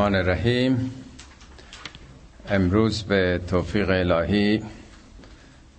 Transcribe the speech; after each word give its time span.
الرحمن 0.00 0.18
الرحیم. 0.18 0.90
امروز 2.48 3.02
به 3.02 3.40
توفیق 3.48 3.90
الهی 3.90 4.62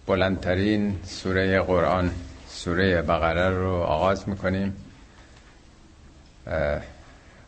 بلندترین 0.07 0.95
سوره 1.03 1.61
قرآن 1.61 2.11
سوره 2.47 3.01
بقره 3.01 3.49
رو 3.49 3.71
آغاز 3.71 4.29
می‌کنیم. 4.29 4.73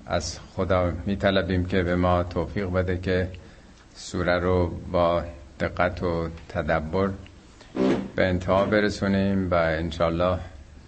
از 0.05 0.39
خدا 0.55 0.91
میطلبیم 1.05 1.65
که 1.65 1.83
به 1.83 1.95
ما 1.95 2.23
توفیق 2.23 2.69
بده 2.69 2.97
که 2.97 3.29
سوره 3.95 4.39
رو 4.39 4.67
با 4.91 5.23
دقت 5.59 6.03
و 6.03 6.29
تدبر 6.49 7.09
به 8.15 8.25
انتها 8.25 8.65
برسونیم 8.65 9.51
و 9.51 9.55
انشالله 9.55 10.39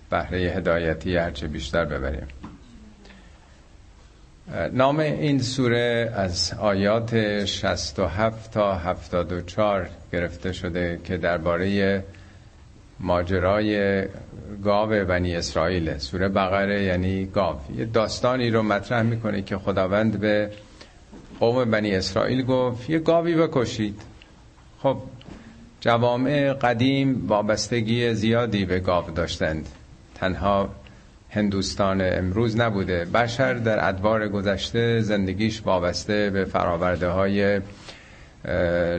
بهره 0.10 0.38
هدایتی 0.38 1.18
هرچه 1.18 1.48
بیشتر 1.48 1.86
ببریم. 1.86 2.28
نام 4.74 5.00
این 5.00 5.40
سوره 5.40 6.14
از 6.16 6.54
آیات 6.60 7.46
67 7.46 8.52
تا 8.52 8.76
74 8.76 9.90
گرفته 10.14 10.52
شده 10.52 11.00
که 11.04 11.18
درباره 11.18 12.04
ماجرای 13.00 14.04
گاو 14.64 14.90
بنی 14.90 15.36
اسرائیل. 15.36 15.98
سوره 15.98 16.30
بقره 16.30 16.84
یعنی 16.84 17.26
گاو. 17.26 17.56
یه 17.78 17.86
داستانی 17.86 18.50
رو 18.50 18.64
مطرح 18.64 19.02
می‌کنه 19.02 19.42
که 19.42 19.58
خداوند 19.58 20.20
به 20.20 20.52
قوم 21.40 21.72
بنی 21.72 21.96
اسرائیل 21.96 22.44
گفت 22.46 22.90
یه 22.90 23.00
گاوی 23.00 23.36
بکشید. 23.36 24.02
خب 24.80 24.98
جوامع 25.82 26.54
قدیم 26.54 27.28
وابستگی 27.28 28.14
زیادی 28.14 28.66
به 28.66 28.80
گاو 28.80 29.12
داشتند. 29.12 29.70
تنها 30.16 30.70
هندوستان 31.30 32.02
امروز 32.02 32.60
نبوده. 32.60 33.06
بشر 33.06 33.54
در 33.54 33.90
ادوار 33.90 34.28
گذشته 34.28 35.02
زندگیش 35.02 35.62
وابسته 35.66 36.30
به 36.30 36.46
فراورده 36.46 37.08
های 37.08 37.62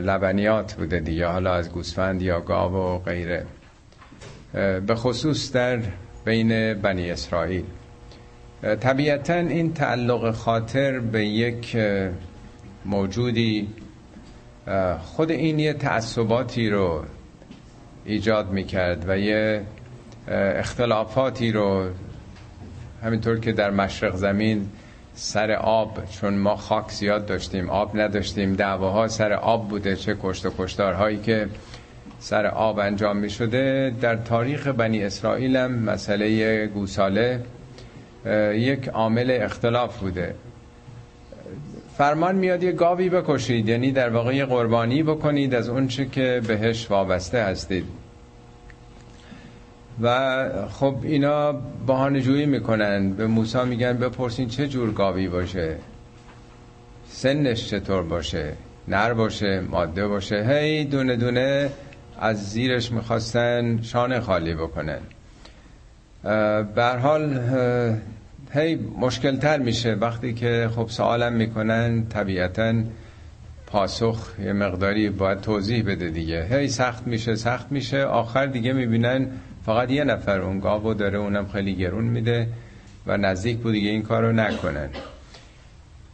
لبنیات 0.01 0.73
بوده 0.73 0.99
دیگه. 0.99 1.27
حالا 1.27 1.53
از 1.53 1.71
گوسفند 1.71 2.21
یا 2.21 2.39
گاو 2.39 2.73
و 2.73 2.99
غیره. 2.99 3.45
به 4.87 4.95
خصوص 4.95 5.51
در 5.51 5.79
بین 6.25 6.73
بنی 6.73 7.11
اسرائیل. 7.11 7.63
طبیعتا 8.79 9.33
این 9.33 9.73
تعلق 9.73 10.31
خاطر 10.31 10.99
به 10.99 11.25
یک 11.25 11.77
موجودی 12.85 13.67
خود 15.01 15.31
این 15.31 15.59
یه 15.59 15.73
تعصباتی 15.73 16.69
رو 16.69 17.03
ایجاد 18.05 18.51
می‌کرد 18.51 19.05
و 19.09 19.17
یه 19.17 19.61
اختلافاتی 20.27 21.51
رو 21.51 21.89
همینطور 23.03 23.39
که 23.39 23.51
در 23.51 23.71
مشرق 23.71 24.15
زمین 24.15 24.69
سر 25.13 25.51
آب 25.51 26.05
چون 26.11 26.33
ما 26.33 26.55
خاک 26.55 26.91
زیاد 26.91 27.25
داشتیم 27.25 27.69
آب 27.69 27.99
نداشتیم 27.99 28.53
دعواها 28.53 29.07
سر 29.07 29.33
آب 29.33 29.69
بوده 29.69 29.95
چه 29.95 30.17
کشت 30.23 30.45
و 30.45 30.51
کشتارهایی 30.57 31.17
که 31.17 31.49
سر 32.19 32.45
آب 32.45 32.79
انجام 32.79 33.17
می 33.17 33.29
شده 33.29 33.93
در 34.01 34.15
تاریخ 34.15 34.67
بنی 34.67 35.03
اسرائیل 35.03 35.55
هم 35.57 35.71
مسئله 35.71 36.67
گوساله 36.67 37.43
یک 38.53 38.87
عامل 38.87 39.37
اختلاف 39.41 39.99
بوده. 39.99 40.35
فرمان 41.97 42.35
میاد 42.35 42.63
یه 42.63 42.71
گاوی 42.71 43.09
بکشید 43.09 43.69
یعنی 43.69 43.91
در 43.91 44.09
واقع 44.09 44.45
قربانی 44.45 45.03
بکنید 45.03 45.55
از 45.55 45.69
اونچه 45.69 46.05
که 46.05 46.41
بهش 46.47 46.91
وابسته 46.91 47.43
هستید. 47.43 47.85
و 50.01 50.67
خب 50.69 50.95
اینا 51.03 51.51
بهانه‌جویی 51.87 52.45
می‌کنن. 52.45 53.13
به 53.13 53.27
موسی 53.27 53.63
میگن 53.63 53.93
بپرسین 53.93 54.47
چه 54.47 54.67
جور 54.67 54.93
گاوی 54.93 55.27
باشه؟ 55.27 55.75
سنش 57.07 57.69
چطور 57.69 58.03
باشه؟ 58.03 58.53
نر 58.87 59.13
باشه؟ 59.13 59.59
ماده 59.59 60.07
باشه؟ 60.07 60.45
هی 60.49 60.85
دونه 60.85 61.15
دونه 61.15 61.69
از 62.19 62.49
زیرش 62.49 62.91
می‌خواستن 62.91 63.81
شانه 63.81 64.19
خالی 64.19 64.53
بکنن. 64.53 64.99
بر 66.75 66.97
حال 66.97 67.39
هی 68.53 68.75
مشکل 68.99 69.37
تر 69.37 69.57
میشه. 69.57 69.93
وقتی 69.93 70.33
که 70.33 70.69
خب 70.75 70.87
سوالم 70.89 71.33
می‌کنن 71.33 72.07
طبیعتا 72.07 72.73
پاسخ 73.67 74.29
یه 74.45 74.53
مقداری 74.53 75.09
باید 75.09 75.41
توضیح 75.41 75.83
بده 75.83 76.09
دیگه. 76.09 76.47
هی 76.51 76.67
سخت 76.67 77.07
میشه 77.07 77.35
سخت 77.35 77.71
میشه. 77.71 78.03
آخر 78.03 78.45
دیگه 78.45 78.73
می‌بینن 78.73 79.27
فقط 79.67 79.91
یه 79.91 80.03
نفر 80.03 80.41
اون 80.41 80.59
گاو 80.59 80.93
داره 80.93 81.17
اونم 81.17 81.47
خیلی 81.47 81.75
گرون 81.75 82.03
میده 82.03 82.47
و 83.07 83.17
نزدیک 83.17 83.57
بود 83.57 83.73
دیگه 83.73 83.89
این 83.89 84.03
کار 84.03 84.23
رو 84.23 84.31
نکنن. 84.31 84.89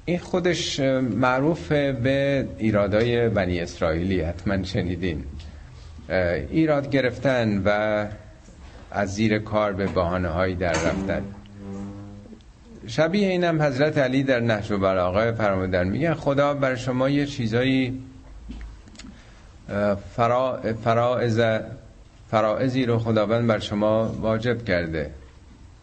این 0.05 0.19
خودش 0.19 0.79
معروف 0.79 1.71
به 1.71 2.47
ایرادای 2.57 3.29
بنی 3.29 3.59
اسرائیلی 3.59 4.21
حتما 4.21 4.63
شنیدین. 4.63 5.23
ایراد 6.49 6.89
گرفتن 6.89 7.61
و 7.65 8.05
از 8.91 9.15
زیر 9.15 9.39
کار 9.39 9.73
به 9.73 9.85
بحانه 9.85 10.27
هایی 10.27 10.55
در 10.55 10.71
رفتن. 10.71 11.23
شبیه 12.87 13.27
اینم 13.27 13.61
حضرت 13.61 13.97
علی 13.97 14.23
در 14.23 14.39
نهج 14.39 14.71
و 14.71 14.77
بلاغه 14.77 15.31
فرمودن 15.31 15.87
میگن 15.87 16.13
خدا 16.13 16.53
بر 16.53 16.75
شما 16.75 17.09
یه 17.09 17.25
چیزایی 17.25 18.03
فرا 20.15 20.59
فرائض 20.83 21.41
فرائضی 22.33 22.85
رو 22.85 22.99
خداوند 22.99 23.47
بر 23.47 23.59
شما 23.59 24.07
واجب 24.21 24.65
کرده. 24.65 25.11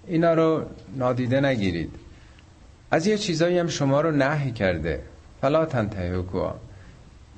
اینا 0.06 0.34
رو 0.34 0.64
نادیده 0.96 1.40
نگیرید. 1.40 1.90
از 2.90 3.06
یه 3.06 3.18
چیزایی 3.18 3.58
هم 3.58 3.66
شما 3.66 4.00
رو 4.00 4.10
نهی 4.10 4.52
کرده. 4.52 5.02
فلا 5.40 5.64
تنتهکوا. 5.64 6.54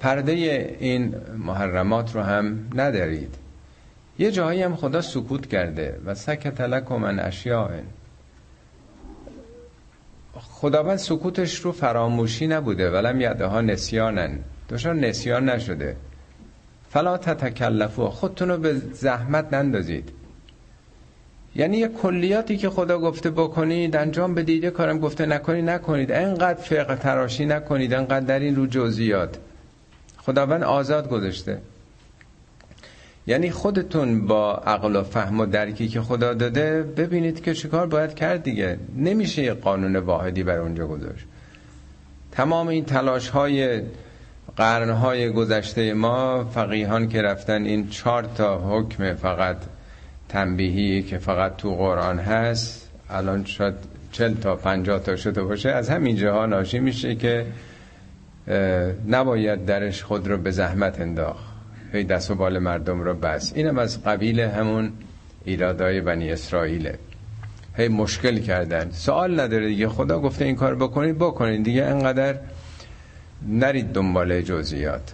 پرده 0.01 0.33
این 0.81 1.15
محرمات 1.39 2.15
رو 2.15 2.23
هم 2.23 2.71
ندارید. 2.75 3.35
یه 4.19 4.31
جایی 4.31 4.63
هم 4.63 4.77
خدا 4.77 5.01
سکوت 5.01 5.47
کرده. 5.47 6.01
و 6.05 6.15
سکت 6.15 6.61
لکم 6.61 6.97
من 6.97 7.21
اشیاء. 7.21 7.71
خداوند 10.35 10.97
سکوتش 10.97 11.61
رو 11.61 11.73
فراموشی 11.73 12.47
نبوده. 12.47 12.91
ولم 12.91 13.21
یده 13.21 13.47
ها 13.47 13.61
نسیانن. 13.61 14.39
دوشان 14.69 15.01
نسیان 15.01 15.49
نشده. 15.49 15.97
فلا 16.93 17.19
تتکلفو 17.19 18.09
خودتون 18.09 18.49
رو 18.49 18.57
به 18.57 18.75
زحمت 18.75 19.53
نندازید. 19.53 20.09
یعنی 21.57 21.77
یه 21.77 21.89
کلیاتی 21.89 22.57
که 22.57 22.71
خدا 22.71 22.99
گفته 22.99 23.31
بکنید 23.31 23.97
انجام 23.97 24.35
بدید. 24.35 24.67
کارم 24.67 24.99
گفته 24.99 25.27
نکنید 25.27 25.71
نکنید. 25.71 26.13
انقدر 26.13 26.61
فقه 26.61 26.97
تراشی 26.97 27.47
نکنید. 27.47 27.95
انقدر 27.95 28.21
در 28.21 28.39
این 28.39 28.57
رو 28.57 28.67
جزئیات. 28.67 29.39
خداوند 30.17 30.63
آزاد 30.63 31.09
گذاشته. 31.09 31.59
یعنی 33.27 33.51
خودتون 33.51 34.27
با 34.27 34.55
عقل 34.55 34.97
و 34.97 35.03
فهم 35.03 35.41
و 35.41 35.47
درکی 35.47 35.89
که 35.89 36.01
خدا 36.01 36.35
داده 36.35 36.83
ببینید 36.83 37.43
که 37.43 37.55
چیکار 37.55 37.87
باید 37.87 38.15
کرد 38.15 38.43
دیگه. 38.43 38.79
نمیشه 38.97 39.43
یه 39.43 39.55
قانون 39.55 39.97
واحدی 39.97 40.43
بر 40.43 40.59
اونجا 40.59 40.87
گذاشت. 40.87 41.25
تمام 42.33 42.69
این 42.69 42.85
تلاش 42.85 43.29
های 43.29 43.83
قرنهای 44.57 45.31
گذشته 45.31 45.95
ما 45.95 46.45
فقیهان 46.45 47.09
که 47.09 47.23
رفتن 47.23 47.65
این 47.65 47.89
چهار 47.89 48.23
تا 48.23 48.59
حکم 48.59 49.15
فقط 49.15 49.57
تنبیهی 50.29 51.03
که 51.03 51.19
فقط 51.19 51.57
تو 51.57 51.75
قرآن 51.75 52.19
هست 52.19 52.91
الان 53.11 53.45
شاید 53.45 53.75
چل 54.13 54.35
تا 54.35 54.57
پنجاه 54.57 54.99
تا 54.99 55.17
شده 55.17 55.43
باشه 55.43 55.71
از 55.71 55.91
همین 55.91 56.17
جاها 56.17 56.47
ناشی 56.47 56.79
میشه 56.79 57.15
که 57.15 57.47
نباید 59.09 59.65
درش 59.65 60.03
خود 60.03 60.29
رو 60.29 60.39
به 60.39 60.51
زحمت 60.51 61.01
انداخت. 61.01 61.53
هی 61.93 62.05
دست 62.05 62.31
و 62.31 62.35
بال 62.35 62.59
مردم 62.59 63.01
رو 63.01 63.15
بس. 63.15 63.53
اینم 63.55 63.79
از 63.79 64.05
قبیل 64.05 64.41
همون 64.41 64.93
ایرادای 65.45 66.01
بنی 66.01 66.33
اسرائیله. 66.33 66.99
هی 67.77 67.89
مشکل 67.89 68.39
کردن. 68.39 68.91
سوال 68.91 69.41
نداره 69.41 69.69
دیگه. 69.69 69.89
خدا 69.89 70.21
گفته 70.21 70.45
این 70.45 70.57
کار 70.57 70.75
بکنید 70.75 71.19
بکنید. 71.19 71.65
دیگه 71.65 71.85
انقدر 71.85 72.37
نرید 73.49 73.93
دنبال 73.93 74.43
جزئیات. 74.43 75.13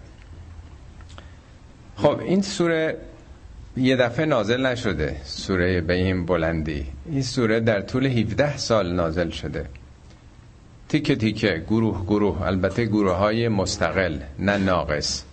خب 1.96 2.18
این 2.20 2.42
سوره 2.42 2.96
یه 3.76 3.96
دفعه 3.96 4.26
نازل 4.26 4.66
نشده 4.66 5.16
سوره 5.24 5.80
به 5.80 5.94
این 5.94 6.26
بلندی. 6.26 6.86
این 7.06 7.22
سوره 7.22 7.60
در 7.60 7.80
طول 7.80 8.06
17 8.06 8.56
سال 8.56 8.92
نازل 8.92 9.30
شده. 9.30 9.66
تیکه 10.88 11.16
تیکه 11.16 11.64
گروه 11.66 12.04
گروه 12.06 12.42
البته 12.42 12.84
گروه 12.84 13.12
های 13.12 13.48
مستقل 13.48 14.18
نه 14.38 14.56
ناقص. 14.56 15.24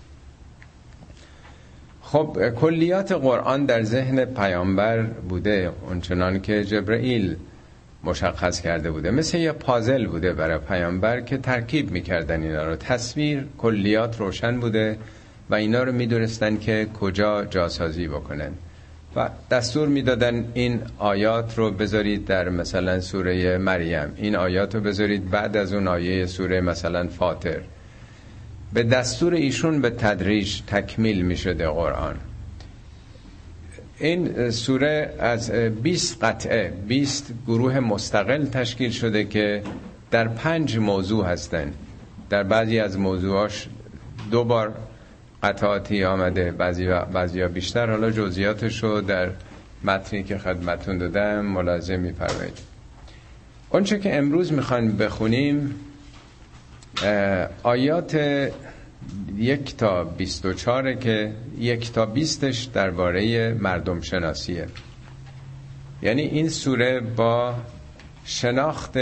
خب 2.01 2.49
کلیات 2.49 3.11
قرآن 3.11 3.65
در 3.65 3.83
ذهن 3.83 4.25
پیامبر 4.25 5.01
بوده 5.01 5.71
اونچنان 5.87 6.41
که 6.41 6.65
جبرئیل 6.65 7.35
مشخص 8.05 8.61
کرده 8.61 8.91
بوده. 8.91 9.11
مثل 9.11 9.37
یه 9.37 9.51
پازل 9.51 10.07
بوده 10.07 10.33
برای 10.33 10.57
پیامبر 10.57 11.21
که 11.21 11.37
ترکیب 11.37 11.91
می‌کردن 11.91 12.43
اینا 12.43 12.65
رو. 12.65 12.75
تصویر 12.75 13.45
کلیات 13.57 14.19
روشن 14.19 14.59
بوده 14.59 14.97
و 15.49 15.55
اینا 15.55 15.83
رو 15.83 15.91
می‌دونستن 15.91 16.57
که 16.57 16.87
کجا 16.99 17.45
جاسازی 17.45 18.07
بکنن. 18.07 18.51
و 19.15 19.29
دستور 19.51 19.87
می‌دادن 19.87 20.45
این 20.53 20.81
آیات 20.97 21.57
رو 21.57 21.71
بذارید 21.71 22.25
در 22.25 22.49
مثلا 22.49 22.99
سوره 22.99 23.57
مریم. 23.57 24.13
این 24.15 24.35
آیات 24.35 24.75
رو 24.75 24.81
بذارید 24.81 25.29
بعد 25.29 25.57
از 25.57 25.73
اون 25.73 25.87
آیه 25.87 26.25
سوره 26.25 26.61
مثلا 26.61 27.07
فاطر. 27.07 27.59
به 28.73 28.83
دستور 28.83 29.33
ایشون 29.33 29.81
به 29.81 29.89
تدریج 29.89 30.61
تکمیل 30.67 31.21
می 31.21 31.37
شده 31.37 31.67
قرآن. 31.69 32.15
این 33.99 34.49
سوره 34.51 35.13
از 35.19 35.51
20 35.51 36.23
قطعه 36.23 36.73
20 36.87 37.33
گروه 37.47 37.79
مستقل 37.79 38.45
تشکیل 38.45 38.91
شده 38.91 39.23
که 39.25 39.63
در 40.11 40.27
پنج 40.27 40.77
موضوع 40.77 41.25
هستند 41.25 41.73
در 42.29 42.43
بعضی 42.43 42.79
از 42.79 42.99
موضوعاش 42.99 43.67
دو 44.31 44.43
بار 44.43 44.73
قطعاتی 45.43 46.03
آمده 46.03 46.51
بعضی, 46.51 46.87
بعضی 47.13 47.47
بیشتر. 47.47 47.89
حالا 47.91 48.11
جزئیاتش 48.11 48.83
رو 48.83 49.01
در 49.01 49.29
متنی 49.83 50.23
که 50.23 50.37
خدمتون 50.37 50.97
دادم 50.97 51.45
ملاحظه 51.45 51.97
میفرمایید. 51.97 52.57
اونچه 53.69 53.99
که 53.99 54.17
امروز 54.17 54.53
می‌خوایم 54.53 54.97
بخونیم 54.97 55.75
آیات 57.63 58.15
یک 59.37 59.77
تا 59.77 60.03
بیست 60.03 60.45
و 60.45 60.53
چاره 60.53 60.95
که 60.95 61.31
یک 61.57 61.91
تا 61.91 62.05
بیستش 62.05 62.63
درباره 62.63 63.53
مردم 63.53 64.01
شناسیه 64.01 64.67
یعنی 66.01 66.21
این 66.21 66.49
سوره 66.49 66.99
با 66.99 67.55
شناخت 68.25 68.97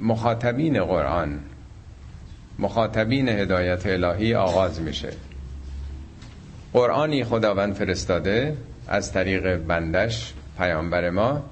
مخاطبین 0.00 0.84
قرآن 0.84 1.40
مخاطبین 2.60 3.28
هدایت 3.28 3.86
الهی 3.86 4.34
آغاز 4.34 4.80
میشه. 4.80 5.08
قرآنی 6.72 7.24
خداوند 7.24 7.74
فرستاده 7.74 8.56
از 8.88 9.12
طریق 9.12 9.56
بندش 9.56 10.34
پیامبر 10.58 11.10
ما. 11.10 11.42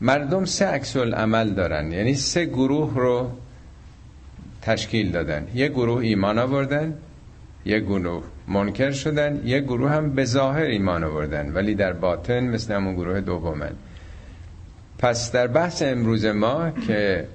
مردم 0.00 0.44
سه 0.44 0.66
عکس 0.66 0.96
عمل 0.96 1.50
دارن 1.50 1.92
یعنی 1.92 2.14
سه 2.14 2.44
گروه 2.44 2.94
رو 2.94 3.30
تشکیل 4.64 5.12
دادن. 5.12 5.48
یه 5.54 5.68
گروه 5.68 5.98
ایمان 5.98 6.38
آوردن 6.38 6.94
یه 7.64 7.80
گروه 7.80 8.24
منکر 8.48 8.90
شدن 8.90 9.42
یه 9.44 9.60
گروه 9.60 9.90
هم 9.90 10.14
به 10.14 10.24
ظاهر 10.24 10.62
ایمان 10.62 11.04
آوردن 11.04 11.52
ولی 11.52 11.74
در 11.74 11.92
باطن 11.92 12.40
مثل 12.40 12.74
همون 12.74 12.94
گروه 12.94 13.20
دومن. 13.20 13.72
پس 14.98 15.32
در 15.32 15.46
بحث 15.46 15.82
امروز 15.82 16.24
ما 16.24 16.70
که 16.70 17.26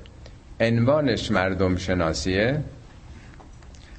عنوانش 0.60 1.32
مردم 1.32 1.76
شناسیه 1.76 2.60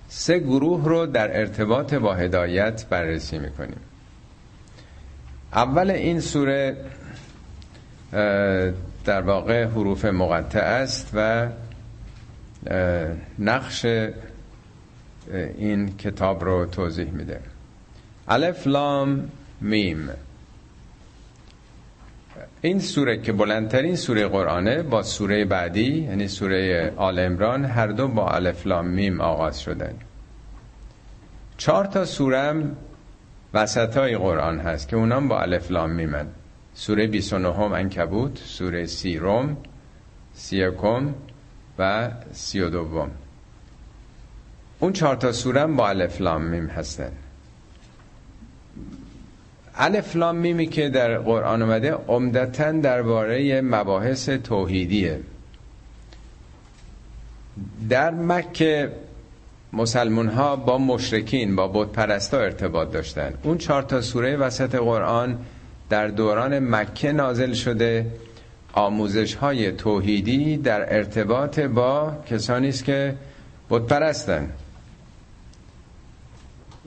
سه 0.09 0.39
گروه 0.39 0.85
رو 0.85 1.07
در 1.07 1.41
ارتباط 1.41 1.95
با 1.95 2.15
هدایت 2.15 2.87
بررسی 2.91 3.39
می‌کنیم. 3.39 3.81
اول 5.53 5.91
این 5.91 6.21
سوره 6.21 6.77
در 9.05 9.21
واقع 9.21 9.65
حروف 9.65 10.05
مقطع 10.05 10.61
است 10.61 11.11
و 11.15 11.49
نقش 13.39 13.87
این 15.59 15.97
کتاب 15.97 16.45
رو 16.45 16.67
توضیح 16.67 17.11
میده. 17.11 17.41
الف 18.29 18.67
لام 18.67 19.31
میم. 19.61 20.11
این 22.61 22.81
سوره 22.81 23.23
که 23.23 23.33
بلندترین 23.33 23.97
سوره 23.97 24.29
قرآنه 24.29 24.83
با 24.83 25.03
سوره 25.03 25.45
بعدی 25.45 26.03
یعنی 26.03 26.29
سوره 26.29 26.93
آل 26.97 27.19
عمران 27.19 27.65
هر 27.65 27.87
دو 27.87 28.09
با 28.09 28.31
الف 28.31 28.67
لام 28.67 28.87
میم 28.87 29.21
آغاز 29.21 29.61
شدن. 29.61 29.95
چهار 31.57 31.85
تا 31.85 32.05
سورم 32.05 32.77
وسط 33.55 33.97
های 33.97 34.17
قرآن 34.17 34.61
هست 34.61 34.89
که 34.89 34.97
اونام 34.97 35.29
با 35.29 35.41
الف 35.41 35.71
لام 35.71 35.91
میمن. 35.91 36.27
سوره 36.75 37.07
29 37.07 37.59
انکبوت 37.61 38.39
سوره 38.39 38.87
سی 38.87 39.17
روم 39.17 39.57
سیکم 40.35 41.15
و 41.81 42.11
سی 42.33 42.61
و 42.61 42.69
دوم. 42.69 43.11
اون 44.81 44.93
چهار 44.93 45.17
تا 45.17 45.33
سورم 45.33 45.77
با 45.77 45.89
الف 45.89 46.21
لام 46.21 46.43
میم 46.43 46.67
هستن. 46.67 47.13
الف 49.75 50.17
لام 50.17 50.37
میمی 50.37 50.67
که 50.67 50.89
در 50.89 51.19
قرآن 51.19 51.63
اومده 51.63 51.93
عمدتا 51.93 52.73
درباره 52.73 53.61
مباحث 53.61 54.29
توحیدیه. 54.29 55.21
در 57.89 58.11
مکه 58.11 58.93
مسلمون 59.73 60.29
ها 60.29 60.57
با 60.57 60.79
مشرکین 60.79 61.57
با 61.57 61.69
بت 61.69 61.93
پرستا 61.93 62.39
ارتباط 62.39 62.91
داشتن. 62.91 63.35
اون 63.43 63.59
چهار 63.59 63.83
تا 63.83 64.01
سوره 64.01 64.37
وسط 64.37 64.75
قرآن 64.75 65.39
در 65.89 66.09
دوران 66.09 66.59
مکه 66.59 67.13
نازل 67.13 67.53
شده. 67.53 68.07
آموزش 68.73 69.35
های 69.35 69.73
توحیدی 69.73 70.57
در 70.57 70.97
ارتباط 70.97 71.61
با 71.61 72.13
کسانی 72.31 72.69
است 72.69 72.85
که 72.85 73.15
بت 73.71 73.83
پرستن 73.83 74.51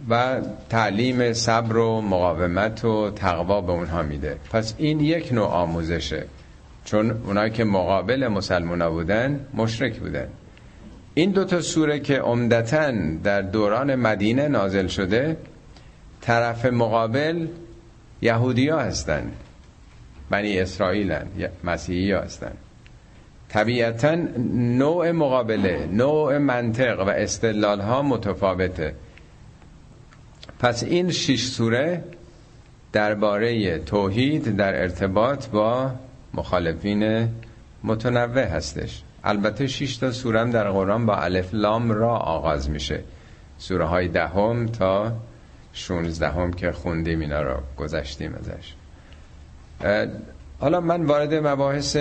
و 0.10 0.42
تعلیم 0.70 1.34
صبر 1.34 1.78
و 1.78 2.02
مقاومت 2.02 2.86
و 2.86 3.10
تقوا 3.10 3.62
به 3.62 3.72
اونها 3.72 4.02
میده. 4.02 4.38
پس 4.52 4.74
این 4.78 5.00
یک 5.00 5.34
نوع 5.34 5.48
آموزشه. 5.48 6.26
چون 6.86 7.12
اونایی 7.12 7.52
که 7.52 7.64
مقابل 7.64 8.28
مسلمان 8.28 8.90
بودن 8.90 9.46
مشرک 9.54 10.00
بودن. 10.00 10.28
این 11.14 11.32
دوتا 11.32 11.62
سوره 11.62 12.00
که 12.00 12.20
عمدتا 12.20 12.92
در 13.24 13.42
دوران 13.42 13.96
مدینه 13.96 14.48
نازل 14.48 14.88
شده 14.88 15.38
طرف 16.22 16.66
مقابل 16.66 17.48
یهودی 18.22 18.70
ها 18.70 18.80
هستن 18.80 19.32
بنی 20.34 20.60
اسرائیل 20.60 21.16
مسیحی 21.64 22.12
هستن. 22.12 22.52
طبیعتا 23.50 24.16
نوع 24.78 25.12
مقابله 25.12 25.88
نوع 25.92 26.38
منطق 26.38 27.00
و 27.08 27.10
استدلال 27.10 27.82
ها 27.82 28.02
متفاوته. 28.02 28.96
پس 30.60 30.84
این 30.84 31.12
شش 31.12 31.46
سوره 31.46 32.04
درباره 32.92 33.80
توحید 33.80 34.56
در 34.56 34.82
ارتباط 34.82 35.48
با 35.48 35.92
مخالفین 36.34 37.30
متنوع 37.84 38.44
هستش. 38.44 39.04
البته 39.24 39.68
6 39.68 39.98
تا 39.98 40.12
سوره 40.12 40.52
در 40.52 40.72
قرآن 40.72 41.06
با 41.06 41.16
الف 41.16 41.50
لام 41.54 41.92
را 41.92 42.18
آغاز 42.18 42.70
میشه. 42.70 43.00
سوره 43.58 43.86
های 43.86 44.08
دهم 44.08 44.66
تا 44.66 45.14
16 45.74 46.30
هم 46.30 46.54
که 46.54 46.72
خوندیم 46.72 47.20
اینا 47.20 47.42
رو 47.42 47.58
گذشتیم 47.78 48.36
ازش. 48.36 48.74
حالا 50.60 50.82
من 50.82 51.06
وارد 51.06 51.34
مباحث 51.34 51.98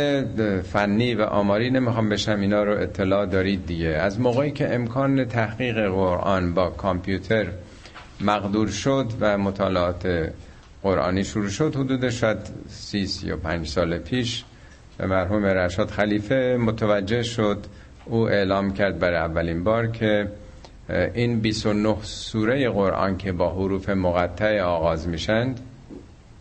فنی 0.72 1.14
و 1.14 1.22
آماری 1.22 1.70
نمی‌خوام 1.70 2.08
بشم 2.08 2.40
اینا 2.40 2.62
رو 2.62 2.72
اطلاع 2.82 3.26
دارید 3.26 3.66
دیگه. 3.66 3.88
از 3.88 4.20
موقعی 4.20 4.50
که 4.50 4.74
امکان 4.74 5.24
تحقیق 5.24 5.88
قرآن 5.88 6.54
با 6.54 6.70
کامپیوتر 6.70 7.46
مقدور 8.20 8.68
شد 8.68 9.06
و 9.20 9.38
مطالعات 9.38 10.32
قرآنی 10.82 11.24
شروع 11.24 11.48
شد 11.48 11.76
حدود 11.76 12.10
شاید 12.10 12.38
سی 12.68 13.08
یا 13.22 13.36
پنج 13.36 13.68
سال 13.68 13.98
پیش 13.98 14.44
مرحوم 15.00 15.44
رشاد 15.44 15.90
خلیفه 15.90 16.56
متوجه 16.60 17.22
شد. 17.22 17.58
او 18.04 18.28
اعلام 18.28 18.72
کرد 18.72 18.98
برای 18.98 19.16
اولین 19.16 19.64
بار 19.64 19.86
که 19.86 20.28
این 21.14 21.40
29 21.40 21.96
سوره 22.02 22.70
قرآن 22.70 23.16
که 23.16 23.32
با 23.32 23.50
حروف 23.50 23.88
مقطع 23.88 24.60
آغاز 24.60 25.08
میشند 25.08 25.60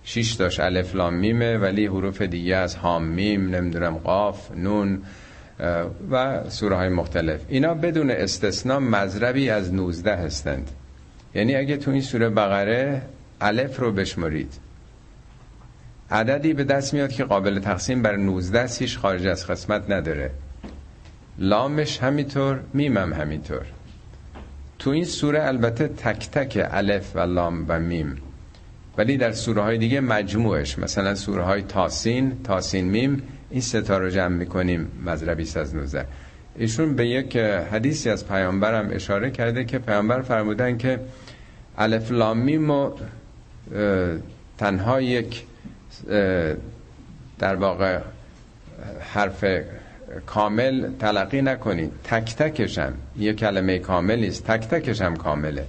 شش 0.04 0.32
داشت 0.32 0.60
الف 0.60 0.96
لام 0.96 1.14
میمه 1.14 1.58
ولی 1.58 1.86
حروف 1.86 2.22
دیگه 2.22 2.56
از 2.56 2.76
هام 2.76 3.04
میم 3.04 3.56
نمی‌دونم 3.56 3.98
قاف 3.98 4.52
نون 4.52 5.02
و 6.12 6.50
سوره 6.50 6.76
های 6.76 6.90
مختلف. 6.90 7.42
اینا 7.50 7.74
بدون 7.74 8.12
استثنا 8.12 8.80
مذربی 8.80 9.50
از 9.50 9.74
19 9.74 10.16
هستند. 10.16 10.72
یعنی 11.36 11.56
اگه 11.56 11.78
تو 11.78 11.92
این 11.92 12.02
سوره 12.02 12.30
بقره 12.30 13.02
الف 13.42 13.80
رو 13.80 13.92
بشمرید 13.92 14.54
عددی 16.12 16.54
به 16.54 16.64
دست 16.64 16.94
میاد 16.94 17.12
که 17.12 17.24
قابل 17.24 17.60
تقسیم 17.60 18.02
بر 18.02 18.16
19 18.16 18.68
هیچ 18.80 18.98
خارج 18.98 19.28
از 19.28 19.48
قسمت 19.48 19.90
نداره. 19.90 20.32
لامش 21.38 22.00
همینطور 22.00 22.60
میمم 22.74 23.14
همینطور. 23.14 23.66
تو 24.80 24.90
این 24.90 25.06
سوره 25.06 25.48
البته 25.48 25.88
تک 25.88 26.30
تک 26.30 26.68
الف 26.72 27.16
و 27.16 27.20
لام 27.20 27.66
و 27.68 27.80
میم 27.80 28.18
ولی 29.02 29.18
در 29.18 29.32
سوره 29.32 29.62
های 29.62 29.78
دیگه 29.78 30.00
مجموعش 30.02 30.80
مثلا 30.80 31.16
سوره 31.16 31.44
های 31.44 31.62
طاسین 31.62 32.44
طاسین 32.44 32.86
میم 32.86 33.24
این 33.50 33.62
سه 33.62 33.86
تا 33.86 33.98
رو 33.98 34.10
جمع 34.10 34.36
می‌کنیم 34.36 34.88
مضربی 35.06 35.48
از 35.56 35.76
19 35.76 36.06
ایشون 36.56 36.96
به 36.96 37.08
یک 37.08 37.38
حدیثی 37.38 38.10
از 38.10 38.28
پیامبرم 38.28 38.90
اشاره 38.92 39.32
کرده 39.32 39.66
که 39.66 39.80
پیامبر 39.80 40.22
فرمودن 40.22 40.78
که 40.78 41.00
الف 41.78 42.12
لام 42.12 42.38
میم 42.38 42.70
و 42.70 42.92
تنها 44.58 45.02
یک 45.02 45.44
در 47.40 47.56
واقع 47.56 48.00
حرف 49.14 49.46
کامل 50.26 50.90
تلقی 51.00 51.42
نکنید. 51.42 51.92
تک 52.04 52.36
تکشم 52.36 52.94
یه 53.18 53.34
کلمه 53.34 53.80
کامل 53.80 54.20
نیست. 54.20 54.48
تک 54.48 54.68
تکشم 54.68 55.16
کامله. 55.16 55.66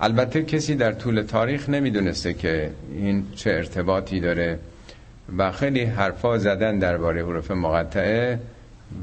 البته 0.00 0.42
کسی 0.42 0.74
در 0.74 0.92
طول 0.92 1.22
تاریخ 1.22 1.68
نمی‌دونسته 1.68 2.34
که 2.34 2.70
این 2.92 3.24
چه 3.36 3.50
ارتباطی 3.50 4.20
داره 4.20 4.58
و 5.38 5.52
خیلی 5.52 5.84
حرفا 5.84 6.38
زدن 6.38 6.78
درباره 6.78 7.22
حروف 7.24 7.50
مقطعه 7.50 8.40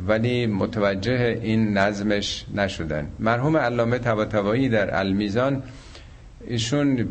ولی 0.07 0.45
متوجه 0.47 1.39
این 1.41 1.77
نظمش 1.77 2.45
نشدن. 2.53 3.07
مرحوم 3.19 3.57
علامه 3.57 3.97
طباطبایی 3.97 4.69
در 4.69 4.99
المیزان 4.99 5.63
ایشون 6.47 7.07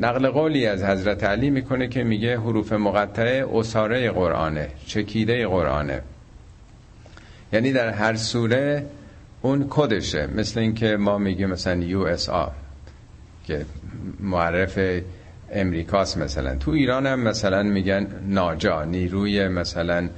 نقل 0.00 0.28
قولی 0.28 0.66
از 0.66 0.82
حضرت 0.82 1.24
علی 1.24 1.50
می‌کنه 1.50 1.88
که 1.88 2.04
میگه 2.04 2.38
حروف 2.38 2.72
مقطعه 2.72 3.46
اصاره 3.54 4.10
قرآنه 4.10 4.68
چکیده 4.86 5.46
قرآنه. 5.46 6.02
یعنی 7.52 7.72
در 7.72 7.88
هر 7.88 8.14
سوره 8.14 8.86
اون 9.42 9.66
کدشه. 9.70 10.26
مثل 10.26 10.60
اینکه 10.60 10.96
ما 10.96 11.18
میگیم 11.18 11.50
مثلا 11.50 11.82
یو 11.82 12.00
اس 12.00 12.28
که 13.44 13.66
معرف 14.20 14.78
امریکاست 15.52 16.18
مثلا. 16.18 16.54
تو 16.54 16.70
ایران 16.70 17.06
هم 17.06 17.20
مثلا 17.20 17.62
میگن 17.62 18.06
ناجا 18.26 18.84
نیروی 18.84 19.48
مثلا 19.48 20.08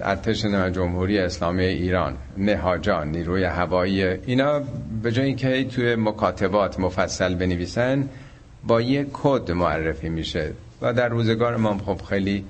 ارتش 0.00 0.44
جمهوری 0.44 1.18
اسلامی 1.18 1.64
ایران 1.64 2.16
نهاجان 2.36 3.10
نیروی 3.10 3.44
هوایی. 3.44 4.02
اینا 4.04 4.60
به 5.02 5.12
جای 5.12 5.26
اینکه 5.26 5.64
توی 5.64 5.96
مکاتبات 5.96 6.80
مفصل 6.80 7.34
بنویسن 7.34 8.08
با 8.66 8.80
یه 8.80 9.06
کد 9.12 9.50
معرفی 9.50 10.08
میشه. 10.08 10.52
و 10.82 10.92
در 10.92 11.08
روزگار 11.08 11.56
ما 11.56 11.78
خب 11.78 12.00
خیلی 12.08 12.44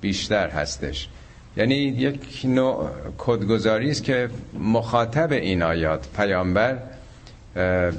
بیشتر 0.00 0.48
هستش. 0.48 1.08
یعنی 1.56 1.74
یک 1.74 2.40
نوع 2.44 2.88
کدگذاری 3.18 3.90
است 3.90 4.04
که 4.04 4.28
مخاطب 4.60 5.32
این 5.32 5.62
آیات 5.62 6.08
پیامبر 6.16 6.78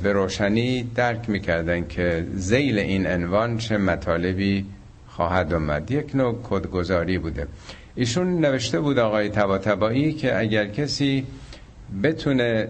به 0.04 0.14
روشنی 0.14 0.84
درک 0.96 1.30
می‌کردن 1.30 1.88
که 1.88 2.26
زیل 2.34 2.80
این 2.80 3.08
عنوان 3.08 3.58
چه 3.58 3.78
مطالبی 3.78 4.66
خواهد 5.08 5.54
آمد. 5.54 5.92
یک 5.92 6.16
نوع 6.16 6.40
کدگذاری 6.44 7.18
بوده. 7.18 7.48
ایشون 7.96 8.40
نوشته 8.40 8.80
بود 8.80 9.00
آقای 9.00 9.30
تبا 9.30 9.94
که 9.94 10.40
اگر 10.40 10.68
کسی 10.68 11.26
بتونه 12.04 12.68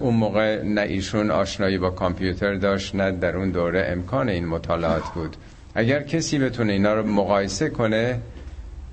اون 0.00 0.14
موقع 0.14 0.62
نه 0.62 0.80
ایشون 0.80 1.30
آشنایی 1.30 1.78
با 1.78 1.90
کامپیوتر 1.90 2.54
داشت 2.54 2.94
نه 2.94 3.10
در 3.12 3.36
اون 3.36 3.50
دوره 3.50 3.86
امکان 3.88 4.28
این 4.28 4.46
مطالعات 4.46 5.04
بود. 5.14 5.36
اگر 5.74 6.02
کسی 6.02 6.38
بتونه 6.38 6.72
اینا 6.72 6.94
رو 6.94 7.06
مقایسه 7.06 7.68
کنه 7.68 8.20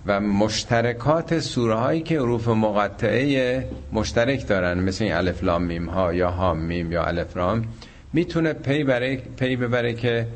و 0.06 0.20
مشترکات 0.20 1.40
سوره 1.40 1.76
هایی 1.76 2.02
که 2.02 2.20
حروف 2.20 2.48
مقطعه 2.48 3.68
مشترک 3.94 4.48
دارن 4.48 4.80
مثل 4.80 5.04
این 5.04 5.14
الف 5.14 5.44
لام 5.44 5.64
میم 5.64 5.90
ها 5.90 6.14
یا 6.14 6.32
حا 6.32 6.58
میم 6.58 6.92
یا 6.92 7.04
الف 7.04 7.38
رام 7.38 7.66
می‌تونه 8.14 8.54
پی, 8.54 8.84
پی 9.38 9.56
ببره 9.56 9.94
که 9.94 10.28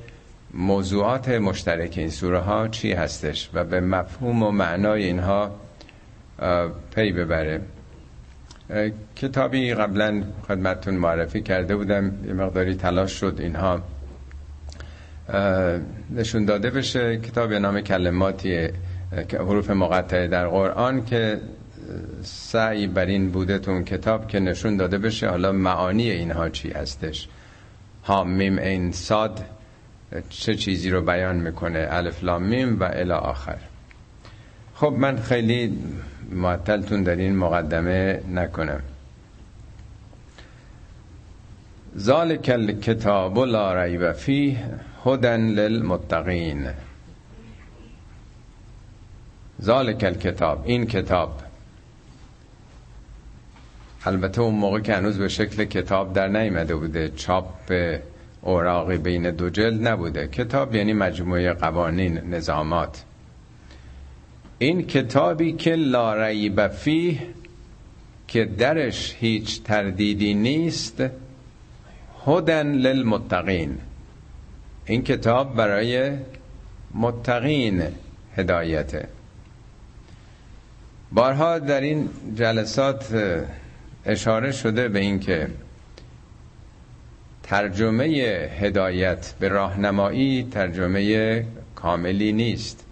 موضوعات 0.54 1.30
مشترک 1.30 1.94
این 1.98 2.10
سوره 2.10 2.40
ها 2.40 2.68
چی 2.68 2.92
هستش 2.92 3.50
و 3.54 3.64
به 3.64 3.82
مفهوم 3.82 4.44
و 4.44 4.52
معنای 4.52 5.04
اینها 5.04 5.52
پی 6.96 7.12
ببره. 7.12 7.62
کتابی 9.16 9.74
قبلا 9.74 10.24
خدمتتون 10.48 10.94
معرفی 10.94 11.42
کرده 11.42 11.76
بودم 11.76 12.12
یه 12.28 12.34
مقداری 12.34 12.76
تلاش 12.76 13.12
شد 13.12 13.36
اینها. 13.40 13.82
نشون 16.16 16.46
داده 16.46 16.70
بشه. 16.70 17.18
کتاب 17.18 17.54
نام 17.54 17.82
کلماتی 17.82 18.70
حروف 19.34 19.70
مقطعه 19.70 20.28
در 20.28 20.48
قرآن 20.48 21.06
که 21.06 21.42
سعی 22.24 22.88
بر 22.88 23.06
این 23.06 23.32
بوده 23.32 23.60
تو 23.60 23.82
کتاب 23.82 24.28
که 24.28 24.40
نشون 24.40 24.78
داده 24.78 24.98
بشه 24.98 25.30
حالا 25.30 25.52
معانی 25.52 26.10
اینها 26.10 26.50
چی 26.50 26.70
هستش. 26.70 27.28
حا 28.04 28.24
میم 28.24 28.58
این 28.58 28.92
صاد 28.92 29.46
چه 30.30 30.56
چیزی 30.56 30.90
رو 30.90 31.02
بیان 31.02 31.36
می‌کنه؟ 31.36 31.88
الف 31.90 32.24
لام 32.24 32.44
میم 32.44 32.80
و 32.80 32.84
الی 32.84 33.12
آخر. 33.12 33.58
خب 34.76 34.94
من 34.98 35.18
خیلی 35.18 35.78
معطلتون 36.32 37.04
در 37.04 37.16
این 37.16 37.36
مقدمه 37.36 38.22
نکنم. 38.34 38.82
ذالک 41.98 42.50
الکتاب 42.54 43.40
لا 43.40 43.84
ریب 43.84 44.12
فیه 44.12 44.58
هدن 45.06 45.42
للمتقین. 45.42 46.68
ذالک 49.62 50.04
الکتاب 50.04 50.64
این 50.66 50.86
کتاب. 50.86 51.42
البته 54.06 54.42
اون 54.42 54.56
موقع 54.56 54.80
که 54.80 54.96
هنوز 54.96 55.18
به 55.18 55.28
شکل 55.28 55.66
کتاب 55.66 56.14
در 56.14 56.28
نیامده 56.28 56.76
بوده 56.76 57.10
چاپ 57.10 57.74
اوراقی 58.42 58.98
بین 58.98 59.32
دو 59.32 59.50
جلد 59.50 59.88
نبوده. 59.88 60.28
کتاب 60.28 60.76
یعنی 60.76 60.94
مجموعه 60.94 61.54
قوانین 61.54 62.18
نظامات. 62.18 63.04
این 64.60 64.88
کتابی 64.88 65.54
که 65.54 65.76
لا 65.76 66.26
ریب 66.26 66.68
فیه 66.68 67.20
که 68.28 68.46
درش 68.46 69.16
هیچ 69.20 69.64
تردیدی 69.64 70.34
نیست 70.34 71.04
هدن 72.28 72.72
للمتقین. 72.72 73.78
این 74.86 75.04
کتاب 75.04 75.56
برای 75.56 76.12
متقین 76.94 77.84
هدایته. 78.36 79.08
بارها 81.14 81.60
در 81.60 81.82
این 81.82 82.10
جلسات 82.36 83.16
اشاره 84.06 84.52
شده 84.52 84.88
به 84.88 85.00
اینکه 85.00 85.48
ترجمه 87.44 88.06
هدایت 88.60 89.34
به 89.40 89.48
راهنمایی 89.48 90.48
ترجمه 90.52 91.46
کاملی 91.76 92.32
نیست. 92.32 92.86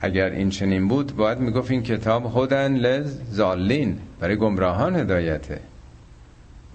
اگر 0.00 0.30
این 0.30 0.50
چنین 0.50 0.88
بود 0.88 1.16
باید 1.16 1.38
می‌گفت 1.38 1.70
این 1.70 1.82
کتاب 1.82 2.36
هدن 2.36 2.76
لزالین 2.76 3.98
برای 4.20 4.36
گمراهان 4.36 4.96
هدایته. 4.96 5.60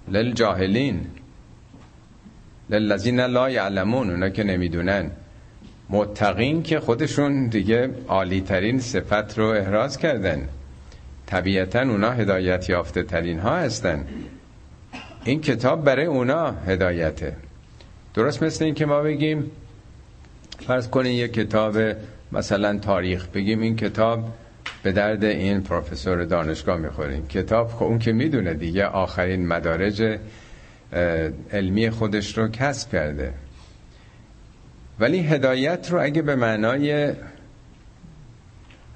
للجاهلین. 0.07 1.07
للذین 2.69 3.19
لا 3.19 3.49
یعلمون 3.49 4.09
اونا 4.09 4.29
که 4.29 4.43
نمی‌دونن. 4.43 5.11
متقین 5.93 6.63
که 6.63 6.79
خودشون 6.79 7.47
دیگه 7.47 7.89
عالی 8.07 8.41
ترین 8.41 8.79
صفت 8.79 9.37
رو 9.37 9.45
احراز 9.45 9.97
کردن. 9.97 10.49
طبیعتا 11.25 11.81
اونا 11.81 12.11
هدایت 12.11 12.69
یافته 12.69 13.03
ترین 13.03 13.39
ها 13.39 13.55
هستن. 13.55 14.05
این 15.23 15.41
کتاب 15.41 15.83
برای 15.83 16.05
اونا 16.05 16.51
هدایته. 16.51 17.35
درست 18.13 18.43
مثل 18.43 18.65
این 18.65 18.73
که 18.73 18.85
ما 18.85 19.01
بگیم 19.01 19.51
فرض 20.67 20.87
کنین 20.87 21.13
یک 21.13 21.33
کتاب 21.33 21.77
مثلا 22.31 22.79
تاریخ 22.79 23.27
بگیم 23.27 23.61
این 23.61 23.75
کتاب 23.75 24.23
به 24.83 24.91
درد 24.91 25.23
این 25.23 25.61
پروفسور 25.61 26.25
دانشگاه 26.25 26.77
می‌خوریم 26.77 27.27
کتاب 27.27 27.67
خب 27.67 27.83
اون 27.83 27.99
که 27.99 28.11
می‌دونه 28.11 28.53
دیگه 28.53 28.85
آخرین 28.85 29.47
مدارج 29.47 30.19
علمی 31.51 31.89
خودش 31.89 32.37
رو 32.37 32.47
کسب 32.47 32.91
کرده. 32.91 33.33
ولی 35.03 35.19
هدایت 35.19 35.91
رو 35.91 36.01
اگه 36.01 36.21
به 36.21 36.35
معنای 36.35 37.13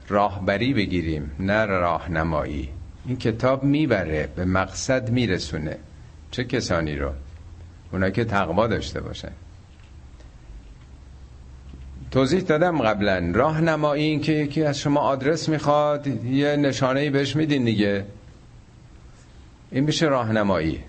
راهبری 0.08 0.74
بگیریم 0.74 1.32
نه 1.40 1.66
راهنمایی. 1.66 2.70
این 3.06 3.18
کتاب 3.18 3.64
می‌بره 3.64 4.30
به 4.36 4.46
مقصد 4.46 5.10
میرسونه. 5.10 5.78
چه 6.32 6.44
کسانی 6.44 6.96
رو؟ 6.96 7.12
اونا 7.92 8.10
که 8.10 8.26
تقوا 8.26 8.68
داشته 8.68 9.02
باشن. 9.02 9.32
توضیح 12.12 12.42
دادم 12.42 12.82
قبلا. 12.82 13.32
راهنمایی 13.34 14.04
این 14.04 14.22
که 14.22 14.32
یکی 14.32 14.64
از 14.64 14.80
شما 14.80 15.00
آدرس 15.00 15.50
می‌خواد 15.50 16.08
یه 16.26 16.56
نشانه 16.56 17.10
بهش 17.10 17.36
میدین 17.36 17.64
دیگه. 17.64 18.06
این 19.72 19.84
میشه 19.84 20.06
راهنمایی. 20.06 20.80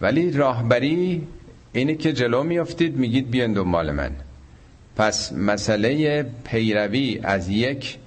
ولی 0.00 0.30
راهبری 0.30 1.26
اینه 1.72 1.94
که 1.94 2.12
جلو 2.12 2.42
میافتید 2.42 2.96
میگید 2.96 3.30
بیان 3.30 3.52
دنبال 3.52 3.90
من. 3.90 4.10
پس 4.98 5.32
مسئله 5.32 6.22
پیروی 6.44 7.20
از 7.22 7.48
یک 7.48 7.98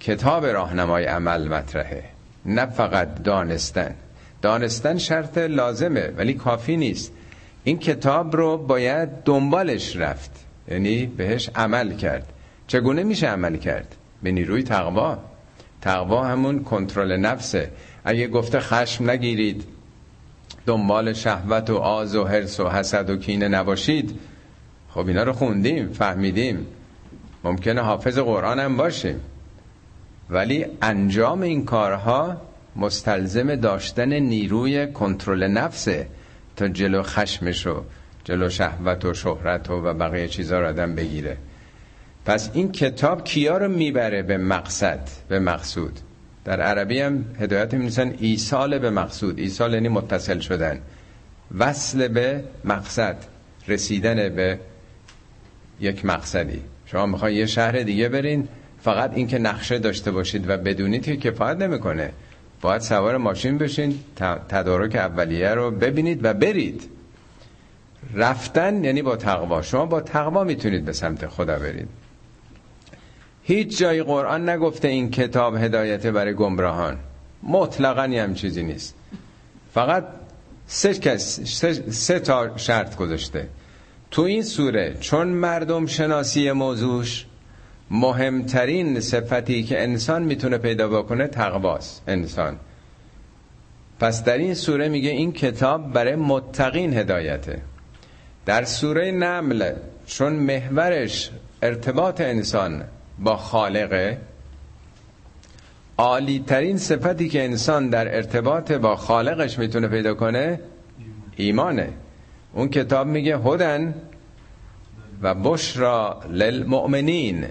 کتاب 0.00 0.46
راهنمای 0.46 1.04
عمل 1.04 1.48
مطرحه 1.48 2.04
نه 2.46 2.66
فقط 2.66 3.22
دانستن. 3.22 3.94
دانستن 4.42 4.98
شرط 4.98 5.38
لازمه 5.38 6.12
ولی 6.16 6.34
کافی 6.34 6.76
نیست. 6.76 7.12
این 7.64 7.78
کتاب 7.78 8.36
رو 8.36 8.58
باید 8.58 9.08
دنبالش 9.24 9.96
رفت 9.96 10.30
یعنی 10.68 11.06
بهش 11.06 11.50
عمل 11.54 11.96
کرد. 11.96 12.32
چگونه 12.66 13.02
میشه 13.02 13.26
عمل 13.26 13.56
کرد؟ 13.56 13.94
به 14.22 14.30
نیروی 14.30 14.62
تقوا. 14.62 15.18
تقوا 15.80 16.24
همون 16.24 16.64
کنترل 16.64 17.16
نفسه. 17.16 17.70
اگه 18.04 18.28
گفته 18.28 18.60
خشم 18.60 19.10
نگیرید 19.10 19.64
دنبال 20.66 21.12
شهوت 21.12 21.70
و 21.70 21.76
آز 21.76 22.16
و 22.16 22.24
حرس 22.24 22.60
و 22.60 22.68
حسد 22.68 23.10
و 23.10 23.16
کینه 23.16 23.48
نباشید. 23.48 24.18
خب 24.94 25.06
اینا 25.08 25.22
رو 25.22 25.32
خوندیم 25.32 25.88
فهمیدیم. 25.88 26.66
ممکنه 27.44 27.80
حافظ 27.80 28.18
قرآن 28.18 28.58
هم 28.58 28.76
باشیم 28.76 29.20
ولی 30.30 30.66
انجام 30.82 31.42
این 31.42 31.64
کارها 31.64 32.36
مستلزم 32.76 33.54
داشتن 33.54 34.12
نیروی 34.12 34.86
کنترل 34.86 35.42
نفسه 35.46 36.06
تا 36.56 36.68
جلو 36.68 37.02
خشمشو 37.02 37.84
جلو 38.24 38.48
شهوت 38.48 39.04
و 39.04 39.14
شهرت 39.14 39.70
و, 39.70 39.94
بقیه 39.94 40.28
چیزا 40.28 40.60
رو 40.60 40.66
آدم 40.66 40.94
بگیره. 40.94 41.36
پس 42.26 42.50
این 42.52 42.72
کتاب 42.72 43.24
کیا 43.24 43.58
رو 43.58 43.68
می‌بره 43.68 44.22
به 44.22 44.36
مقصد 44.36 45.08
به 45.28 45.38
مقصود؟ 45.38 45.98
در 46.44 46.60
عربی 46.60 47.00
هم 47.00 47.24
هدایت 47.40 47.74
می‌نویسن 47.74 48.14
ایصال 48.18 48.78
به 48.78 48.90
مقصود. 48.90 49.38
ایصال 49.38 49.74
یعنی 49.74 49.88
متصل 49.88 50.38
شدن. 50.38 50.78
وصل 51.58 52.08
به 52.08 52.44
مقصد 52.64 53.16
رسیدن 53.68 54.28
به 54.28 54.58
یک 55.82 56.04
مقصدی. 56.04 56.62
شما 56.86 57.06
می‌خوای 57.06 57.34
یه 57.34 57.46
شهر 57.46 57.72
دیگه 57.72 58.08
برین 58.08 58.48
فقط 58.80 59.12
اینکه 59.14 59.38
نقشه 59.38 59.78
داشته 59.78 60.10
باشید 60.10 60.50
و 60.50 60.56
بدونید 60.56 61.02
که 61.02 61.16
کفایت 61.16 61.56
نمی‌کنه. 61.56 62.12
باید 62.60 62.82
سوار 62.82 63.16
ماشین 63.16 63.58
بشین 63.58 63.98
تدارک 64.48 64.96
اولیه 64.96 65.54
رو 65.54 65.70
ببینید 65.70 66.24
و 66.24 66.34
برید. 66.34 66.88
رفتن 68.14 68.84
یعنی 68.84 69.02
با 69.02 69.16
تقوا. 69.16 69.62
شما 69.62 69.86
با 69.86 70.00
تقوا 70.00 70.44
می‌تونید 70.44 70.84
به 70.84 70.92
سمت 70.92 71.26
خدا 71.26 71.58
برید. 71.58 71.88
هیچ 73.42 73.78
جای 73.78 74.02
قرآن 74.02 74.48
نگفته 74.48 74.88
این 74.88 75.10
کتاب 75.10 75.56
هدایت 75.56 76.06
برای 76.06 76.34
گمراهان. 76.34 76.98
مطلقا 77.42 78.02
هم 78.02 78.34
چیزی 78.34 78.62
نیست. 78.62 78.94
فقط 79.74 80.04
سه, 80.66 80.94
کس 80.94 81.40
سه, 81.40 81.90
سه 81.90 82.18
تا 82.18 82.56
شرط 82.56 82.96
گذاشته. 82.96 83.48
تو 84.12 84.22
این 84.22 84.42
سوره 84.42 84.96
چون 85.00 85.28
مردم 85.28 85.86
شناسی 85.86 86.52
موضوعش 86.52 87.26
مهمترین 87.90 89.00
صفتی 89.00 89.62
که 89.62 89.82
انسان 89.82 90.22
می‌تونه 90.22 90.58
پیدا 90.58 90.88
بکنه 90.88 91.26
تقواست 91.26 92.02
انسان. 92.06 92.56
پس 94.00 94.24
در 94.24 94.38
این 94.38 94.54
سوره 94.54 94.88
میگه 94.88 95.10
این 95.10 95.32
کتاب 95.32 95.92
برای 95.92 96.14
متقین 96.14 96.94
هدایته. 96.94 97.62
در 98.46 98.64
سوره 98.64 99.10
نمل 99.10 99.72
چون 100.06 100.32
محورش 100.32 101.30
ارتباط 101.62 102.20
انسان 102.20 102.84
با 103.18 103.36
خالقه 103.36 104.18
عالی 105.98 106.44
ترین 106.46 106.78
صفتی 106.78 107.28
که 107.28 107.44
انسان 107.44 107.88
در 107.88 108.16
ارتباط 108.16 108.72
با 108.72 108.96
خالقش 108.96 109.58
می‌تونه 109.58 109.88
پیدا 109.88 110.14
کنه 110.14 110.60
ایمانه. 111.36 111.88
اون 112.52 112.68
کتاب 112.68 113.06
میگه 113.06 113.38
هدن 113.38 113.94
و 115.22 115.34
بشرا 115.34 116.20
للمؤمنین. 116.30 117.46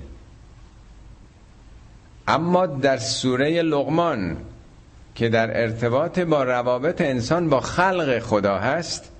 اما 2.27 2.65
در 2.65 2.98
سوره 2.98 3.62
لغمان 3.62 4.38
که 5.15 5.29
در 5.29 5.62
ارتباط 5.62 6.20
با 6.20 6.43
روابط 6.43 7.01
انسان 7.01 7.50
با 7.50 7.60
خلق 7.60 8.20
خدا 8.20 8.58
هست 8.58 9.12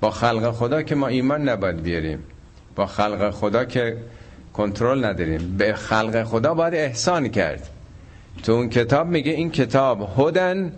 با 0.00 0.10
خلق 0.10 0.50
خدا 0.50 0.82
که 0.82 0.94
ما 0.94 1.06
ایمان 1.06 1.48
نباید 1.48 1.82
بیاریم 1.82 2.24
با 2.76 2.86
خلق 2.86 3.30
خدا 3.30 3.64
که 3.64 3.96
کنترل 4.52 5.04
نداریم. 5.04 5.56
به 5.56 5.72
خلق 5.72 6.24
خدا 6.24 6.54
باید 6.54 6.74
احسان 6.74 7.28
کرد. 7.28 7.70
تو 8.42 8.52
اون 8.52 8.68
کتاب 8.68 9.06
میگه 9.06 9.32
این 9.32 9.50
کتاب 9.50 10.18
هدن 10.18 10.72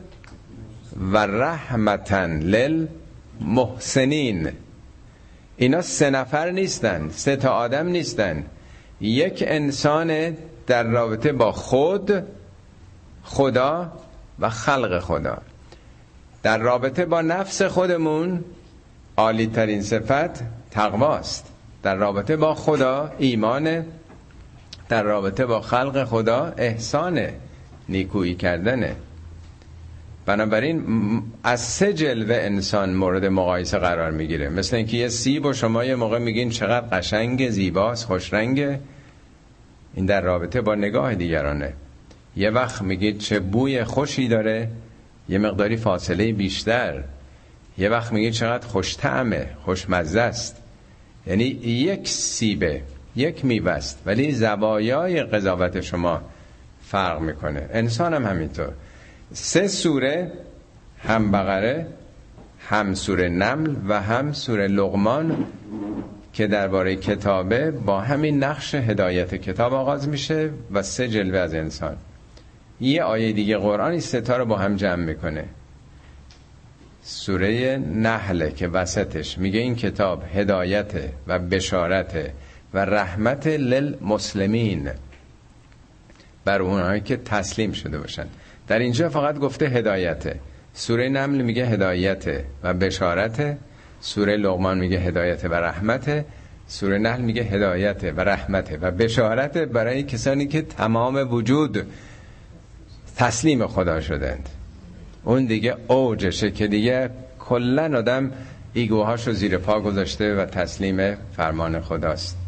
و 1.13 1.19
رحمتن 1.19 2.41
للمحسنین 3.41 4.53
اینا 5.57 5.83
سه 5.83 6.11
نفر 6.11 6.51
نیستن 6.51 7.09
سه 7.11 7.37
تا 7.37 7.51
آدم 7.51 7.87
نیستن. 7.87 8.45
یک 9.01 9.45
انسان 9.47 10.37
در 10.67 10.83
رابطه 10.83 11.33
با 11.33 11.53
خود 11.53 12.25
خدا 13.23 13.93
و 14.39 14.51
خلق 14.51 15.01
خدا. 15.01 15.39
در 16.43 16.59
رابطه 16.59 17.05
با 17.05 17.23
نفس 17.23 17.63
خودمون 17.63 18.45
عالی 19.17 19.47
ترین 19.47 19.83
صفت 19.83 20.43
تقواست. 20.71 21.47
در 21.83 21.95
رابطه 21.95 22.37
با 22.37 22.55
خدا 22.55 23.13
ایمان 23.19 23.85
در 24.89 25.03
رابطه 25.03 25.47
با 25.47 25.61
خلق 25.61 26.05
خدا 26.05 26.53
احسان 26.57 27.21
نیکویی 27.89 28.35
کردنه. 28.35 28.97
بنابراین 30.27 30.83
از 31.45 31.61
سه 31.61 31.93
جلوه 31.93 32.35
انسان 32.35 32.95
مورد 32.95 33.25
مقایسه 33.25 33.79
قرار 33.79 34.11
می‌گیره. 34.11 34.49
مثل 34.49 34.77
اینکه 34.77 34.97
یه 34.97 35.09
سیب 35.09 35.47
و 35.47 35.53
شما 35.53 35.85
یه 35.85 35.95
موقع 35.95 36.19
میگین 36.19 36.51
چقدر 36.51 36.87
قشنگ 36.87 37.51
زیباست 37.51 38.05
خوشرنگه 38.05 38.81
این 39.95 40.07
در 40.07 40.21
رابطه 40.21 40.61
با 40.61 40.75
نگاه 40.75 41.15
دیگرانه. 41.15 41.73
یه 42.37 42.51
وقت 42.51 42.83
میگید 42.83 43.19
چه 43.19 43.41
بوی 43.41 43.85
خوشی 43.85 44.29
داره 44.29 44.69
یه 45.29 45.39
مقداری 45.39 45.77
فاصله 45.77 46.33
بیشتر. 46.33 47.03
یه 47.79 47.89
وقت 47.89 48.13
میگید 48.13 48.33
چقدر 48.33 48.67
خوش 48.67 48.97
طعمه 48.97 49.47
خوشمزه 49.65 50.21
است. 50.21 50.57
یعنی 51.27 51.45
یک 51.65 52.09
سیبه 52.09 52.83
یک 53.17 53.45
میوست 53.45 54.03
ولی 54.07 54.33
زوایای 54.33 55.23
قضاوت 55.23 55.81
شما 55.81 56.21
فرق 56.83 57.21
می‌کنه. 57.21 57.69
انسان 57.73 58.15
هم 58.15 58.25
همینطور. 58.27 58.73
سه 59.33 59.69
سوره 59.69 60.33
هم 60.99 61.31
بقره 61.31 61.87
هم 62.69 62.95
سوره 62.95 63.29
نمل 63.29 63.77
و 63.89 64.03
هم 64.03 64.33
سوره 64.33 64.67
لغمان 64.67 65.47
که 66.33 66.47
درباره 66.47 66.97
کتابه 66.97 67.71
با 67.71 68.01
همین 68.01 68.45
نقش 68.45 68.75
هدایت 68.75 69.35
کتاب 69.35 69.75
آغاز 69.75 70.09
میشه 70.09 70.51
و 70.73 70.83
سه 70.83 71.09
جلوه 71.09 71.39
از 71.39 71.55
انسان. 71.55 71.97
یه 72.81 73.03
آیه 73.03 73.33
دیگه 73.33 73.57
قرآن 73.57 73.91
این 73.91 74.01
ستا 74.01 74.37
رو 74.37 74.45
با 74.45 74.57
هم 74.57 74.77
جمع 74.77 75.05
می‌کنه. 75.05 75.45
سوره 77.03 77.77
نحله 77.77 78.51
که 78.51 78.69
وسطش 78.69 79.39
میگه 79.39 79.61
این 79.61 79.77
کتاب 79.77 80.23
هدایت 80.35 80.93
و 81.27 81.39
بشارت 81.39 82.31
و 82.75 82.79
رحمت 82.79 83.47
للمسلمین. 83.47 84.91
بر 86.45 86.63
اونهایی 86.63 87.01
که 87.01 87.17
تسلیم 87.17 87.73
شده 87.73 87.99
باشن. 87.99 88.27
در 88.69 88.79
اینجا 88.79 89.09
فقط 89.09 89.39
گفته 89.39 89.67
هدایته. 89.67 90.37
سوره 90.75 91.09
نمل 91.09 91.43
میگه 91.43 91.67
هدایت 91.67 92.45
و 92.63 92.75
بشارت 92.75 93.57
سوره 94.01 94.37
لغمان 94.37 94.79
میگه 94.79 94.99
هدایت 94.99 95.45
و 95.45 95.55
رحمت 95.55 96.25
سوره 96.69 96.99
نحل 96.99 97.21
میگه 97.21 97.43
هدایت 97.43 98.05
و 98.17 98.21
رحمت 98.21 98.79
و 98.81 98.91
بشارت 98.91 99.59
برای 99.59 100.03
کسانی 100.03 100.47
که 100.47 100.63
تمام 100.63 101.33
وجود 101.33 101.87
تسلیم 103.17 103.67
خدا 103.67 104.01
شدند. 104.01 104.49
اون 105.25 105.45
دیگه 105.45 105.77
اوجشه 105.87 106.51
که 106.51 106.67
دیگه 106.67 107.11
کلا 107.39 107.99
آدم 107.99 108.33
ایگوهاشو 108.75 109.33
زیر 109.33 109.59
پا 109.59 109.81
گذاشته 109.81 110.35
و 110.35 110.45
تسلیم 110.45 111.17
فرمان 111.37 111.81
خداست. 111.81 112.46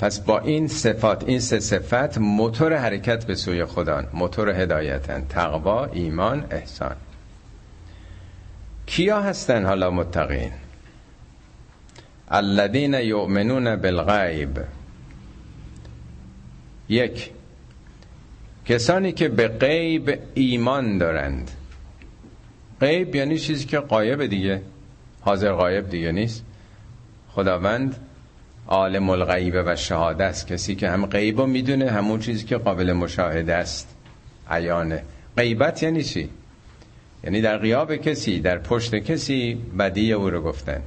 پس 0.00 0.20
با 0.20 0.38
این 0.38 0.68
صفات 0.68 1.24
این 1.26 1.40
سه 1.40 1.60
صفت 1.60 2.18
موتور 2.18 2.76
حرکت 2.76 3.24
به 3.26 3.34
سوی 3.34 3.64
خدا 3.64 4.04
موتور 4.12 4.48
هدایتن 4.50 5.26
تقوا 5.28 5.84
ایمان 5.84 6.46
احسان. 6.50 6.96
کیا 8.86 9.22
هستن 9.22 9.64
حالا 9.64 9.90
متقین؟ 9.90 10.52
الذین 12.28 12.94
یؤمنون 12.94 13.76
بالغیب. 13.76 14.60
یک 16.88 17.30
کسانی 18.66 19.12
که 19.12 19.28
به 19.28 19.48
غیب 19.48 20.18
ایمان 20.34 20.98
دارند. 20.98 21.50
غیب 22.80 23.14
یعنی 23.14 23.38
چیزی 23.38 23.64
که 23.64 23.78
قایب 23.78 24.26
دیگه 24.26 24.62
حاضر 25.20 25.52
غایب 25.52 25.90
دیگه 25.90 26.12
نیست. 26.12 26.44
خداوند 27.32 27.96
عالم 28.68 29.10
الغیب 29.10 29.54
و 29.66 29.76
شهاده 29.76 30.24
است. 30.24 30.46
کسی 30.46 30.74
که 30.74 30.90
هم 30.90 31.06
غیب 31.06 31.40
رو 31.40 31.46
می‌دونه 31.46 31.90
همون 31.90 32.20
چیزی 32.20 32.44
که 32.44 32.56
قابل 32.56 32.92
مشاهده 32.92 33.54
است. 33.54 33.88
عیانه. 34.50 35.02
غیبت 35.36 35.82
یعنی 35.82 36.02
چی؟ 36.02 36.28
یعنی 37.24 37.40
در 37.40 37.58
غیاب 37.58 37.96
کسی 37.96 38.40
در 38.40 38.58
پشت 38.58 38.94
کسی 38.94 39.54
بدی 39.78 40.12
او 40.12 40.30
رو 40.30 40.42
گفتن. 40.42 40.82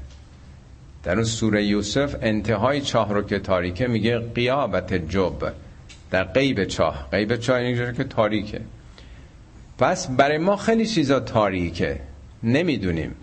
در 1.04 1.16
اون 1.16 1.24
سوره 1.24 1.64
یوسف 1.64 2.16
انتهای 2.22 2.82
چاه 2.82 3.14
رو 3.14 3.22
که 3.22 3.40
تاریکه 3.40 3.88
میگه 3.88 4.20
قیابت 4.20 4.94
جب. 4.94 5.54
در 6.12 6.24
غیب 6.24 6.64
چاه. 6.64 7.08
غیب 7.12 7.36
چاه 7.36 7.64
یعنی 7.64 7.94
که 7.94 8.04
تاریکه. 8.04 8.62
پس 9.78 10.08
برای 10.08 10.38
ما 10.38 10.56
خیلی 10.56 10.86
چیزا 10.86 11.20
تاریکه. 11.20 12.00
نمی‌دونیم. 12.44 13.16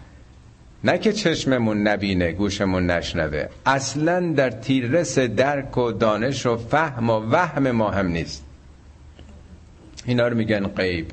نه 0.85 0.99
که 0.99 1.13
چشممون 1.13 1.89
نبینه 1.89 2.33
گوشمون 2.33 2.91
نشنوه. 2.91 3.47
اصلا 3.67 4.33
در 4.33 4.51
تیررس 4.51 5.19
درک 5.19 5.79
و 5.79 5.93
دانش 5.93 6.47
و 6.47 6.57
فهم 6.57 7.11
و 7.11 7.31
وهم 7.31 7.71
ما 7.71 7.91
هم 7.91 8.07
نیست. 8.07 8.45
اینا 10.05 10.29
رو 10.29 10.37
میگن 10.37 10.67
غیب. 10.67 11.07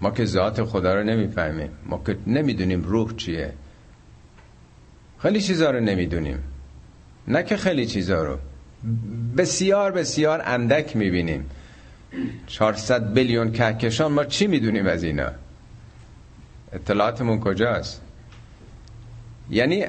ما 0.00 0.10
که 0.10 0.24
ذات 0.24 0.64
خدا 0.64 0.94
رو 0.94 1.02
نمی‌فهمیم. 1.04 1.70
ما 1.86 2.02
که 2.06 2.16
نمی‌دونیم 2.26 2.82
روح 2.82 3.16
چیه. 3.16 3.52
خیلی 5.18 5.40
چیزا 5.40 5.70
رو 5.70 5.80
نمی‌دونیم. 5.80 6.38
نه 7.28 7.42
که 7.42 7.56
خیلی 7.56 7.86
چیزا 7.86 8.24
رو. 8.24 8.38
بسیار 9.36 9.92
بسیار 9.92 10.42
اندک 10.44 10.96
می‌بینیم. 10.96 11.50
400 12.46 13.14
بیلیون 13.14 13.52
کهکشان 13.52 14.12
ما 14.12 14.24
چی 14.24 14.46
می‌دونیم 14.46 14.86
از 14.86 15.02
اینا؟ 15.02 15.30
اطلاعاتمون 16.72 17.40
کجاست؟ 17.40 18.02
یعنی 19.50 19.84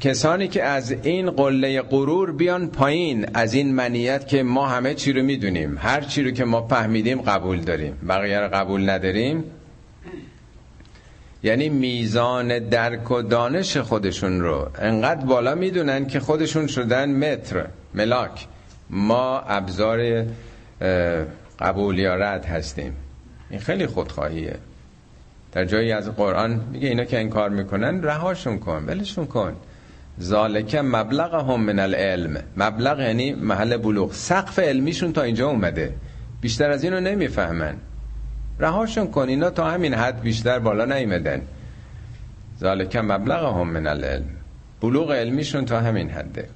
کسانی 0.00 0.48
که 0.48 0.64
از 0.64 0.90
این 1.02 1.30
قله 1.30 1.82
غرور 1.82 2.32
بیان 2.32 2.68
پایین 2.68 3.26
از 3.34 3.54
این 3.54 3.74
منیت 3.74 4.28
که 4.28 4.42
ما 4.42 4.68
همه 4.68 4.94
چی 4.94 5.12
رو 5.12 5.22
می‌دونیم. 5.22 5.78
هر 5.78 6.00
چی 6.00 6.22
رو 6.22 6.30
که 6.30 6.44
ما 6.44 6.68
فهمیدیم 6.68 7.22
قبول 7.22 7.60
داریم. 7.60 7.98
بقیه 8.08 8.40
رو 8.40 8.48
قبول 8.48 8.90
نداریم. 8.90 9.44
یعنی 11.42 11.68
میزان 11.68 12.58
درک 12.58 13.10
و 13.10 13.22
دانش 13.22 13.76
خودشون 13.76 14.40
رو. 14.40 14.70
انقدر 14.78 15.24
بالا 15.24 15.54
می‌دونن 15.54 16.06
که 16.06 16.20
خودشون 16.20 16.66
شدن 16.66 17.10
متر 17.10 17.66
ملاک. 17.94 18.46
ما 18.90 19.38
ابزار 19.38 20.24
قبول 21.60 21.98
یا 21.98 22.14
رد 22.14 22.44
هستیم. 22.44 22.92
این 23.50 23.60
خیلی 23.60 23.86
خودخواهیه. 23.86 24.56
در 25.52 25.64
جایی 25.64 25.92
از 25.92 26.10
قرآن 26.10 26.60
میگه 26.72 26.88
اینا 26.88 27.04
که 27.04 27.18
این 27.18 27.30
کار 27.30 27.48
می‌کنن 27.50 28.02
رهاشون 28.02 28.58
کن 28.58 28.84
ولشون 28.86 29.26
کن. 29.26 29.56
ذالک 30.20 30.74
مبلغ 30.74 31.50
هم 31.50 31.60
من 31.60 31.78
العلم. 31.78 32.36
مبلغ 32.56 33.00
یعنی 33.00 33.32
محل 33.32 33.76
بلوغ. 33.76 34.12
سقف 34.12 34.58
علمیشون 34.58 35.12
تا 35.12 35.22
اینجا 35.22 35.48
اومده. 35.48 35.94
بیشتر 36.40 36.70
از 36.70 36.84
اینو 36.84 37.00
نمی‌فهمن. 37.00 37.74
رهاشون 38.58 39.06
کن 39.06 39.28
اینا 39.28 39.50
تا 39.50 39.70
همین 39.70 39.94
حد 39.94 40.20
بیشتر 40.20 40.58
بالا 40.58 40.84
نیمدن 40.84 41.42
مبلغ 42.94 43.60
هم 43.60 43.68
من 43.68 43.86
العلم. 43.86 44.30
بلوغ 44.80 45.12
علمیشون 45.12 45.64
تا 45.64 45.80
همین 45.80 46.10
حده. 46.10 46.48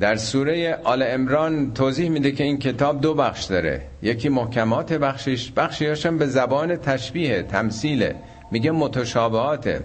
در 0.00 0.16
سوره 0.16 0.78
آل 0.84 1.02
امران 1.02 1.74
توضیح 1.74 2.08
میده 2.08 2.32
که 2.32 2.44
این 2.44 2.58
کتاب 2.58 3.00
دو 3.00 3.14
بخش 3.14 3.44
داره. 3.44 3.82
یکی 4.02 4.28
محکمات 4.28 4.92
بخشش 4.92 5.52
بخشیش 5.56 6.06
به 6.06 6.26
زبان 6.26 6.76
تشبیه 6.76 7.42
تمثیله 7.42 8.14
میگه 8.50 8.70
متشابهاته. 8.70 9.80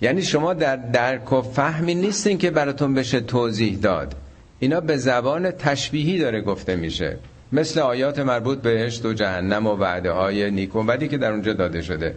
یعنی 0.00 0.22
شما 0.22 0.54
در 0.54 0.76
درک 0.76 1.32
و 1.32 1.42
فهمی 1.42 1.94
نیستین 1.94 2.38
که 2.38 2.50
براتون 2.50 2.94
بشه 2.94 3.20
توضیح 3.20 3.78
داد. 3.78 4.14
اینا 4.58 4.80
به 4.80 4.96
زبان 4.96 5.50
تشبیهی 5.50 6.18
داره 6.18 6.40
گفته 6.40 6.76
میشه. 6.76 7.16
مثل 7.52 7.80
آیات 7.80 8.18
مربوط 8.18 8.58
بهشت 8.58 9.04
و 9.06 9.12
جهنم 9.12 9.66
و 9.66 9.76
وعده 9.76 10.10
های 10.10 10.50
نیک 10.50 10.76
و 10.76 10.82
بدی 10.82 11.08
که 11.08 11.18
در 11.18 11.30
اونجا 11.30 11.52
داده 11.52 11.82
شده. 11.82 12.14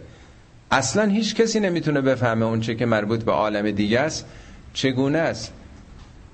اصلا 0.70 1.04
هیچ 1.04 1.34
کسی 1.34 1.60
نمی‌تونه 1.60 2.00
بفهمه 2.00 2.46
اون 2.46 2.60
چه 2.60 2.74
که 2.74 2.86
مربوط 2.86 3.24
به 3.24 3.32
عالم 3.32 3.70
دیگه 3.70 4.00
است 4.00 4.26
چگونه 4.74 5.18
است. 5.18 5.52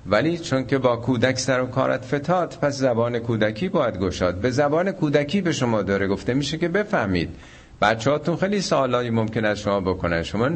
ولی 0.09 0.37
چون 0.37 0.65
که 0.65 0.77
با 0.77 0.95
کودک 0.95 1.39
سر 1.39 1.61
و 1.61 1.65
کارت 1.65 2.05
فتاد 2.05 2.57
پس 2.61 2.77
زبان 2.77 3.19
کودکی 3.19 3.69
باید 3.69 3.97
گشاد. 3.99 4.35
به 4.35 4.51
زبان 4.51 4.91
کودکی 4.91 5.41
به 5.41 5.51
شما 5.51 5.81
داره. 5.81 6.07
گفته 6.07 6.33
میشه 6.33 6.57
که 6.57 6.67
بفهمید. 6.67 7.29
بچه 7.81 8.11
هاتون 8.11 8.35
خیلی 8.35 8.61
سوالایی 8.61 9.09
ممکن 9.09 9.45
از 9.45 9.59
شما 9.59 9.79
بکنن. 9.79 10.23
شما 10.23 10.49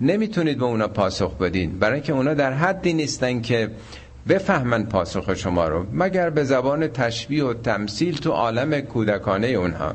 نمی‌تونید 0.00 0.58
به 0.58 0.64
اونا 0.64 0.88
پاسخ 0.88 1.36
بدین. 1.36 1.78
برای 1.78 1.94
اینکه 1.94 2.12
اونا 2.12 2.34
در 2.34 2.52
حدی 2.52 2.92
نیستن 2.92 3.40
که 3.40 3.70
بفهمن 4.28 4.84
پاسخ 4.84 5.34
شما 5.34 5.68
رو. 5.68 5.86
مگر 5.92 6.30
به 6.30 6.44
زبان 6.44 6.88
تشبیه 6.88 7.44
و 7.44 7.54
تمثیل 7.54 8.16
تو 8.16 8.30
عالم 8.30 8.80
کودکانه 8.80 9.46
اونها. 9.46 9.94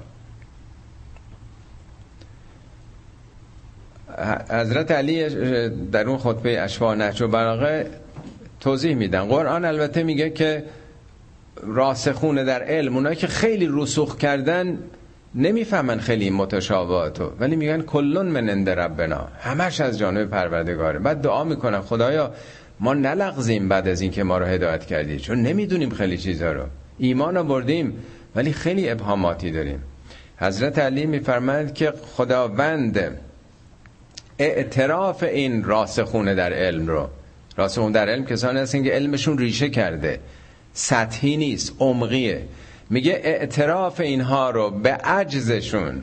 حضرت 4.50 4.92
علی 4.92 5.30
در 5.70 6.08
اون 6.08 6.18
خطبه 6.18 6.62
اشفا 6.62 6.96
نهج 6.96 7.22
و 7.22 7.28
براغه 7.28 8.05
توضیح 8.66 8.96
میدن. 8.96 9.28
قرآن 9.28 9.66
البته 9.66 10.04
میگه 10.04 10.30
که 10.30 10.64
راسخونه 11.64 12.44
در 12.44 12.64
علم 12.64 12.96
اونایی 12.96 13.16
که 13.16 13.28
خیلی 13.28 13.70
رسوخ 13.72 14.18
کردن 14.18 14.80
نمی‌فهمن 15.36 16.00
خیلی 16.00 16.30
متشابهاتو 16.30 17.32
ولی 17.40 17.56
میگن 17.56 17.82
کلون 17.82 18.26
من 18.26 18.50
اند 18.50 18.70
ربنا. 18.70 19.28
همش 19.40 19.82
از 19.82 19.98
جانب 19.98 20.30
پروردگاره. 20.30 21.00
بعد 21.00 21.22
دعا 21.22 21.44
می‌کنن 21.44 21.82
خدایا 21.82 22.34
ما 22.80 22.94
نلغزیم 22.94 23.70
بعد 23.70 23.88
از 23.88 24.02
اینکه 24.02 24.24
ما 24.24 24.38
رو 24.38 24.46
هدایت 24.46 24.86
کردی 24.86 25.20
چون 25.20 25.42
نمی‌دونیم 25.42 25.90
خیلی 25.90 26.18
چیزا 26.18 26.52
رو. 26.52 26.64
ایمان 26.98 27.48
بردیم 27.48 27.94
ولی 28.36 28.54
خیلی 28.54 28.90
ابهاماتی 28.90 29.52
داریم. 29.52 29.84
حضرت 30.38 30.80
علی 30.80 31.06
میفرماید 31.06 31.74
که 31.74 31.94
خداوند 32.18 33.20
اعتراف 34.40 35.24
این 35.24 35.64
راسخونه 35.64 36.36
در 36.36 36.54
علم 36.54 36.88
رو 36.88 37.10
راسخون 37.58 37.92
در 37.92 38.10
علم 38.10 38.26
کسانی 38.26 38.60
هستن 38.60 38.84
که 38.84 38.92
علمشون 38.92 39.38
ریشه 39.38 39.70
کرده. 39.70 40.20
سطحی 40.74 41.38
نیست 41.38 41.74
عمقیه. 41.80 42.42
میگه 42.90 43.22
اعتراف 43.24 44.00
اینها 44.00 44.50
رو 44.50 44.70
به 44.70 44.92
عجزشون 44.92 46.02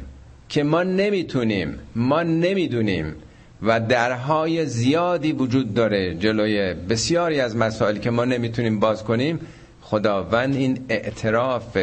که 0.48 0.62
ما 0.62 0.82
نمی‌تونیم 0.82 1.78
ما 1.96 2.22
نمی‌دونیم 2.22 3.14
و 3.62 3.80
درهای 3.80 4.66
زیادی 4.66 5.32
وجود 5.32 5.74
داره 5.74 6.14
جلوی 6.14 6.74
بسیاری 6.74 7.40
از 7.40 7.56
مسائلی 7.56 8.00
که 8.00 8.10
ما 8.10 8.24
نمی‌تونیم 8.24 8.80
باز 8.80 9.04
کنیم. 9.04 9.40
خداوند 9.82 10.56
این 10.56 10.78
اعتراف 10.88 11.76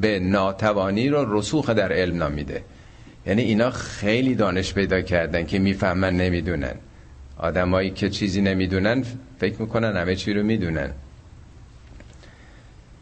به 0.00 0.18
ناتوانی 0.18 1.08
رو 1.08 1.38
رسوخ 1.38 1.70
در 1.70 1.92
علم 1.92 2.16
نامیده. 2.16 2.62
یعنی 3.26 3.42
اینا 3.42 3.70
خیلی 3.70 4.34
دانش 4.34 4.74
پیدا 4.74 5.00
کردن 5.00 5.46
که 5.46 5.58
می‌فهمن 5.58 6.16
نمی‌دونن. 6.16 6.74
آدمایی 7.38 7.90
که 7.90 8.10
چیزی 8.10 8.40
نمی‌دونن 8.40 9.04
فکر 9.38 9.62
می‌کنن 9.62 9.96
همه 9.96 10.16
چی 10.16 10.32
رو 10.32 10.42
می‌دونن. 10.42 10.90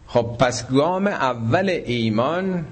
خب 0.06 0.36
پس 0.40 0.68
گام 0.68 1.06
اول 1.06 1.80
ایمان 1.86 2.64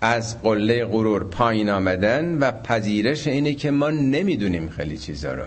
از 0.00 0.42
قله 0.42 0.84
غرور 0.84 1.24
پایین 1.24 1.70
آمدن 1.70 2.38
و 2.38 2.50
پذیرش 2.50 3.26
اینه 3.26 3.54
که 3.54 3.70
ما 3.70 3.90
نمی‌دونیم 3.90 4.68
خیلی 4.68 4.98
چیزا 4.98 5.34
رو. 5.34 5.44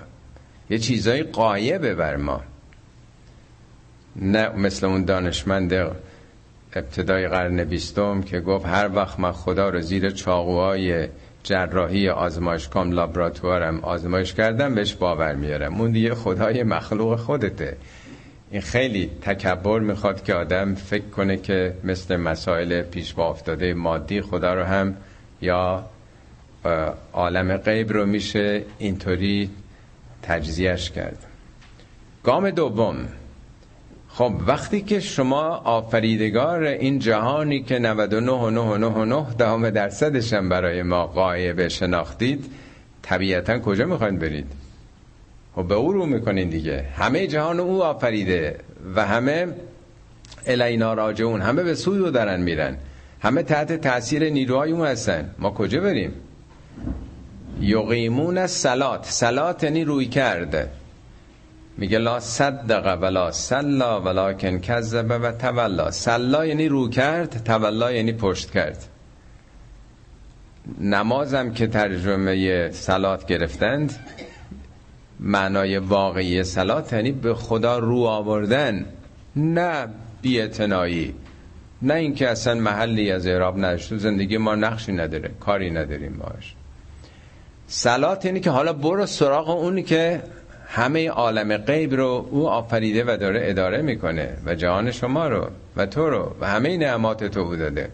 یه 0.70 0.78
چیزای 0.78 1.24
قایبه 1.24 1.96
بر 1.96 2.16
ما. 2.16 2.42
نه 4.16 4.50
مثل 4.50 4.86
اون 4.86 5.06
دانشمند 5.06 5.74
ابتدای 6.74 7.28
قرن 7.28 7.64
بیستم 7.64 8.22
که 8.22 8.40
گفت 8.40 8.66
هر 8.66 8.90
وقت 8.96 9.20
من 9.20 9.32
خدا 9.32 9.70
رو 9.70 9.82
زیر 9.82 10.10
چاقوهای 10.10 11.08
جراحی 11.48 12.10
آزمایشگاه 12.10 12.88
لابراتوارم. 12.88 13.80
آزمایش 13.80 14.34
کردم 14.34 14.76
بهش 14.76 14.94
باور 14.94 15.36
میارم. 15.36 15.82
اون 15.82 15.92
دیگه 15.92 16.16
خدای 16.16 16.64
مخلوق 16.64 17.20
خودته. 17.20 17.78
این 18.52 18.62
خیلی 18.62 19.12
تکبر 19.22 19.80
می‌خواد 19.80 20.24
که 20.24 20.34
آدم 20.34 20.76
فکر 20.76 21.06
کنه 21.06 21.38
که 21.38 21.74
مثل 21.84 22.16
مسائل 22.16 22.82
پیش 22.82 23.14
با 23.14 23.30
افتاده 23.30 23.74
مادی 23.74 24.22
خدا 24.22 24.54
رو 24.54 24.64
هم 24.64 24.98
یا 25.42 25.86
عالم 27.14 27.58
غیب 27.58 27.94
رو 27.94 28.06
میشه 28.06 28.64
اینطوری 28.78 29.50
تجزیهش 30.22 30.90
کرد. 30.90 31.26
گام 32.24 32.50
دوم. 32.50 32.96
خب 34.18 34.34
وقتی 34.48 34.82
که 34.82 35.00
شما 35.00 35.44
آفریدگار 35.56 36.64
این 36.64 37.00
جهانی 37.00 37.64
که 37.64 37.80
99 37.80 38.32
و 38.32 38.50
9 38.50 38.60
و 38.60 38.78
9 38.78 38.88
و 38.88 39.06
9 39.06 39.26
دهم 39.38 39.70
درصدش 39.70 40.34
هم 40.34 40.50
برای 40.50 40.84
ما 40.84 41.08
قایب 41.08 41.68
شناختید 41.68 42.46
طبیعتا 43.02 43.60
کجا 43.60 43.86
می‌خواین 43.86 44.20
برید؟ 44.20 44.46
خب 45.56 45.68
به 45.68 45.76
او 45.76 45.94
رو 45.94 46.06
می‌کنین 46.06 46.50
دیگه. 46.50 46.86
همه 46.96 47.28
جهان 47.28 47.60
او 47.60 47.84
آفریده 47.84 48.60
و 48.96 49.06
همه 49.06 49.48
الینا 50.48 50.94
راجعون 50.94 51.42
همه 51.42 51.64
به 51.64 51.76
سوی 51.76 52.00
او 52.00 52.10
دارن 52.10 52.42
میرن. 52.42 52.78
همه 53.22 53.44
تحت 53.44 53.82
تاثیر 53.82 54.30
نیروهای 54.30 54.72
اون 54.72 54.88
هستن. 54.88 55.30
ما 55.40 55.52
کجا 55.52 55.82
بریم؟ 55.82 56.14
یقیمون 57.62 58.48
سلات 58.48 59.06
سلات 59.06 59.64
یعنی 59.64 59.84
روی 59.84 60.06
کرده. 60.06 60.70
میگه 61.78 61.98
لا 61.98 62.20
صدق 62.20 62.98
ولا 63.02 63.32
سلا 63.32 64.02
ولکن 64.02 64.60
کذب 64.60 65.20
و 65.24 65.32
تولا 65.32 65.92
سلا 65.92 66.46
یعنی 66.46 66.68
رو 66.68 66.90
کرد 66.90 67.44
تولا 67.44 67.92
یعنی 67.92 68.14
پشت 68.14 68.52
کرد. 68.52 68.86
نمازم 70.82 71.52
که 71.52 71.68
ترجمه 71.68 72.72
سلات 72.72 73.26
گرفتند 73.26 73.96
معنای 75.20 75.78
واقعی 75.78 76.44
سلات 76.44 76.94
یعنی 76.94 77.12
به 77.12 77.34
خدا 77.34 77.80
رو 77.80 78.04
آوردن 78.04 78.86
نه 79.36 79.88
بیعتنایی 80.22 81.16
نه 81.82 81.94
اینکه 81.94 82.30
اصلا 82.30 82.56
محلی 82.56 83.12
از 83.12 83.28
اعراب 83.28 83.58
نداشت 83.58 83.98
زندگی 83.98 84.38
ما 84.38 84.56
نقشی 84.56 84.92
نداره 84.92 85.32
کاری 85.40 85.72
نداریم 85.72 86.18
باش. 86.18 86.56
سلات 87.68 88.26
یعنی 88.26 88.40
که 88.40 88.50
حالا 88.50 88.74
برو 88.74 89.06
سراغ 89.06 89.50
اونی 89.50 89.84
که 89.84 90.22
همه 90.68 91.10
عالم 91.10 91.58
غیب 91.58 91.94
رو 91.94 92.28
او 92.32 92.50
آفریده 92.50 93.04
و 93.08 93.18
داره 93.18 93.42
اداره 93.44 93.82
می‌کنه 93.82 94.30
و 94.46 94.56
جهان 94.56 94.92
شما 94.92 95.28
رو 95.28 95.48
و 95.78 95.86
تو 95.86 96.10
رو 96.10 96.36
و 96.40 96.48
همه 96.48 96.78
نعمات 96.78 97.24
تو 97.24 97.56
داده. 97.56 97.90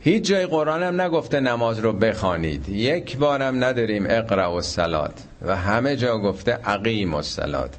هیچ 0.00 0.24
جای 0.24 0.46
قرآن 0.46 0.82
هم 0.82 1.00
نگفته 1.00 1.40
نماز 1.40 1.78
رو 1.78 1.92
بخوانید. 1.92 2.68
یک 2.68 3.16
بارم 3.16 3.64
نداریم 3.64 4.06
اقرا 4.08 4.54
و 4.54 4.60
سلات 4.60 5.22
و 5.42 5.56
همه 5.56 5.96
جا 5.96 6.18
گفته 6.18 6.52
عقیم 6.52 7.14
و 7.14 7.22
سلات 7.22 7.74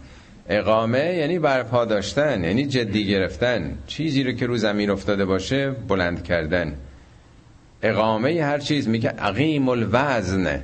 اقامه 0.49 1.13
یعنی 1.13 1.39
برپا 1.39 1.85
داشتن 1.85 2.43
یعنی 2.43 2.65
جدی 2.65 3.07
گرفتن. 3.07 3.77
چیزی 3.87 4.23
رو 4.23 4.31
که 4.31 4.45
رو 4.45 4.57
زمین 4.57 4.89
افتاده 4.89 5.25
باشه 5.25 5.71
بلند 5.87 6.23
کردن. 6.23 6.73
اقامه 7.81 8.43
هر 8.43 8.57
چیز 8.57 8.87
میگه 8.87 9.09
عقیم 9.09 9.69
الوزن. 9.69 10.63